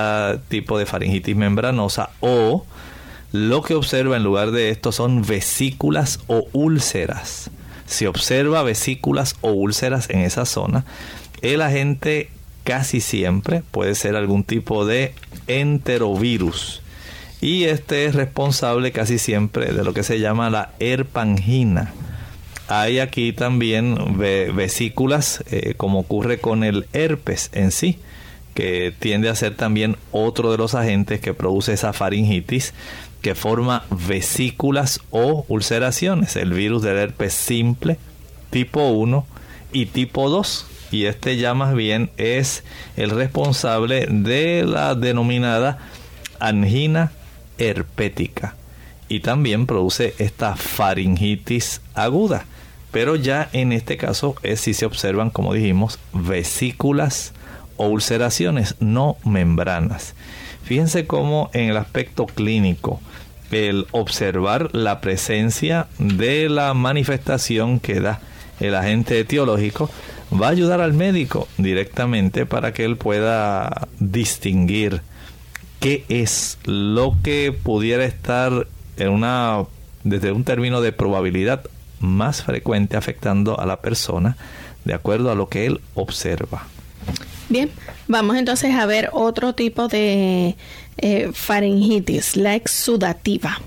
tipo 0.47 0.77
de 0.77 0.85
faringitis 0.85 1.35
membranosa 1.35 2.09
o 2.19 2.65
lo 3.31 3.61
que 3.61 3.75
observa 3.75 4.15
en 4.15 4.23
lugar 4.23 4.51
de 4.51 4.69
esto 4.69 4.91
son 4.91 5.21
vesículas 5.21 6.19
o 6.27 6.47
úlceras. 6.53 7.51
Si 7.85 8.05
observa 8.05 8.63
vesículas 8.63 9.35
o 9.41 9.51
úlceras 9.51 10.09
en 10.09 10.21
esa 10.21 10.45
zona, 10.45 10.85
el 11.41 11.61
agente 11.61 12.29
casi 12.63 13.01
siempre 13.01 13.61
puede 13.71 13.95
ser 13.95 14.15
algún 14.15 14.43
tipo 14.43 14.85
de 14.85 15.13
enterovirus. 15.47 16.81
Y 17.41 17.65
este 17.65 18.05
es 18.05 18.15
responsable 18.15 18.91
casi 18.91 19.19
siempre 19.19 19.73
de 19.73 19.83
lo 19.83 19.93
que 19.93 20.03
se 20.03 20.19
llama 20.19 20.49
la 20.49 20.71
herpangina. 20.79 21.93
Hay 22.67 22.99
aquí 22.99 23.31
también 23.31 24.17
vesículas, 24.17 25.43
eh, 25.51 25.75
como 25.77 25.99
ocurre 25.99 26.39
con 26.39 26.63
el 26.63 26.87
herpes 26.93 27.49
en 27.53 27.71
sí, 27.71 27.99
que 28.55 28.93
tiende 28.97 29.29
a 29.29 29.35
ser 29.35 29.55
también 29.55 29.97
otro 30.11 30.51
de 30.51 30.57
los 30.57 30.73
agentes 30.73 31.19
que 31.19 31.33
produce 31.33 31.73
esa 31.73 31.93
faringitis, 31.93 32.73
que 33.21 33.35
forma 33.35 33.85
vesículas 33.89 34.99
o 35.11 35.45
ulceraciones. 35.47 36.35
El 36.35 36.53
virus 36.53 36.81
del 36.81 36.97
herpes 36.97 37.33
simple, 37.33 37.97
tipo 38.49 38.89
1 38.89 39.25
y 39.73 39.87
tipo 39.87 40.29
2 40.29 40.67
y 40.91 41.05
este 41.05 41.37
ya 41.37 41.53
más 41.53 41.73
bien 41.73 42.09
es 42.17 42.63
el 42.95 43.09
responsable 43.09 44.07
de 44.09 44.63
la 44.65 44.95
denominada 44.95 45.77
angina 46.39 47.11
herpética 47.57 48.55
y 49.09 49.19
también 49.19 49.65
produce 49.65 50.15
esta 50.17 50.55
faringitis 50.55 51.81
aguda. 51.93 52.45
Pero 52.95 53.17
ya 53.17 53.49
en 53.51 53.73
este 53.73 53.97
caso 53.97 54.35
es 54.41 54.61
si 54.61 54.73
se 54.73 54.85
observan, 54.85 55.29
como 55.29 55.53
dijimos, 55.53 55.99
vesículas 56.13 57.33
o 57.75 57.87
ulceraciones, 57.87 58.75
no 58.79 59.17
membranas. 59.25 60.15
Fíjense 60.63 61.05
cómo 61.05 61.49
en 61.51 61.69
el 61.71 61.75
aspecto 61.75 62.25
clínico, 62.25 63.01
el 63.51 63.85
observar 63.91 64.73
la 64.73 65.01
presencia 65.01 65.87
de 65.99 66.47
la 66.47 66.73
manifestación 66.73 67.81
que 67.81 67.99
da 67.99 68.21
el 68.61 68.73
agente 68.75 69.19
etiológico 69.19 69.89
va 70.31 70.47
a 70.47 70.51
ayudar 70.51 70.79
al 70.79 70.93
médico 70.93 71.49
directamente 71.57 72.45
para 72.45 72.71
que 72.71 72.85
él 72.85 72.95
pueda 72.95 73.89
distinguir 73.99 75.01
qué 75.81 76.05
es 76.07 76.59
lo 76.63 77.17
que 77.21 77.51
pudiera 77.51 78.05
estar 78.05 78.67
en 78.95 79.09
una 79.09 79.65
desde 80.05 80.31
un 80.31 80.45
término 80.45 80.79
de 80.79 80.93
probabilidad 80.93 81.65
más 81.99 82.43
frecuente 82.43 82.97
afectando 82.97 83.59
a 83.59 83.65
la 83.65 83.81
persona 83.81 84.37
de 84.83 84.93
acuerdo 84.93 85.31
a 85.31 85.35
lo 85.35 85.49
que 85.49 85.65
él 85.65 85.81
observa. 85.95 86.67
Bien, 87.49 87.69
vamos 88.07 88.37
entonces 88.37 88.73
a 88.75 88.85
ver 88.85 89.09
otro 89.13 89.53
tipo 89.53 89.87
de 89.87 90.55
eh, 90.97 91.29
faringitis, 91.33 92.35
la 92.35 92.55
exudativa. 92.55 93.59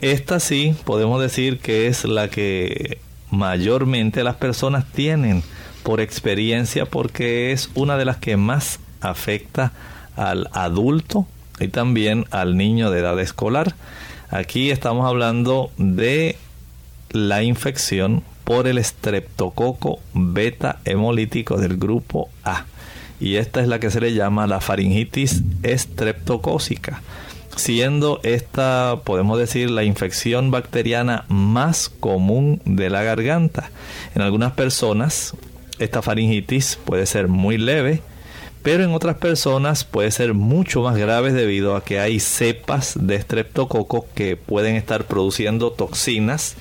Esta 0.00 0.40
sí, 0.40 0.74
podemos 0.84 1.20
decir 1.20 1.58
que 1.58 1.86
es 1.86 2.04
la 2.04 2.28
que 2.28 2.98
mayormente 3.30 4.24
las 4.24 4.36
personas 4.36 4.84
tienen 4.92 5.42
por 5.82 6.00
experiencia 6.00 6.86
porque 6.86 7.52
es 7.52 7.70
una 7.74 7.96
de 7.96 8.04
las 8.04 8.16
que 8.16 8.36
más 8.36 8.80
afecta 9.00 9.72
al 10.16 10.48
adulto 10.52 11.26
y 11.58 11.68
también 11.68 12.26
al 12.30 12.56
niño 12.56 12.90
de 12.90 13.00
edad 13.00 13.18
escolar. 13.20 13.74
Aquí 14.30 14.70
estamos 14.70 15.06
hablando 15.06 15.70
de 15.76 16.36
la 17.10 17.42
infección 17.42 18.22
por 18.44 18.66
el 18.66 18.78
estreptococo 18.78 20.00
beta 20.14 20.80
hemolítico 20.84 21.56
del 21.56 21.76
grupo 21.76 22.28
A. 22.44 22.66
Y 23.20 23.36
esta 23.36 23.60
es 23.60 23.68
la 23.68 23.78
que 23.78 23.90
se 23.90 24.00
le 24.00 24.14
llama 24.14 24.46
la 24.46 24.60
faringitis 24.60 25.42
estreptocócica 25.62 27.02
siendo 27.56 28.20
esta, 28.22 29.00
podemos 29.04 29.38
decir, 29.38 29.70
la 29.70 29.84
infección 29.84 30.50
bacteriana 30.50 31.24
más 31.28 31.88
común 31.88 32.60
de 32.64 32.90
la 32.90 33.02
garganta. 33.02 33.70
En 34.14 34.22
algunas 34.22 34.52
personas, 34.52 35.34
esta 35.78 36.02
faringitis 36.02 36.78
puede 36.84 37.06
ser 37.06 37.28
muy 37.28 37.58
leve, 37.58 38.02
pero 38.62 38.84
en 38.84 38.92
otras 38.92 39.16
personas 39.16 39.84
puede 39.84 40.10
ser 40.10 40.34
mucho 40.34 40.82
más 40.82 40.96
grave 40.96 41.32
debido 41.32 41.76
a 41.76 41.84
que 41.84 41.98
hay 41.98 42.20
cepas 42.20 42.94
de 43.00 43.16
estreptococo 43.16 44.06
que 44.14 44.36
pueden 44.36 44.76
estar 44.76 45.04
produciendo 45.04 45.70
toxinas 45.72 46.56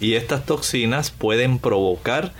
y 0.00 0.14
estas 0.14 0.44
toxinas 0.44 1.10
pueden 1.10 1.58
provocar 1.58 2.32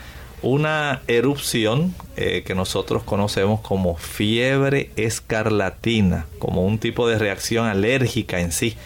una 0.43 1.03
erupción 1.09 1.95
eh, 2.17 2.43
que 2.47 2.55
nosotros 2.55 3.03
conocemos 3.03 3.61
como 3.61 3.97
fiebre 3.97 4.91
escarlatina, 4.97 6.27
como 6.39 6.65
un 6.65 6.79
tipo 6.79 7.09
de 7.09 7.19
reacción 7.19 7.67
alérgica 7.67 8.41
en 8.41 8.53
sí 8.53 8.77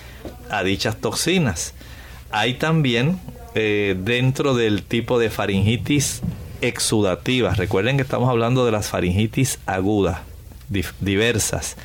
a 0.49 0.63
dichas 0.63 0.97
toxinas. 1.01 1.75
Hay 2.31 2.55
también 2.55 3.19
eh, 3.55 3.97
dentro 3.99 4.55
del 4.55 4.85
tipo 4.85 5.19
de 5.19 5.31
faringitis 5.31 6.23
exudativa, 6.61 7.55
recuerden 7.55 7.97
que 7.97 8.03
estamos 8.03 8.29
hablando 8.29 8.65
de 8.65 8.73
las 8.73 8.89
faringitis 8.89 9.59
agudas, 9.67 10.21
diversas. 11.01 11.77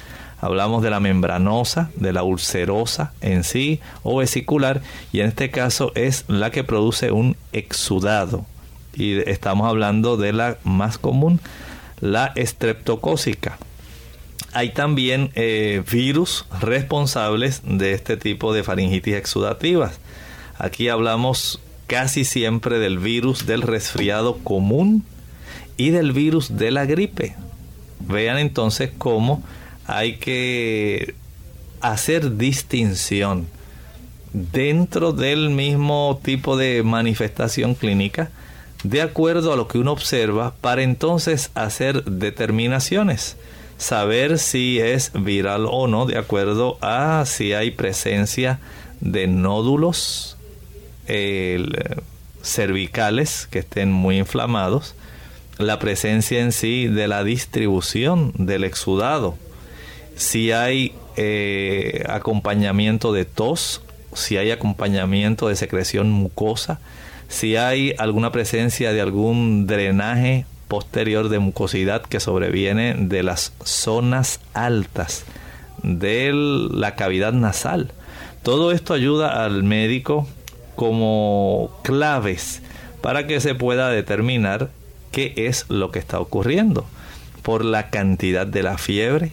Hablamos 0.46 0.84
de 0.84 0.92
la 0.92 1.00
membranosa, 1.00 1.90
de 1.96 2.14
la 2.14 2.22
ulcerosa 2.22 3.14
en 3.22 3.44
sí 3.44 3.80
o 4.04 4.18
vesicular 4.18 4.84
y 5.12 5.22
en 5.22 5.30
este 5.30 5.50
caso 5.50 5.92
es 5.96 6.24
la 6.28 6.52
que 6.52 6.64
produce 6.64 7.12
un 7.12 7.36
exudado 7.52 8.46
y 8.94 9.28
estamos 9.28 9.68
hablando 9.68 10.18
de 10.18 10.34
la 10.34 10.58
más 10.64 11.00
común, 11.00 11.40
la 12.00 12.32
estreptocócica. 12.36 13.58
Hay 14.54 14.70
también 14.70 15.32
eh, 15.34 15.82
virus 15.92 16.46
responsables 16.62 17.64
de 17.66 17.94
este 17.94 18.16
tipo 18.16 18.54
de 18.54 18.64
faringitis 18.64 19.16
exudativas. 19.16 20.00
Aquí 20.60 20.90
hablamos 20.90 21.60
casi 21.88 22.24
siempre 22.24 22.78
del 22.78 23.00
virus 23.00 23.48
del 23.48 23.64
resfriado 23.64 24.38
común 24.44 25.06
y 25.76 25.90
del 25.90 26.12
virus 26.12 26.56
de 26.56 26.70
la 26.70 26.86
gripe. 26.86 27.36
Vean 28.02 28.38
entonces 28.38 28.92
cómo 28.96 29.42
hay 29.88 30.18
que 30.18 31.16
hacer 31.82 32.38
distinción 32.38 33.48
dentro 34.34 35.14
del 35.14 35.50
mismo 35.50 36.20
tipo 36.24 36.58
de 36.58 36.84
manifestación 36.84 37.76
clínica 37.76 38.32
de 38.84 39.02
acuerdo 39.02 39.54
a 39.54 39.56
lo 39.56 39.68
que 39.68 39.78
uno 39.78 39.92
observa 39.92 40.54
para 40.62 40.84
entonces 40.84 41.52
hacer 41.56 42.04
determinaciones. 42.04 43.38
Saber 43.78 44.40
si 44.40 44.80
es 44.80 45.12
viral 45.14 45.66
o 45.70 45.88
no 45.88 46.06
de 46.06 46.18
acuerdo 46.18 46.78
a 46.82 47.24
si 47.26 47.54
hay 47.54 47.72
presencia 47.72 48.60
de 49.02 49.28
nódulos 49.28 50.38
cervicales 52.42 53.48
que 53.50 53.60
estén 53.60 53.92
muy 53.92 54.18
inflamados, 54.18 54.96
la 55.58 55.80
presencia 55.80 56.42
en 56.42 56.52
sí 56.52 56.88
de 56.88 57.08
la 57.08 57.24
distribución 57.24 58.34
del 58.38 58.64
exudado, 58.64 59.38
si 60.16 60.52
hay 60.52 60.94
eh, 61.18 62.04
acompañamiento 62.08 63.14
de 63.14 63.26
tos, 63.26 63.82
si 64.14 64.38
hay 64.38 64.52
acompañamiento 64.52 65.48
de 65.48 65.56
secreción 65.56 66.12
mucosa, 66.12 66.80
si 67.28 67.56
hay 67.56 67.94
alguna 67.98 68.32
presencia 68.32 68.94
de 68.94 69.02
algún 69.02 69.68
drenaje 69.68 70.46
posterior 70.68 71.30
de 71.30 71.40
mucosidad 71.40 72.02
que 72.02 72.20
sobreviene 72.20 72.96
de 72.98 73.24
las 73.24 73.54
zonas 73.64 74.40
altas 74.54 75.26
de 75.84 76.32
la 76.34 76.96
cavidad 76.96 77.34
nasal. 77.34 77.92
Todo 78.44 78.72
esto 78.72 78.94
ayuda 78.94 79.44
al 79.44 79.64
médico 79.64 80.28
como 80.76 81.72
claves 81.84 82.62
para 83.02 83.28
que 83.28 83.40
se 83.40 83.56
pueda 83.56 83.90
determinar 83.90 84.70
qué 85.12 85.34
es 85.36 85.66
lo 85.70 85.92
que 85.92 86.00
está 86.00 86.20
ocurriendo 86.20 86.86
por 87.42 87.64
la 87.64 87.90
cantidad 87.90 88.48
de 88.48 88.64
la 88.64 88.78
fiebre. 88.78 89.32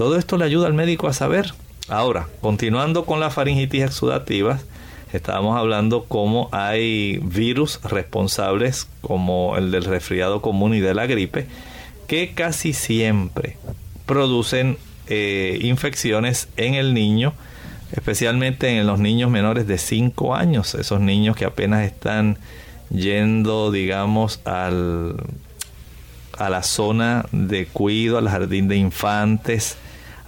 Todo 0.00 0.16
esto 0.16 0.38
le 0.38 0.46
ayuda 0.46 0.66
al 0.66 0.72
médico 0.72 1.08
a 1.08 1.12
saber. 1.12 1.52
Ahora, 1.86 2.26
continuando 2.40 3.04
con 3.04 3.20
la 3.20 3.28
faringitis 3.28 3.82
exudativa, 3.82 4.58
estábamos 5.12 5.58
hablando 5.58 6.06
cómo 6.08 6.48
hay 6.52 7.18
virus 7.18 7.82
responsables 7.82 8.88
como 9.02 9.58
el 9.58 9.70
del 9.70 9.84
resfriado 9.84 10.40
común 10.40 10.72
y 10.72 10.80
de 10.80 10.94
la 10.94 11.04
gripe 11.04 11.48
que 12.06 12.32
casi 12.32 12.72
siempre 12.72 13.58
producen 14.06 14.78
eh, 15.06 15.58
infecciones 15.60 16.48
en 16.56 16.72
el 16.72 16.94
niño, 16.94 17.34
especialmente 17.92 18.78
en 18.78 18.86
los 18.86 19.00
niños 19.00 19.30
menores 19.30 19.66
de 19.66 19.76
5 19.76 20.34
años, 20.34 20.74
esos 20.76 21.00
niños 21.02 21.36
que 21.36 21.44
apenas 21.44 21.84
están 21.84 22.38
yendo, 22.88 23.70
digamos, 23.70 24.40
al, 24.46 25.16
a 26.38 26.48
la 26.48 26.62
zona 26.62 27.26
de 27.32 27.66
cuido, 27.66 28.16
al 28.16 28.30
jardín 28.30 28.66
de 28.66 28.76
infantes, 28.76 29.76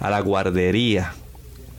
a 0.03 0.09
la 0.09 0.19
guardería 0.19 1.13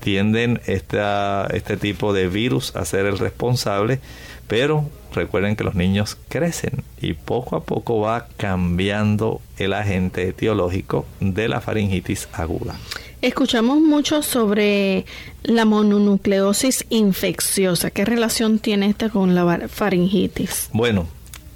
tienden 0.00 0.60
esta, 0.66 1.46
este 1.52 1.76
tipo 1.76 2.12
de 2.12 2.28
virus 2.28 2.74
a 2.74 2.84
ser 2.84 3.06
el 3.06 3.18
responsable, 3.18 4.00
pero 4.48 4.88
recuerden 5.14 5.56
que 5.56 5.64
los 5.64 5.74
niños 5.74 6.16
crecen 6.28 6.82
y 7.00 7.12
poco 7.12 7.56
a 7.56 7.64
poco 7.64 8.00
va 8.00 8.26
cambiando 8.36 9.40
el 9.58 9.74
agente 9.74 10.28
etiológico 10.28 11.06
de 11.20 11.48
la 11.48 11.60
faringitis 11.60 12.28
aguda. 12.32 12.74
Escuchamos 13.20 13.78
mucho 13.80 14.22
sobre 14.22 15.04
la 15.42 15.66
mononucleosis 15.66 16.86
infecciosa. 16.88 17.90
¿Qué 17.90 18.04
relación 18.04 18.58
tiene 18.58 18.88
esta 18.88 19.10
con 19.10 19.34
la 19.34 19.68
faringitis? 19.68 20.70
Bueno, 20.72 21.06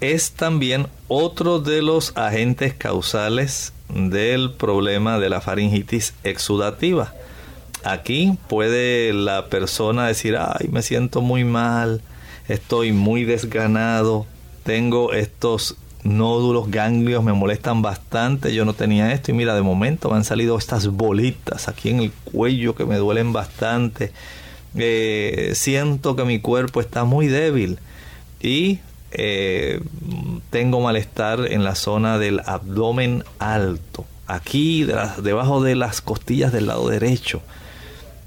es 0.01 0.33
también 0.33 0.87
otro 1.09 1.61
de 1.61 1.83
los 1.83 2.15
agentes 2.17 2.75
causales 2.75 3.73
del 3.95 4.53
problema 4.53 5.19
de 5.19 5.31
la 5.31 5.41
faringitis 5.41 6.15
exudativa. 6.25 7.15
Aquí 7.85 8.37
puede 8.49 9.13
la 9.13 9.47
persona 9.47 10.07
decir, 10.07 10.37
ay, 10.37 10.69
me 10.69 10.83
siento 10.83 11.21
muy 11.21 11.45
mal, 11.45 12.01
estoy 12.49 12.93
muy 12.93 13.25
desganado, 13.25 14.27
tengo 14.65 15.13
estos 15.13 15.77
nódulos, 16.03 16.71
ganglios, 16.71 17.23
me 17.23 17.33
molestan 17.33 17.83
bastante, 17.83 18.55
yo 18.55 18.65
no 18.65 18.75
tenía 18.75 19.13
esto 19.13 19.31
y 19.31 19.35
mira, 19.35 19.55
de 19.55 19.63
momento 19.63 20.11
me 20.11 20.17
han 20.17 20.25
salido 20.25 20.59
estas 20.59 20.89
bolitas 20.89 21.69
aquí 21.69 21.91
en 21.91 22.01
el 22.01 22.13
cuello 22.13 22.75
que 22.75 22.85
me 22.85 22.97
duelen 22.97 23.33
bastante, 23.33 24.13
eh, 24.77 25.53
siento 25.55 26.17
que 26.17 26.25
mi 26.25 26.41
cuerpo 26.41 26.81
está 26.81 27.05
muy 27.05 27.27
débil 27.27 27.79
y 28.41 28.79
eh, 29.11 29.81
tengo 30.51 30.81
malestar 30.81 31.47
en 31.51 31.65
la 31.65 31.75
zona 31.75 32.19
del 32.19 32.41
abdomen 32.45 33.25
alto, 33.39 34.07
aquí 34.27 34.87
debajo 35.23 35.63
de 35.63 35.75
las 35.75 36.01
costillas 36.01 36.53
del 36.53 36.67
lado 36.67 36.89
derecho, 36.89 37.43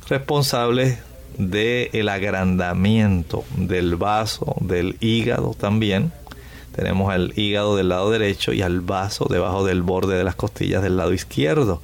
responsable 0.07 0.99
del 1.38 2.09
agrandamiento 2.09 3.43
del 3.55 3.95
vaso, 3.95 4.55
del 4.59 4.97
hígado 4.99 5.55
también. 5.57 6.11
Tenemos 6.75 7.13
el 7.13 7.34
hígado 7.36 7.75
del 7.75 7.89
lado 7.89 8.11
derecho 8.11 8.53
y 8.53 8.61
al 8.61 8.82
vaso 8.82 9.27
debajo 9.29 9.65
del 9.65 9.82
borde 9.82 10.17
de 10.17 10.23
las 10.23 10.36
costillas 10.36 10.82
del 10.82 10.97
lado 10.97 11.13
izquierdo. 11.13 11.82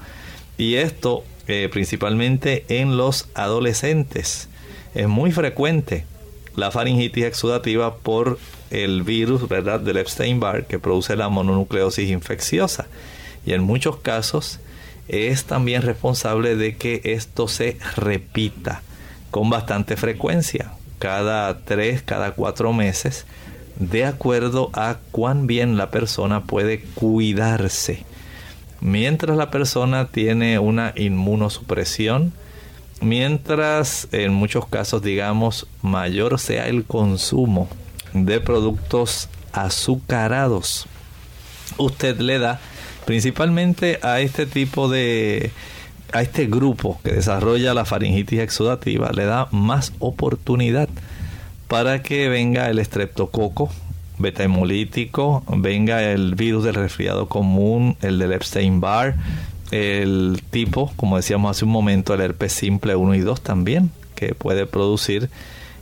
Y 0.57 0.75
esto 0.75 1.23
eh, 1.49 1.69
principalmente 1.71 2.65
en 2.67 2.97
los 2.97 3.29
adolescentes. 3.33 4.49
Es 4.93 5.07
muy 5.07 5.31
frecuente 5.31 6.03
la 6.57 6.71
faringitis 6.71 7.23
exudativa 7.23 7.95
por 7.95 8.37
el 8.71 9.03
virus 9.03 9.47
¿verdad? 9.47 9.79
del 9.79 9.97
Epstein-Barr 9.97 10.65
que 10.65 10.79
produce 10.79 11.15
la 11.15 11.29
mononucleosis 11.29 12.09
infecciosa. 12.09 12.87
Y 13.45 13.53
en 13.53 13.63
muchos 13.63 13.97
casos 13.97 14.59
es 15.07 15.45
también 15.45 15.81
responsable 15.81 16.55
de 16.55 16.75
que 16.75 17.01
esto 17.03 17.47
se 17.47 17.77
repita 17.95 18.81
con 19.31 19.49
bastante 19.49 19.95
frecuencia, 19.95 20.71
cada 20.99 21.59
tres, 21.59 22.01
cada 22.01 22.31
cuatro 22.31 22.73
meses, 22.73 23.25
de 23.79 24.05
acuerdo 24.05 24.69
a 24.73 24.97
cuán 25.11 25.47
bien 25.47 25.77
la 25.77 25.91
persona 25.91 26.43
puede 26.43 26.81
cuidarse. 26.81 28.05
Mientras 28.81 29.37
la 29.37 29.49
persona 29.51 30.07
tiene 30.07 30.59
una 30.59 30.93
inmunosupresión, 30.95 32.33
mientras 33.01 34.07
en 34.11 34.33
muchos 34.33 34.67
casos, 34.67 35.01
digamos, 35.01 35.67
mayor 35.81 36.39
sea 36.39 36.67
el 36.67 36.83
consumo 36.83 37.69
de 38.25 38.39
productos 38.39 39.29
azucarados, 39.53 40.87
usted 41.77 42.19
le 42.19 42.39
da 42.39 42.59
principalmente 43.05 43.99
a 44.01 44.19
este 44.19 44.45
tipo 44.45 44.89
de 44.89 45.51
a 46.13 46.21
este 46.21 46.45
grupo 46.45 46.99
que 47.03 47.11
desarrolla 47.11 47.73
la 47.73 47.83
faringitis 47.83 48.39
exudativa 48.39 49.11
le 49.11 49.25
da 49.25 49.49
más 49.51 49.91
oportunidad 49.99 50.87
para 51.67 52.01
que 52.01 52.29
venga 52.29 52.69
el 52.69 52.79
estreptococo 52.79 53.69
beta 54.19 54.43
hemolítico, 54.43 55.43
venga 55.47 56.03
el 56.03 56.35
virus 56.35 56.63
del 56.63 56.75
resfriado 56.75 57.27
común, 57.27 57.97
el 58.01 58.19
del 58.19 58.33
Epstein-Barr, 58.33 59.15
el 59.71 60.41
tipo, 60.49 60.91
como 60.95 61.17
decíamos 61.17 61.51
hace 61.51 61.65
un 61.65 61.71
momento, 61.71 62.13
el 62.13 62.21
herpes 62.21 62.53
simple 62.53 62.95
1 62.95 63.15
y 63.15 63.19
2 63.19 63.41
también, 63.41 63.91
que 64.15 64.33
puede 64.33 64.65
producir 64.65 65.29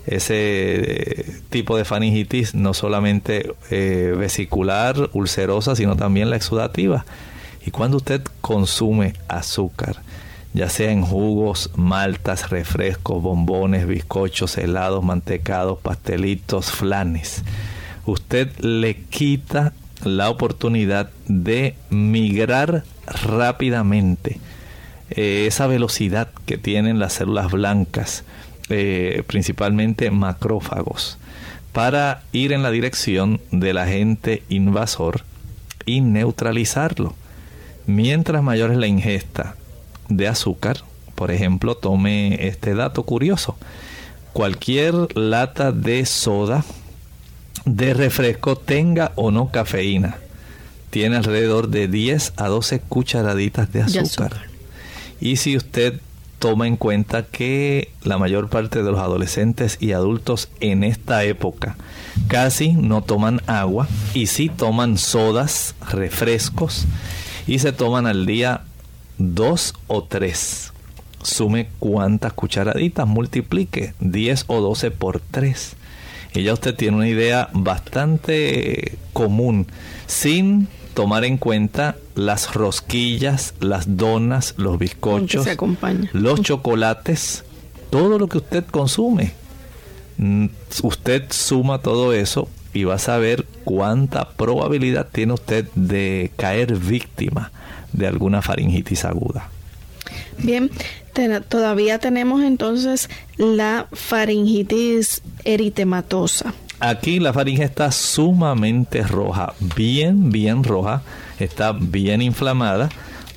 ese 0.08 0.36
eh, 0.36 1.42
tipo 1.50 1.78
de 1.78 1.86
faringitis 1.86 2.54
no 2.54 2.74
solamente 2.74 3.54
eh, 3.72 4.14
vesicular, 4.18 5.10
ulcerosa, 5.14 5.76
sino 5.76 5.96
también 5.96 6.30
la 6.30 6.36
exudativa. 6.36 7.06
Y 7.66 7.72
cuando 7.72 7.98
usted 7.98 8.22
consume 8.42 9.14
azúcar, 9.28 9.98
ya 10.54 10.70
sea 10.70 10.92
en 10.92 11.02
jugos, 11.02 11.72
maltas, 11.76 12.50
refrescos, 12.50 13.22
bombones, 13.22 13.88
bizcochos, 13.88 14.58
helados, 14.58 15.04
mantecados, 15.04 15.80
pastelitos, 15.80 16.72
flanes, 16.72 17.44
usted 18.06 18.50
le 18.60 18.96
quita 18.96 19.74
la 20.04 20.30
oportunidad 20.30 21.10
de 21.28 21.76
migrar 21.90 22.84
rápidamente 23.08 24.40
eh, 25.10 25.46
esa 25.48 25.68
velocidad 25.68 26.30
que 26.46 26.58
tienen 26.58 27.00
las 27.00 27.14
células 27.14 27.52
blancas, 27.52 28.24
eh, 28.70 29.24
principalmente 29.28 30.12
macrófagos, 30.12 31.18
para 31.74 32.24
ir 32.32 32.52
en 32.54 32.64
la 32.64 32.72
dirección 32.72 33.42
del 33.52 33.78
agente 33.78 34.44
invasor 34.50 35.22
y 35.86 36.02
neutralizarlo. 36.02 37.16
Mientras 37.86 38.42
mayor 38.42 38.72
es 38.72 38.78
la 38.78 38.88
ingesta 38.88 39.56
de 40.10 40.28
azúcar, 40.28 40.78
por 41.16 41.32
ejemplo, 41.32 41.76
tome 41.76 42.48
este 42.48 42.76
dato 42.76 43.04
curioso. 43.04 43.58
Cualquier 44.34 45.16
lata 45.18 45.72
de 45.72 46.06
soda 46.06 46.66
de 47.66 47.94
refresco 47.94 48.58
tenga 48.58 49.12
o 49.16 49.32
no 49.32 49.50
cafeína. 49.50 50.18
Tiene 50.90 51.18
alrededor 51.18 51.70
de 51.70 51.88
10 51.88 52.34
a 52.38 52.48
12 52.48 52.80
cucharaditas 52.82 53.72
de 53.72 53.82
azúcar. 53.82 54.44
Y 55.20 55.38
si 55.38 55.58
usted 55.58 56.00
toma 56.40 56.68
en 56.68 56.78
cuenta 56.78 57.26
que 57.26 57.92
la 58.04 58.18
mayor 58.18 58.50
parte 58.50 58.84
de 58.84 58.92
los 58.92 59.00
adolescentes 59.00 59.78
y 59.80 59.94
adultos 59.94 60.50
en 60.60 60.84
esta 60.84 61.24
época 61.24 61.76
casi 62.28 62.74
no 62.74 63.02
toman 63.02 63.42
agua 63.48 63.88
y 64.14 64.28
sí 64.28 64.50
toman 64.50 64.98
sodas, 64.98 65.76
refrescos 65.90 66.86
y 67.48 67.60
se 67.60 67.72
toman 67.72 68.08
al 68.08 68.26
día 68.26 68.62
dos 69.18 69.74
o 69.88 70.04
tres. 70.04 70.72
Sume 71.22 71.70
cuántas 71.80 72.34
cucharaditas, 72.34 73.08
multiplique 73.08 73.96
10 74.00 74.46
o 74.48 74.62
12 74.62 74.92
por 74.92 75.20
3 75.20 75.76
y 76.36 76.44
ya 76.44 76.54
usted 76.54 76.76
tiene 76.76 76.98
una 76.98 77.08
idea 77.08 77.50
bastante 77.54 78.98
común, 79.14 79.68
sin 80.06 80.68
tomar 80.94 81.26
en 81.26 81.38
cuenta 81.38 81.96
las 82.16 82.54
rosquillas, 82.54 83.54
las 83.60 83.98
donas, 83.98 84.56
los 84.58 84.80
bizcochos, 84.80 85.48
los 86.14 86.42
chocolates, 86.42 87.44
todo 87.90 88.18
lo 88.18 88.28
que 88.28 88.38
usted 88.38 88.66
consume. 88.66 89.34
Mm, 90.18 90.48
usted 90.84 91.26
suma 91.30 91.80
todo 91.80 92.14
eso 92.14 92.48
y 92.74 92.86
va 92.86 92.96
a 92.96 93.00
saber 93.00 93.46
cuánta 93.64 94.30
probabilidad 94.30 95.08
tiene 95.12 95.34
usted 95.34 95.66
de 95.76 96.32
caer 96.38 96.76
víctima 96.78 97.52
de 97.94 98.08
alguna 98.08 98.42
faringitis 98.42 99.06
aguda. 99.06 99.50
Bien, 100.38 100.70
todavía 101.48 102.00
tenemos 102.00 102.44
entonces 102.44 103.10
la 103.38 103.88
faringitis 103.92 105.22
eritematosa. 105.44 106.54
Aquí 106.80 107.20
la 107.20 107.32
faringe 107.32 107.64
está 107.64 107.92
sumamente 107.92 109.02
roja, 109.04 109.54
bien, 109.76 110.30
bien 110.30 110.64
roja, 110.64 111.02
está 111.40 111.74
bien 111.74 112.22
inflamada, 112.22 112.90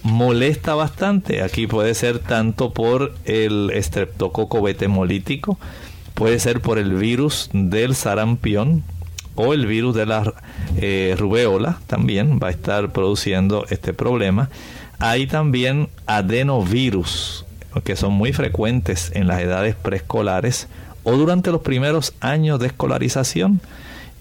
molesta 0.03 0.75
bastante. 0.75 1.43
Aquí 1.43 1.67
puede 1.67 1.95
ser 1.95 2.19
tanto 2.19 2.73
por 2.73 3.15
el 3.25 3.71
estreptococo 3.71 4.63
betemolítico, 4.63 5.59
puede 6.15 6.39
ser 6.39 6.61
por 6.61 6.79
el 6.79 6.95
virus 6.95 7.51
del 7.53 7.95
sarampión 7.95 8.85
o 9.35 9.55
el 9.55 9.67
virus 9.67 9.95
de 9.95 10.07
la 10.07 10.35
eh, 10.79 11.15
rubeola 11.17 11.79
también 11.87 12.41
va 12.43 12.49
a 12.49 12.51
estar 12.51 12.93
produciendo 12.93 13.67
este 13.71 13.93
problema. 13.93 14.51
Hay 14.99 15.29
también 15.29 15.89
adenovirus, 16.07 17.47
que 17.85 17.95
son 17.95 18.15
muy 18.15 18.33
frecuentes 18.33 19.13
en 19.15 19.29
las 19.29 19.41
edades 19.41 19.77
preescolares 19.77 20.67
o 21.05 21.13
durante 21.13 21.53
los 21.53 21.61
primeros 21.61 22.15
años 22.21 22.59
de 22.59 22.67
escolarización. 22.67 23.61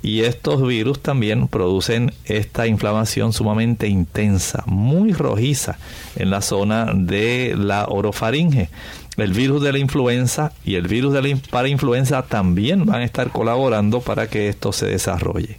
Y 0.01 0.21
estos 0.21 0.65
virus 0.65 1.01
también 1.01 1.47
producen 1.47 2.13
esta 2.25 2.67
inflamación 2.67 3.33
sumamente 3.33 3.87
intensa, 3.87 4.63
muy 4.67 5.11
rojiza 5.11 5.77
en 6.15 6.29
la 6.29 6.41
zona 6.41 6.93
de 6.93 7.55
la 7.57 7.85
orofaringe. 7.87 8.69
El 9.17 9.33
virus 9.33 9.63
de 9.63 9.71
la 9.71 9.79
influenza 9.79 10.53
y 10.63 10.75
el 10.75 10.87
virus 10.87 11.13
de 11.13 11.21
la 11.23 11.37
parainfluenza 11.49 12.21
también 12.21 12.85
van 12.85 13.01
a 13.01 13.03
estar 13.03 13.31
colaborando 13.31 14.01
para 14.01 14.29
que 14.29 14.47
esto 14.47 14.71
se 14.71 14.85
desarrolle. 14.85 15.57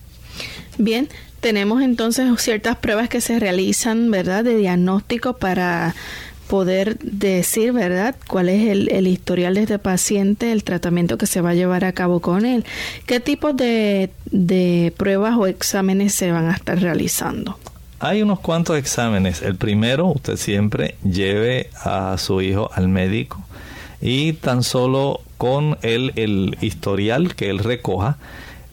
Bien, 0.79 1.09
tenemos 1.41 1.83
entonces 1.83 2.27
ciertas 2.41 2.77
pruebas 2.77 3.09
que 3.09 3.21
se 3.21 3.39
realizan, 3.41 4.11
¿verdad?, 4.11 4.45
de 4.45 4.57
diagnóstico 4.57 5.37
para 5.37 5.95
poder 6.49 6.99
decir, 6.99 7.73
¿verdad?, 7.73 8.17
cuál 8.27 8.49
es 8.49 8.69
el, 8.69 9.07
historial 9.07 9.55
de 9.55 9.63
este 9.63 9.79
paciente, 9.79 10.53
el 10.53 10.65
tratamiento 10.65 11.19
que 11.19 11.27
se 11.27 11.41
va 11.41 11.51
a 11.51 11.55
llevar 11.55 11.85
a 11.85 11.93
cabo 11.93 12.21
con 12.21 12.45
él. 12.45 12.65
¿Qué 13.07 13.21
tipo 13.21 13.53
de, 13.53 14.11
de 14.31 14.93
pruebas 14.97 15.37
o 15.37 15.47
exámenes 15.47 16.15
se 16.15 16.33
van 16.33 16.49
a 16.49 16.53
estar 16.53 16.81
realizando? 16.81 17.59
Hay 18.01 18.23
unos 18.23 18.41
cuantos 18.41 18.79
exámenes. 18.79 19.43
El 19.43 19.57
primero, 19.57 20.07
usted 20.07 20.37
siempre 20.37 20.97
lleve 21.03 21.71
a 21.83 22.17
su 22.19 22.41
hijo 22.41 22.71
al 22.75 22.89
médico 22.89 23.43
y 24.01 24.35
tan 24.35 24.63
solo 24.63 25.21
con 25.37 25.79
el, 25.83 26.13
el 26.17 26.57
historial 26.61 27.35
que 27.35 27.51
él 27.51 27.59
recoja, 27.59 28.19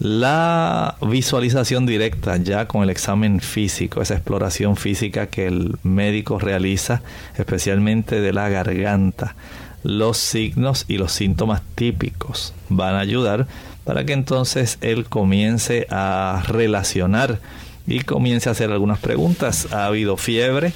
la 0.05 0.97
visualización 1.01 1.87
directa 1.87 2.37
ya 2.37 2.67
con 2.67 2.83
el 2.83 2.91
examen 2.91 3.39
físico, 3.39 4.03
esa 4.03 4.13
exploración 4.13 4.77
física 4.77 5.25
que 5.27 5.47
el 5.47 5.77
médico 5.81 6.37
realiza, 6.37 7.01
especialmente 7.35 8.21
de 8.21 8.31
la 8.31 8.47
garganta, 8.49 9.35
los 9.81 10.17
signos 10.17 10.85
y 10.87 10.99
los 10.99 11.11
síntomas 11.11 11.63
típicos 11.73 12.53
van 12.69 12.93
a 12.93 12.99
ayudar 12.99 13.47
para 13.83 14.05
que 14.05 14.13
entonces 14.13 14.77
él 14.81 15.05
comience 15.05 15.87
a 15.89 16.43
relacionar 16.49 17.39
y 17.87 18.01
comience 18.01 18.47
a 18.47 18.51
hacer 18.51 18.71
algunas 18.71 18.99
preguntas. 18.99 19.69
¿Ha 19.73 19.87
habido 19.87 20.17
fiebre? 20.17 20.73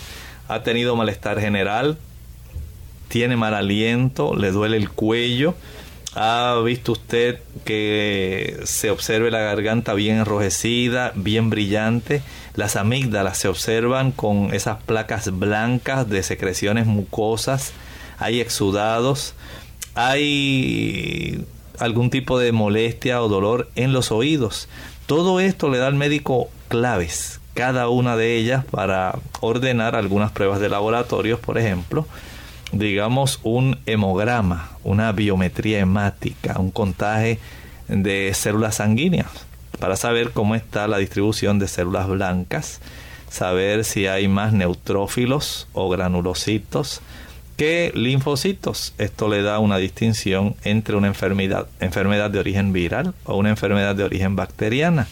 ¿Ha 0.47 0.63
tenido 0.63 0.95
malestar 0.95 1.39
general? 1.39 1.99
¿Tiene 3.09 3.37
mal 3.37 3.53
aliento? 3.53 4.35
¿Le 4.35 4.49
duele 4.49 4.77
el 4.77 4.89
cuello? 4.89 5.53
¿Ha 6.15 6.59
visto 6.65 6.93
usted 6.93 7.39
que 7.65 8.59
se 8.63 8.89
observe 8.89 9.29
la 9.29 9.39
garganta 9.39 9.93
bien 9.93 10.17
enrojecida, 10.17 11.11
bien 11.15 11.49
brillante? 11.49 12.23
Las 12.55 12.75
amígdalas 12.75 13.37
se 13.37 13.47
observan 13.47 14.11
con 14.11 14.53
esas 14.53 14.81
placas 14.81 15.37
blancas 15.37 16.09
de 16.09 16.23
secreciones 16.23 16.87
mucosas. 16.87 17.73
Hay 18.17 18.39
exudados. 18.41 19.35
Hay 19.93 21.45
algún 21.77 22.09
tipo 22.09 22.39
de 22.39 22.51
molestia 22.51 23.21
o 23.21 23.29
dolor 23.29 23.69
en 23.75 23.93
los 23.93 24.11
oídos. 24.11 24.67
Todo 25.05 25.39
esto 25.39 25.69
le 25.69 25.77
da 25.77 25.87
al 25.87 25.95
médico 25.95 26.49
claves, 26.67 27.39
cada 27.53 27.89
una 27.89 28.15
de 28.15 28.35
ellas 28.35 28.65
para 28.65 29.17
ordenar 29.41 29.95
algunas 29.95 30.31
pruebas 30.31 30.59
de 30.59 30.69
laboratorios, 30.69 31.39
por 31.39 31.57
ejemplo, 31.57 32.05
digamos 32.71 33.39
un 33.43 33.79
hemograma, 33.85 34.71
una 34.83 35.11
biometría 35.11 35.79
hemática, 35.79 36.59
un 36.59 36.71
contaje 36.71 37.39
de 37.87 38.31
células 38.33 38.75
sanguíneas, 38.75 39.27
para 39.79 39.95
saber 39.95 40.31
cómo 40.31 40.55
está 40.55 40.87
la 40.87 40.97
distribución 40.97 41.59
de 41.59 41.67
células 41.67 42.07
blancas, 42.07 42.81
saber 43.29 43.85
si 43.85 44.07
hay 44.07 44.27
más 44.27 44.53
neutrófilos 44.53 45.67
o 45.73 45.89
granulocitos 45.89 47.01
que 47.57 47.91
linfocitos. 47.93 48.93
Esto 48.97 49.27
le 49.27 49.41
da 49.41 49.59
una 49.59 49.77
distinción 49.77 50.55
entre 50.63 50.95
una 50.95 51.07
enfermedad, 51.07 51.67
enfermedad 51.79 52.29
de 52.29 52.39
origen 52.39 52.71
viral 52.71 53.13
o 53.25 53.35
una 53.35 53.49
enfermedad 53.49 53.95
de 53.95 54.03
origen 54.03 54.35
bacteriana. 54.35 55.07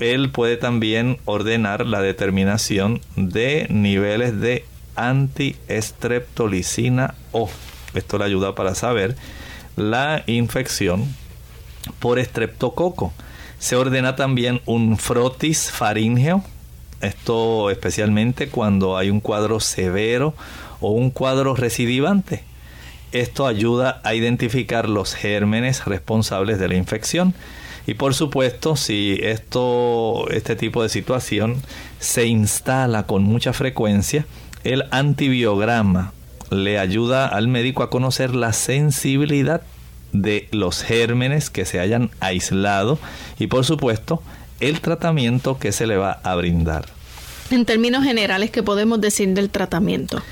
Él 0.00 0.30
puede 0.30 0.56
también 0.56 1.18
ordenar 1.24 1.86
la 1.86 2.00
determinación 2.00 3.00
de 3.16 3.66
niveles 3.70 4.40
de 4.40 4.64
antiestreptolicina 4.96 7.14
O. 7.32 7.48
Esto 7.94 8.18
le 8.18 8.24
ayuda 8.24 8.54
para 8.54 8.74
saber 8.74 9.16
la 9.76 10.22
infección 10.26 11.06
por 11.98 12.18
estreptococo. 12.18 13.12
Se 13.58 13.76
ordena 13.76 14.16
también 14.16 14.60
un 14.66 14.98
frotis 14.98 15.70
faríngeo. 15.70 16.42
Esto 17.00 17.70
especialmente 17.70 18.48
cuando 18.48 18.96
hay 18.96 19.10
un 19.10 19.20
cuadro 19.20 19.60
severo 19.60 20.34
o 20.80 20.90
un 20.90 21.10
cuadro 21.10 21.54
recidivante. 21.54 22.42
Esto 23.12 23.46
ayuda 23.46 24.00
a 24.02 24.14
identificar 24.14 24.88
los 24.88 25.14
gérmenes 25.14 25.84
responsables 25.84 26.58
de 26.58 26.68
la 26.68 26.74
infección. 26.74 27.34
Y 27.86 27.94
por 27.94 28.14
supuesto, 28.14 28.76
si 28.76 29.18
esto, 29.22 30.28
este 30.30 30.56
tipo 30.56 30.82
de 30.82 30.88
situación 30.88 31.62
se 31.98 32.26
instala 32.26 33.04
con 33.04 33.22
mucha 33.22 33.52
frecuencia, 33.52 34.26
el 34.64 34.84
antibiograma 34.90 36.12
le 36.50 36.78
ayuda 36.78 37.26
al 37.26 37.48
médico 37.48 37.82
a 37.82 37.90
conocer 37.90 38.34
la 38.34 38.52
sensibilidad 38.52 39.62
de 40.12 40.48
los 40.52 40.82
gérmenes 40.82 41.50
que 41.50 41.64
se 41.64 41.80
hayan 41.80 42.10
aislado 42.20 42.98
y 43.38 43.48
por 43.48 43.64
supuesto 43.64 44.22
el 44.60 44.80
tratamiento 44.80 45.58
que 45.58 45.72
se 45.72 45.86
le 45.86 45.96
va 45.96 46.12
a 46.22 46.34
brindar. 46.36 46.86
En 47.50 47.64
términos 47.66 48.04
generales, 48.04 48.50
¿qué 48.50 48.62
podemos 48.62 49.00
decir 49.00 49.28
del 49.34 49.50
tratamiento? 49.50 50.22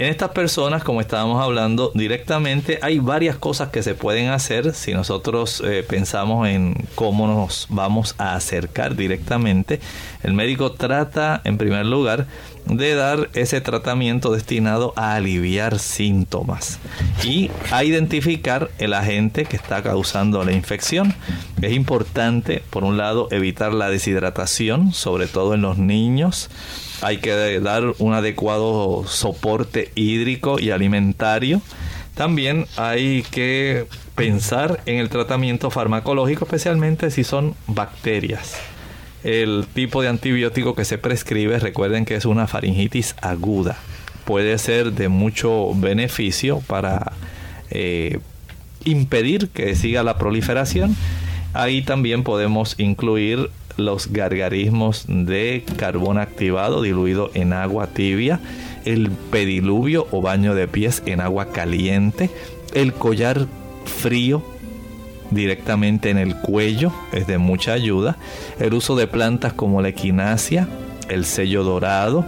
En 0.00 0.06
estas 0.06 0.30
personas, 0.30 0.82
como 0.82 1.02
estábamos 1.02 1.42
hablando 1.42 1.92
directamente, 1.94 2.78
hay 2.80 3.00
varias 3.00 3.36
cosas 3.36 3.68
que 3.68 3.82
se 3.82 3.94
pueden 3.94 4.28
hacer 4.30 4.72
si 4.72 4.94
nosotros 4.94 5.62
eh, 5.62 5.84
pensamos 5.86 6.48
en 6.48 6.74
cómo 6.94 7.26
nos 7.26 7.66
vamos 7.68 8.14
a 8.16 8.34
acercar 8.34 8.96
directamente. 8.96 9.78
El 10.22 10.32
médico 10.32 10.72
trata, 10.72 11.42
en 11.44 11.58
primer 11.58 11.84
lugar, 11.84 12.26
de 12.64 12.94
dar 12.94 13.28
ese 13.34 13.60
tratamiento 13.60 14.32
destinado 14.32 14.94
a 14.96 15.16
aliviar 15.16 15.78
síntomas 15.78 16.78
y 17.22 17.50
a 17.70 17.84
identificar 17.84 18.70
el 18.78 18.94
agente 18.94 19.44
que 19.44 19.56
está 19.56 19.82
causando 19.82 20.42
la 20.44 20.52
infección. 20.52 21.14
Es 21.60 21.72
importante, 21.72 22.62
por 22.70 22.84
un 22.84 22.96
lado, 22.96 23.28
evitar 23.32 23.74
la 23.74 23.90
deshidratación, 23.90 24.94
sobre 24.94 25.26
todo 25.26 25.52
en 25.52 25.60
los 25.60 25.76
niños 25.76 26.48
hay 27.02 27.18
que 27.18 27.60
dar 27.60 27.84
un 27.98 28.14
adecuado 28.14 29.04
soporte 29.06 29.90
hídrico 29.94 30.58
y 30.58 30.70
alimentario. 30.70 31.62
También 32.14 32.66
hay 32.76 33.22
que 33.30 33.86
pensar 34.14 34.80
en 34.86 34.98
el 34.98 35.08
tratamiento 35.08 35.70
farmacológico, 35.70 36.44
especialmente 36.44 37.10
si 37.10 37.24
son 37.24 37.54
bacterias. 37.66 38.56
El 39.22 39.66
tipo 39.72 40.02
de 40.02 40.08
antibiótico 40.08 40.74
que 40.74 40.84
se 40.84 40.98
prescribe, 40.98 41.58
recuerden 41.58 42.04
que 42.04 42.16
es 42.16 42.24
una 42.24 42.46
faringitis 42.46 43.14
aguda. 43.20 43.76
Puede 44.24 44.58
ser 44.58 44.92
de 44.92 45.08
mucho 45.08 45.74
beneficio 45.74 46.60
para 46.66 47.12
eh, 47.70 48.18
impedir 48.84 49.48
que 49.48 49.74
siga 49.74 50.02
la 50.02 50.18
proliferación. 50.18 50.96
Ahí 51.52 51.82
también 51.82 52.22
podemos 52.22 52.74
incluir 52.78 53.50
los 53.76 54.12
gargarismos 54.12 55.04
de 55.08 55.64
carbón 55.76 56.18
activado 56.18 56.82
diluido 56.82 57.30
en 57.34 57.52
agua 57.52 57.88
tibia, 57.88 58.40
el 58.84 59.10
pediluvio 59.10 60.06
o 60.10 60.22
baño 60.22 60.54
de 60.54 60.68
pies 60.68 61.02
en 61.06 61.20
agua 61.20 61.52
caliente, 61.52 62.30
el 62.74 62.92
collar 62.92 63.46
frío 63.84 64.42
directamente 65.30 66.10
en 66.10 66.18
el 66.18 66.36
cuello 66.36 66.92
es 67.12 67.26
de 67.26 67.38
mucha 67.38 67.72
ayuda, 67.72 68.16
el 68.58 68.74
uso 68.74 68.96
de 68.96 69.06
plantas 69.06 69.52
como 69.52 69.82
la 69.82 69.88
equinacia, 69.88 70.68
el 71.08 71.24
sello 71.24 71.64
dorado, 71.64 72.24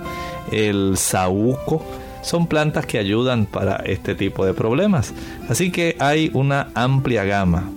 el 0.50 0.96
saúco, 0.96 1.84
son 2.22 2.46
plantas 2.46 2.86
que 2.86 2.98
ayudan 2.98 3.46
para 3.46 3.76
este 3.76 4.14
tipo 4.14 4.46
de 4.46 4.54
problemas. 4.54 5.12
Así 5.48 5.72
que 5.72 5.96
hay 5.98 6.30
una 6.34 6.68
amplia 6.74 7.24
gama 7.24 7.68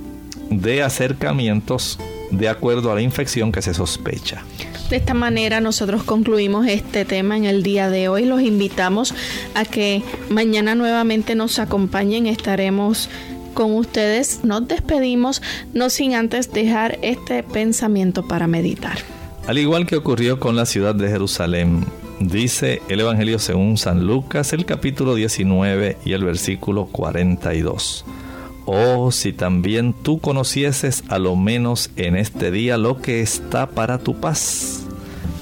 de 0.49 0.83
acercamientos 0.83 1.99
de 2.37 2.49
acuerdo 2.49 2.91
a 2.91 2.95
la 2.95 3.01
infección 3.01 3.51
que 3.51 3.61
se 3.61 3.73
sospecha. 3.73 4.43
De 4.89 4.97
esta 4.97 5.13
manera 5.13 5.61
nosotros 5.61 6.03
concluimos 6.03 6.67
este 6.67 7.05
tema 7.05 7.37
en 7.37 7.45
el 7.45 7.63
día 7.63 7.89
de 7.89 8.07
hoy. 8.07 8.25
Los 8.25 8.41
invitamos 8.41 9.13
a 9.55 9.65
que 9.65 10.03
mañana 10.29 10.75
nuevamente 10.75 11.35
nos 11.35 11.59
acompañen. 11.59 12.27
Estaremos 12.27 13.09
con 13.55 13.73
ustedes. 13.73 14.41
Nos 14.43 14.67
despedimos, 14.67 15.41
no 15.73 15.89
sin 15.89 16.13
antes 16.13 16.51
dejar 16.53 16.99
este 17.01 17.41
pensamiento 17.41 18.27
para 18.27 18.45
meditar. 18.45 18.97
Al 19.47 19.57
igual 19.57 19.87
que 19.87 19.95
ocurrió 19.95 20.39
con 20.39 20.55
la 20.55 20.65
ciudad 20.65 20.93
de 20.93 21.07
Jerusalén, 21.09 21.85
dice 22.19 22.81
el 22.89 22.99
Evangelio 22.99 23.39
según 23.39 23.77
San 23.77 24.05
Lucas, 24.05 24.53
el 24.53 24.65
capítulo 24.65 25.15
19 25.15 25.97
y 26.05 26.13
el 26.13 26.23
versículo 26.23 26.85
42. 26.87 28.05
Oh, 28.67 29.11
si 29.11 29.31
también 29.31 29.93
tú 29.93 30.19
conocieses 30.19 31.03
a 31.09 31.19
lo 31.19 31.35
menos 31.35 31.91
en 31.97 32.15
este 32.15 32.49
día 32.49 32.79
lo 32.79 32.99
que 32.99 33.21
está 33.21 33.67
para 33.67 33.99
tu 33.99 34.15
paz, 34.15 34.87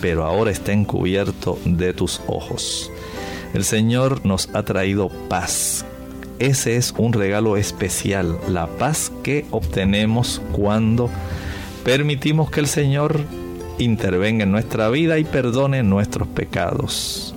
pero 0.01 0.25
ahora 0.25 0.51
está 0.51 0.73
encubierto 0.73 1.57
de 1.63 1.93
tus 1.93 2.19
ojos. 2.27 2.91
El 3.53 3.63
Señor 3.63 4.25
nos 4.25 4.49
ha 4.53 4.63
traído 4.63 5.09
paz. 5.29 5.85
Ese 6.39 6.75
es 6.75 6.93
un 6.97 7.13
regalo 7.13 7.55
especial, 7.55 8.37
la 8.49 8.67
paz 8.67 9.09
que 9.23 9.45
obtenemos 9.51 10.41
cuando 10.51 11.09
permitimos 11.85 12.51
que 12.51 12.59
el 12.59 12.67
Señor 12.67 13.21
intervenga 13.77 14.43
en 14.43 14.51
nuestra 14.51 14.89
vida 14.89 15.17
y 15.17 15.23
perdone 15.23 15.81
nuestros 15.81 16.27
pecados. 16.27 17.33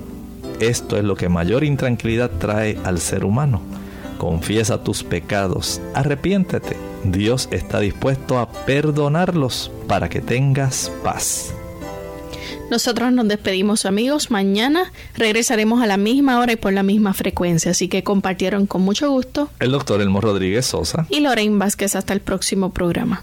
Esto 0.58 0.96
es 0.96 1.04
lo 1.04 1.14
que 1.14 1.28
mayor 1.28 1.62
intranquilidad 1.62 2.32
trae 2.40 2.76
al 2.82 2.98
ser 2.98 3.24
humano 3.24 3.75
confiesa 4.16 4.82
tus 4.82 5.02
pecados, 5.02 5.80
arrepiéntete. 5.94 6.76
Dios 7.04 7.48
está 7.50 7.80
dispuesto 7.80 8.38
a 8.38 8.50
perdonarlos 8.50 9.70
para 9.86 10.08
que 10.08 10.20
tengas 10.20 10.90
paz. 11.02 11.52
Nosotros 12.70 13.12
nos 13.12 13.28
despedimos 13.28 13.86
amigos, 13.86 14.30
mañana 14.30 14.92
regresaremos 15.14 15.82
a 15.82 15.86
la 15.86 15.96
misma 15.96 16.40
hora 16.40 16.52
y 16.52 16.56
por 16.56 16.72
la 16.72 16.82
misma 16.82 17.14
frecuencia, 17.14 17.70
así 17.70 17.86
que 17.86 18.02
compartieron 18.02 18.66
con 18.66 18.82
mucho 18.82 19.08
gusto 19.10 19.48
el 19.60 19.70
doctor 19.70 20.00
Elmo 20.00 20.20
Rodríguez 20.20 20.66
Sosa 20.66 21.06
y 21.08 21.20
Lorraine 21.20 21.58
Vázquez 21.58 21.94
hasta 21.94 22.12
el 22.12 22.20
próximo 22.20 22.70
programa. 22.70 23.22